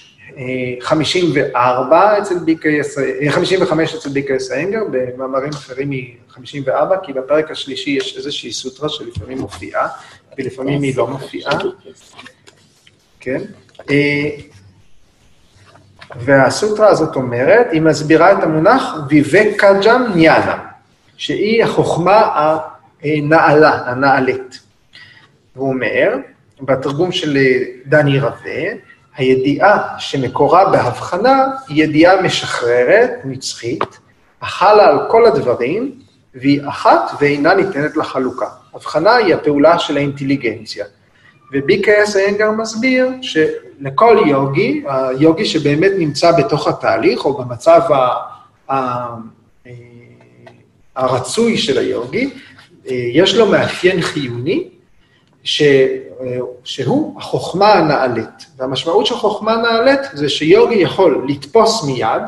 54 0.80 2.18
אצל 2.18 2.34
BKS, 2.34 3.00
55 3.30 3.94
אצל 3.94 4.08
BKS 4.08 4.52
איינגר, 4.52 4.80
במאמרים 4.90 5.50
אחרים 5.50 5.90
היא 5.90 6.14
54, 6.28 6.96
כי 7.02 7.12
בפרק 7.12 7.50
השלישי 7.50 7.90
יש 7.90 8.16
איזושהי 8.16 8.52
סוטרה 8.52 8.88
שלפעמים 8.88 9.38
מופיעה, 9.38 9.88
ולפעמים 10.38 10.82
היא 10.82 10.96
לא 10.96 11.06
מופיעה. 11.06 11.58
כן? 13.20 13.40
והסוטרה 16.16 16.88
הזאת 16.88 17.16
אומרת, 17.16 17.66
היא 17.72 17.82
מסבירה 17.82 18.32
את 18.32 18.42
המונח 18.42 18.94
ויבקג'ם 19.08 20.02
ניאנה, 20.14 20.58
שהיא 21.16 21.64
החוכמה 21.64 22.56
הנעלה, 23.02 23.90
הנעלית. 23.90 24.60
והוא 25.56 25.68
אומר, 25.68 26.16
בתרגום 26.60 27.12
של 27.12 27.38
דני 27.86 28.20
רווה, 28.20 28.62
הידיעה 29.16 29.98
שמקורה 29.98 30.70
בהבחנה 30.70 31.46
היא 31.68 31.84
ידיעה 31.84 32.22
משחררת, 32.22 33.10
נצחית, 33.24 33.98
החלה 34.42 34.86
על 34.86 34.98
כל 35.10 35.26
הדברים, 35.26 36.00
והיא 36.34 36.60
אחת 36.68 37.10
ואינה 37.20 37.54
ניתנת 37.54 37.96
לחלוקה. 37.96 38.46
הבחנה 38.78 39.14
היא 39.14 39.34
הפעולה 39.34 39.78
של 39.78 39.96
האינטליגנציה. 39.96 40.84
וב-BKS 41.52 42.16
איינגר 42.16 42.50
מסביר 42.50 43.08
שלכל 43.22 44.18
יוגי, 44.26 44.84
היוגי 44.86 45.44
שבאמת 45.44 45.92
נמצא 45.98 46.32
בתוך 46.32 46.68
התהליך, 46.68 47.24
או 47.24 47.34
במצב 47.34 47.80
ה... 47.92 48.16
ה... 48.72 49.06
הרצוי 50.96 51.58
של 51.58 51.78
היוגי, 51.78 52.30
יש 52.86 53.34
לו 53.34 53.46
מאפיין 53.46 54.02
חיוני, 54.02 54.68
ש... 55.44 55.62
שהוא 56.64 57.20
החוכמה 57.20 57.72
הנעלית. 57.72 58.46
והמשמעות 58.56 59.06
של 59.06 59.14
חוכמה 59.14 59.56
נעלית 59.56 60.00
זה 60.12 60.28
שיוגי 60.28 60.74
יכול 60.74 61.24
לתפוס 61.28 61.84
מיד, 61.84 62.22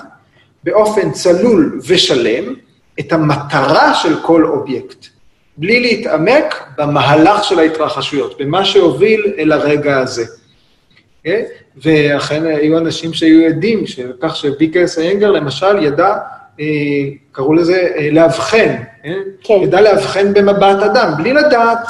באופן 0.64 1.10
צלול 1.10 1.80
ושלם, 1.86 2.54
את 3.00 3.12
המטרה 3.12 3.94
של 3.94 4.22
כל 4.22 4.44
אובייקט. 4.44 5.06
בלי 5.60 5.80
להתעמק 5.80 6.64
במהלך 6.78 7.44
של 7.44 7.58
ההתרחשויות, 7.58 8.40
במה 8.40 8.64
שהוביל 8.64 9.32
אל 9.38 9.52
הרגע 9.52 9.98
הזה. 9.98 10.24
Okay? 10.24 11.26
אה? 11.26 11.42
ואכן 11.76 12.46
היו 12.46 12.78
אנשים 12.78 13.14
שהיו 13.14 13.46
עדים, 13.46 13.84
כך 14.20 14.36
שביקרס 14.36 14.98
איינגר 14.98 15.30
למשל 15.30 15.82
ידע, 15.82 16.16
אה, 16.60 16.66
קראו 17.32 17.54
לזה 17.54 17.88
אה, 17.96 18.08
לאבחן, 18.12 18.76
כן. 19.42 19.58
ידע 19.62 19.80
לאבחן 19.80 20.34
במבט 20.34 20.82
אדם, 20.82 21.12
בלי 21.18 21.32
לדעת, 21.32 21.86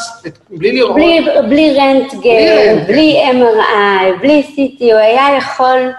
בלי 0.51 0.73
לראות. 0.73 0.95
בלי, 0.95 1.27
בלי 1.49 1.77
רנטגן, 1.79 2.85
בלי 2.87 3.23
MRI, 3.33 4.21
בלי 4.21 4.43
CT, 4.55 4.85
הוא 4.85 4.95
היה 4.95 5.37
יכול 5.39 5.91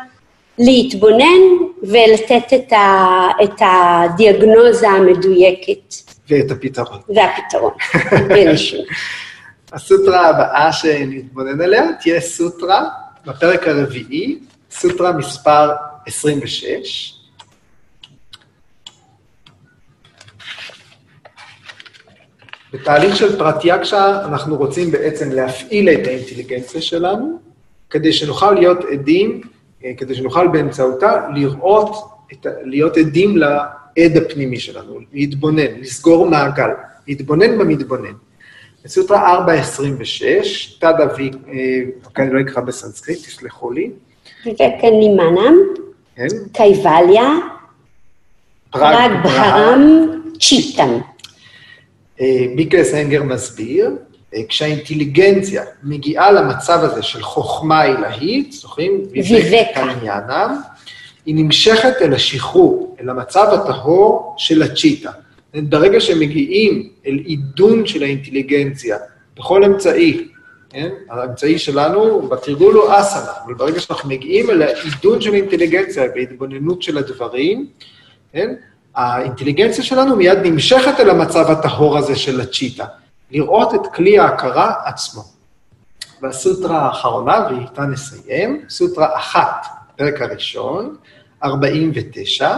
להתבונן 0.59 1.41
ולתת 1.83 2.53
את, 2.53 2.73
ה, 2.73 3.27
את 3.43 3.61
הדיאגנוזה 3.61 4.89
המדויקת. 4.89 6.10
ואת 6.31 6.51
הפתרון. 6.51 6.99
והפתרון, 7.15 7.73
בנשימה. 8.29 8.83
הסוטרה 9.73 10.29
הבאה 10.29 10.73
שנתבונן 10.73 11.61
עליה 11.61 11.83
תהיה 12.01 12.21
סוטרה 12.21 12.89
בפרק 13.25 13.67
הרביעי, 13.67 14.39
סוטרה 14.71 15.11
מספר 15.11 15.71
26. 16.05 17.17
בתהליך 22.73 23.15
של 23.15 23.37
פרטיאקשה 23.37 24.25
אנחנו 24.25 24.55
רוצים 24.55 24.91
בעצם 24.91 25.31
להפעיל 25.31 25.89
את 25.89 26.07
האינטליגנציה 26.07 26.81
שלנו, 26.81 27.39
כדי 27.89 28.13
שנוכל 28.13 28.51
להיות 28.51 28.79
עדים, 28.91 29.41
אה, 29.85 29.91
כדי 29.97 30.15
שנוכל 30.15 30.47
באמצעותה 30.47 31.27
לראות, 31.35 31.95
להיות 32.63 32.97
עדים 32.97 33.37
העד 33.97 34.17
הפנימי 34.17 34.59
שלנו, 34.59 34.99
להתבונן, 35.13 35.79
לסגור 35.79 36.29
מעגל, 36.29 36.69
להתבונן 37.07 37.57
במתבונן. 37.57 38.13
בסוטרה 38.85 39.45
4.26, 39.45 40.79
תדה 40.79 41.07
וי, 41.17 41.31
אה, 41.47 42.23
אני 42.23 42.33
לא 42.33 42.41
אקרא 42.41 42.61
בסנסקריט, 42.61 43.19
תסלחו 43.19 43.71
לי. 43.71 43.91
וקנימנם, 44.45 45.55
כן. 46.15 46.27
קייבליה, 46.53 47.29
פרג 48.71 49.11
בהרם, 49.23 50.07
צ'יטם. 50.39 50.97
מיקלס 52.55 52.93
אנגר 52.93 53.23
מסביר, 53.23 53.89
אה, 54.35 54.41
כשהאינטליגנציה 54.49 55.63
מגיעה 55.83 56.31
למצב 56.31 56.79
הזה 56.83 57.01
של 57.01 57.23
חוכמה 57.23 57.81
עילאית, 57.81 58.51
זוכרים? 58.51 59.03
ויבקה. 59.11 59.83
היא 61.25 61.35
נמשכת 61.35 61.93
אל 62.01 62.13
השחרור, 62.13 62.95
אל 63.01 63.09
המצב 63.09 63.47
הטהור 63.53 64.35
של 64.37 64.63
הצ'יטה. 64.63 65.11
ברגע 65.55 65.99
שמגיעים 65.99 66.89
אל 67.07 67.19
עידון 67.25 67.87
של 67.87 68.03
האינטליגנציה, 68.03 68.97
בכל 69.37 69.63
אמצעי, 69.63 70.27
כן? 70.69 70.89
האמצעי 71.09 71.59
שלנו 71.59 72.21
בתרגול 72.21 72.73
הוא 72.75 72.83
אסנה, 72.89 73.31
אבל 73.45 73.53
ברגע 73.53 73.79
שאנחנו 73.79 74.09
מגיעים 74.09 74.49
אל 74.49 74.61
העידון 74.61 75.21
של 75.21 75.33
האינטליגנציה 75.33 76.03
בהתבוננות 76.15 76.81
של 76.81 76.97
הדברים, 76.97 77.67
כן? 78.33 78.53
האינטליגנציה 78.95 79.83
שלנו 79.83 80.15
מיד 80.15 80.37
נמשכת 80.43 80.99
אל 80.99 81.09
המצב 81.09 81.51
הטהור 81.51 81.97
הזה 81.97 82.15
של 82.15 82.41
הצ'יטה, 82.41 82.85
לראות 83.31 83.75
את 83.75 83.87
כלי 83.95 84.19
ההכרה 84.19 84.73
עצמו. 84.85 85.23
והסוטרה 86.21 86.79
האחרונה, 86.79 87.47
ואיתה 87.49 87.81
נסיים, 87.81 88.61
סוטרה 88.69 89.17
אחת, 89.17 89.65
פרק 90.01 90.21
הראשון, 90.21 90.95
49, 91.43 92.49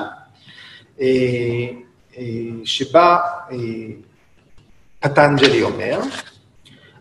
אה, 1.01 1.05
אה, 2.17 2.23
שבה 2.65 3.17
אה, 3.51 3.57
פטנג'לי 4.99 5.63
אומר, 5.63 5.99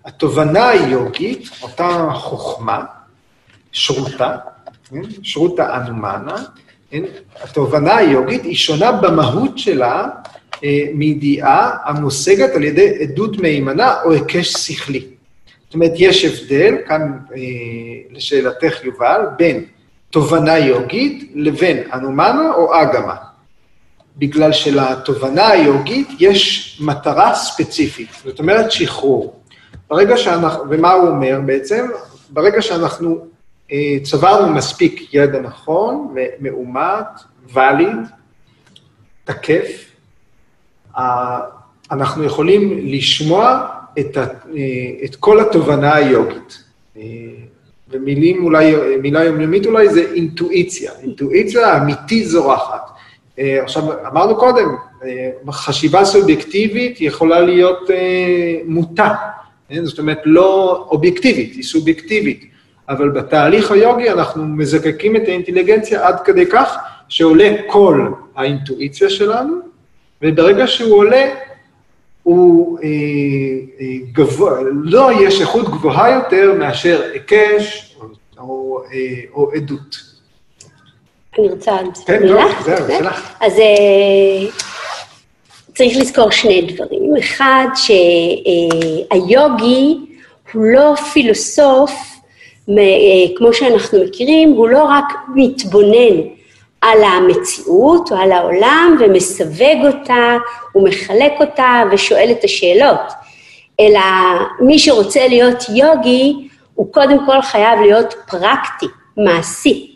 התובנה 0.04 0.68
היוגית, 0.68 1.48
אותה 1.62 2.08
חוכמה, 2.14 2.84
שרוטה, 3.72 4.36
כן? 4.90 5.00
שרוטה 5.22 5.76
אנומנה, 5.76 6.36
כן? 6.90 7.02
התובנה 7.42 7.96
היוגית 7.96 8.42
היא 8.42 8.56
שונה 8.56 8.92
במהות 8.92 9.58
שלה 9.58 10.08
מידיעה 10.94 11.70
המושגת 11.84 12.50
על 12.54 12.64
ידי 12.64 12.98
עדות 13.02 13.36
מהימנה 13.36 14.02
או 14.02 14.12
היקש 14.12 14.52
שכלי. 14.52 15.06
זאת 15.64 15.74
אומרת, 15.74 15.92
יש 15.96 16.24
הבדל, 16.24 16.74
כאן 16.86 17.18
לשאלתך 18.10 18.84
יובל, 18.84 19.20
בין 19.36 19.64
תובנה 20.12 20.58
יוגית 20.58 21.32
לבין 21.34 21.82
אנומנה 21.92 22.52
או 22.54 22.82
אגמה. 22.82 23.14
בגלל 24.16 24.52
שלתובנה 24.52 25.48
היוגית 25.48 26.08
יש 26.18 26.78
מטרה 26.80 27.34
ספציפית, 27.34 28.08
זאת 28.24 28.38
אומרת 28.38 28.72
שחרור. 28.72 29.40
ברגע 29.90 30.16
שאנחנו, 30.16 30.64
ומה 30.70 30.92
הוא 30.92 31.08
אומר 31.08 31.40
בעצם? 31.46 31.86
ברגע 32.30 32.62
שאנחנו 32.62 33.26
אה, 33.72 33.96
צברנו 34.02 34.54
מספיק 34.54 35.14
ידע 35.14 35.40
נכון, 35.40 36.14
מאומת, 36.40 37.06
ואליד, 37.52 37.96
תקף, 39.24 39.84
אה, 40.98 41.40
אנחנו 41.90 42.24
יכולים 42.24 42.78
לשמוע 42.86 43.66
את, 43.98 44.16
ה, 44.16 44.20
אה, 44.20 45.04
את 45.04 45.16
כל 45.16 45.40
התובנה 45.40 45.94
היוגית. 45.94 46.64
אה, 46.96 47.02
ומילים 47.92 48.44
אולי, 48.44 48.74
מילה 49.02 49.24
יומיומית 49.24 49.66
אולי 49.66 49.88
זה 49.88 50.12
אינטואיציה, 50.14 50.92
אינטואיציה 51.02 51.76
אמיתית 51.76 52.26
זורחת. 52.26 52.90
אה, 53.38 53.62
עכשיו, 53.62 53.82
אמרנו 54.06 54.36
קודם, 54.36 54.68
אה, 55.04 55.52
חשיבה 55.52 56.04
סובייקטיבית 56.04 57.00
יכולה 57.00 57.40
להיות 57.40 57.90
אה, 57.90 58.56
מוטה, 58.64 59.14
זאת 59.82 59.98
אומרת, 59.98 60.18
לא 60.24 60.84
אובייקטיבית, 60.90 61.54
היא 61.54 61.62
סובייקטיבית, 61.62 62.44
אבל 62.88 63.08
בתהליך 63.08 63.70
היוגי 63.70 64.10
אנחנו 64.10 64.44
מזקקים 64.46 65.16
את 65.16 65.28
האינטליגנציה 65.28 66.08
עד 66.08 66.20
כדי 66.20 66.46
כך 66.46 66.76
שעולה 67.08 67.54
כל 67.66 68.08
האינטואיציה 68.36 69.10
שלנו, 69.10 69.56
וברגע 70.22 70.66
שהוא 70.66 70.96
עולה, 70.96 71.28
הוא 72.22 72.78
אה, 72.78 72.84
אה, 73.80 73.86
גבוה, 74.12 74.60
לא 74.72 75.10
יש 75.20 75.40
איכות 75.40 75.68
גבוהה 75.68 76.10
יותר 76.10 76.54
מאשר 76.58 77.02
היקש 77.12 77.94
או, 78.00 78.06
או, 78.38 78.82
אה, 78.92 78.98
או 79.34 79.50
עדות. 79.52 80.12
אני 81.38 81.48
רוצה 81.48 81.72
עוד 81.72 81.98
כן, 82.06 82.22
מילה. 82.22 82.54
כן, 82.54 82.62
זהו, 82.64 82.86
כן? 82.88 82.98
שלך. 82.98 83.36
אז 83.40 83.58
אה, 83.58 84.46
צריך 85.74 85.96
לזכור 85.96 86.30
שני 86.30 86.62
דברים. 86.62 87.16
אחד, 87.16 87.66
שהיוגי 89.10 89.98
הוא 90.52 90.64
לא 90.64 90.94
פילוסוף, 91.12 91.92
אה, 92.68 92.74
כמו 93.36 93.52
שאנחנו 93.52 94.04
מכירים, 94.04 94.52
הוא 94.52 94.68
לא 94.68 94.84
רק 94.84 95.04
מתבונן 95.34 96.20
על 96.82 97.04
המציאות 97.04 98.12
או 98.12 98.16
על 98.16 98.32
העולם 98.32 98.96
ומסווג 99.00 99.86
אותה, 99.86 100.36
הוא 100.72 100.88
מחלק 100.88 101.32
אותה 101.40 101.82
ושואל 101.92 102.28
את 102.30 102.44
השאלות, 102.44 103.12
אלא 103.80 104.00
מי 104.60 104.78
שרוצה 104.78 105.28
להיות 105.28 105.64
יוגי, 105.74 106.48
הוא 106.74 106.92
קודם 106.92 107.26
כל 107.26 107.42
חייב 107.42 107.80
להיות 107.80 108.14
פרקטי, 108.30 108.86
מעשי. 109.16 109.88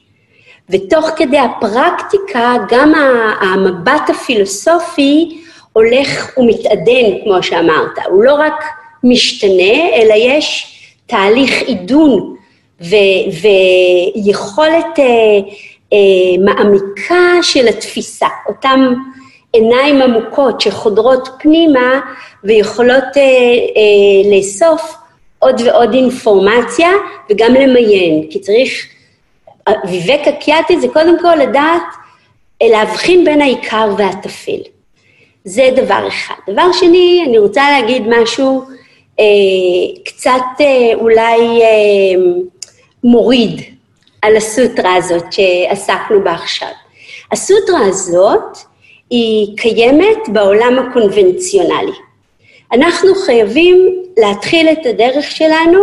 ותוך 0.71 1.11
כדי 1.17 1.39
הפרקטיקה, 1.39 2.55
גם 2.69 2.93
המבט 3.41 4.11
הפילוסופי 4.11 5.43
הולך 5.73 6.39
ומתעדן, 6.39 7.25
כמו 7.25 7.43
שאמרת. 7.43 7.99
הוא 8.09 8.25
לא 8.25 8.35
רק 8.35 8.65
משתנה, 9.05 9.89
אלא 9.95 10.15
יש 10.15 10.73
תהליך 11.07 11.63
עידון 11.63 12.37
ו- 12.81 13.27
ויכולת 14.17 14.99
אה, 14.99 15.39
מעמיקה 16.45 17.43
של 17.43 17.69
התפיסה. 17.69 18.27
אותן 18.49 18.81
עיניים 19.53 20.03
עמוקות 20.03 20.61
שחודרות 20.61 21.29
פנימה 21.39 22.01
ויכולות 22.45 23.17
אה, 23.17 23.23
אה, 23.23 24.37
לאסוף 24.37 24.97
עוד 25.39 25.61
ועוד 25.61 25.95
אינפורמציה 25.95 26.91
וגם 27.31 27.55
למיין, 27.55 28.27
כי 28.31 28.41
צריך, 28.41 28.87
ויבק 29.69 30.21
אקיאטי 30.29 30.81
זה 30.81 30.89
קודם 30.89 31.21
כל 31.21 31.35
לדעת 31.35 31.83
להבחין 32.63 33.25
בין 33.25 33.43
העיקר 33.43 33.95
והטפל. 33.99 34.61
זה 35.45 35.69
דבר 35.77 36.09
אחד. 36.09 36.35
דבר 36.53 36.73
שני, 36.73 37.25
אני 37.29 37.39
רוצה 37.39 37.63
להגיד 37.71 38.03
משהו 38.09 38.63
אה, 39.21 39.25
קצת 40.05 40.61
אה, 40.61 40.95
אולי 40.95 41.63
אה, 41.63 42.23
מוריד 43.05 43.76
על 44.23 44.37
הסוטרה 44.37 44.95
הזאת 44.95 45.25
שעסקנו 45.33 46.25
בה 46.25 46.33
עכשיו. 46.33 46.69
הסוטרה 47.33 47.81
הזאת 47.87 48.59
היא 49.11 49.57
קיימת 49.57 50.29
בעולם 50.29 50.79
הקונבנציונלי. 50.79 51.93
אנחנו 52.73 53.15
חייבים 53.15 54.03
להתחיל 54.17 54.69
את 54.69 54.87
הדרך 54.87 55.31
שלנו 55.31 55.79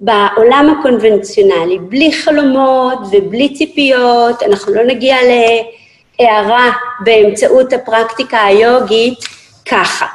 בעולם 0.00 0.74
הקונבנציונלי, 0.78 1.78
בלי 1.78 2.12
חלומות 2.12 2.98
ובלי 3.12 3.54
ציפיות, 3.54 4.42
אנחנו 4.42 4.74
לא 4.74 4.84
נגיע 4.84 5.16
להערה 6.20 6.70
באמצעות 7.00 7.72
הפרקטיקה 7.72 8.44
היוגית 8.44 9.18
ככה. 9.70 10.06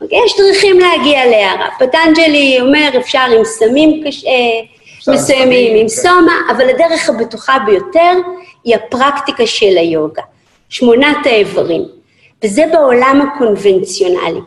אוקיי? 0.00 0.18
יש 0.26 0.34
דרכים 0.38 0.78
להגיע 0.78 1.26
להערה. 1.26 1.68
פטנג'לי 1.78 2.58
אומר, 2.60 2.88
אפשר 2.98 3.26
עם 3.38 3.44
סמים 3.44 4.04
קש... 4.06 4.24
מסוימים, 5.08 5.76
עם 5.76 5.82
כן. 5.82 5.88
סומה, 5.88 6.40
אבל 6.50 6.70
הדרך 6.70 7.08
הבטוחה 7.08 7.58
ביותר 7.66 8.12
היא 8.64 8.74
הפרקטיקה 8.74 9.46
של 9.46 9.76
היוגה. 9.76 10.22
שמונת 10.74 11.26
האיברים. 11.26 11.84
וזה 12.44 12.64
בעולם 12.72 13.22
הקונבנציונלי. 13.22 14.40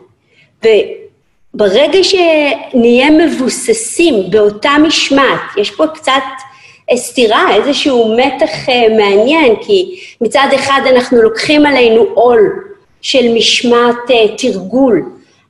וברגע 0.64 1.98
שנהיה 2.04 3.10
מבוססים 3.10 4.30
באותה 4.30 4.70
משמעת, 4.82 5.40
יש 5.56 5.70
פה 5.70 5.86
קצת 5.86 6.22
סתירה, 6.94 7.54
איזשהו 7.54 8.16
מתח 8.16 8.68
אה, 8.68 8.86
מעניין, 8.96 9.56
כי 9.60 10.00
מצד 10.20 10.48
אחד 10.54 10.80
אנחנו 10.94 11.22
לוקחים 11.22 11.66
עלינו 11.66 12.02
עול 12.14 12.40
של 13.00 13.34
משמעת 13.34 14.10
אה, 14.10 14.36
תרגול 14.38 15.02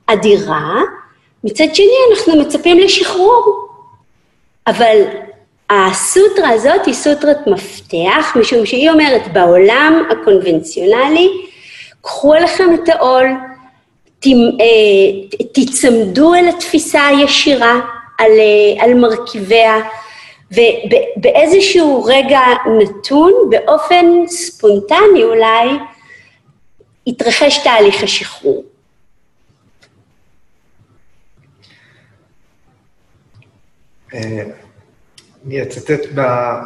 אדירה, 0.05 0.81
מצד 1.43 1.75
שני 1.75 1.97
אנחנו 2.11 2.41
מצפים 2.41 2.79
לשחרור. 2.79 3.68
אבל 4.69 5.01
הסוטרה 5.69 6.49
הזאת 6.49 6.85
היא 6.85 6.93
סוטרת 6.93 7.47
מפתח, 7.47 8.35
משום 8.39 8.65
שהיא 8.65 8.89
אומרת, 8.89 9.33
בעולם 9.33 10.03
הקונבנציונלי, 10.11 11.29
קחו 12.01 12.33
עליכם 12.33 12.73
את 12.73 12.89
העול, 12.89 13.27
אה, 14.25 14.31
תיצמדו 15.53 16.35
אל 16.35 16.47
התפיסה 16.47 17.07
הישירה 17.07 17.79
על, 18.17 18.31
אה, 18.31 18.83
על 18.83 18.93
מרכיביה, 18.93 19.79
ובאיזשהו 20.51 22.03
רגע 22.03 22.41
נתון, 22.79 23.33
באופן 23.49 24.05
ספונטני 24.27 25.23
אולי, 25.23 25.69
יתרחש 27.07 27.57
תהליך 27.63 28.03
השחרור. 28.03 28.63
אני 34.13 35.63
אצטט 35.63 36.05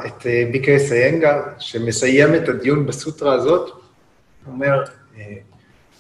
את 0.06 0.28
אה, 0.28 0.44
ביקרס 0.52 0.92
איינגר, 0.92 1.42
שמסיים 1.60 2.36
את 2.36 2.50
הדיון 2.50 2.86
בסוטרה 2.86 3.34
הזאת, 3.34 3.70
אומר 4.48 4.84
אה, 5.18 5.34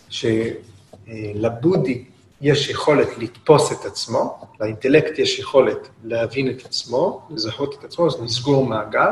שלבודי 0.09 2.03
יש 2.41 2.69
יכולת 2.69 3.07
לתפוס 3.17 3.71
את 3.71 3.85
עצמו, 3.85 4.47
לאינטלקט 4.59 5.19
יש 5.19 5.39
יכולת 5.39 5.87
להבין 6.03 6.49
את 6.49 6.65
עצמו, 6.65 7.27
לזהות 7.29 7.75
את 7.79 7.83
עצמו, 7.83 8.07
אז 8.07 8.21
נסגור 8.21 8.65
מעגל, 8.65 9.11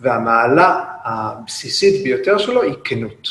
והמעלה 0.00 0.84
הבסיסית 1.04 2.04
ביותר 2.04 2.38
שלו 2.38 2.62
היא 2.62 2.74
כנות. 2.84 3.28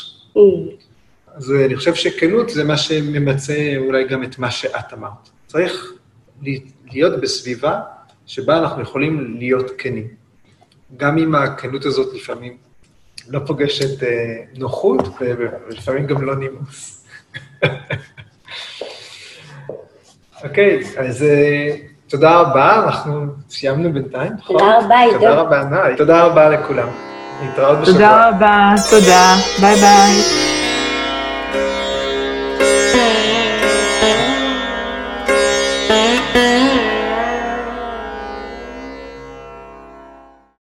אז 1.34 1.52
אני 1.66 1.76
חושב 1.76 1.94
שכנות 1.94 2.50
זה 2.50 2.64
מה 2.64 2.76
שממצה 2.76 3.74
אולי 3.78 4.08
גם 4.08 4.24
את 4.24 4.38
מה 4.38 4.50
שאת 4.50 4.92
אמרת. 4.92 5.30
צריך 5.46 5.92
להיות 6.86 7.20
בסביבה 7.20 7.80
שבה 8.26 8.58
אנחנו 8.58 8.82
יכולים 8.82 9.36
להיות 9.38 9.70
כנים. 9.78 10.08
גם 10.96 11.18
אם 11.18 11.34
הכנות 11.34 11.84
הזאת 11.84 12.14
לפעמים 12.14 12.56
לא 13.28 13.40
פוגשת 13.46 14.02
אה, 14.02 14.36
נוחות, 14.56 15.08
ולפעמים 15.20 16.06
גם 16.06 16.22
לא 16.22 16.36
נימוס. 16.36 17.06
אוקיי, 20.44 20.80
okay, 20.80 21.00
אז 21.00 21.22
אה, 21.22 21.76
תודה 22.08 22.40
רבה, 22.40 22.84
אנחנו 22.84 23.26
סיימנו 23.50 23.92
בינתיים, 23.92 24.32
נכון? 24.38 24.58
תודה 24.58 24.78
רבה, 24.78 25.00
עידו. 25.00 25.18
תודה 25.18 25.34
רבה, 25.34 25.84
עינת. 25.86 25.98
תודה 25.98 26.24
רבה 26.24 26.48
לכולם. 26.48 26.88
להתראות 27.42 27.78
בשבוע. 27.78 27.92
תודה 27.94 28.28
רבה, 28.28 28.74
תודה, 28.90 29.34
ביי 29.60 29.74
ביי. 29.74 30.53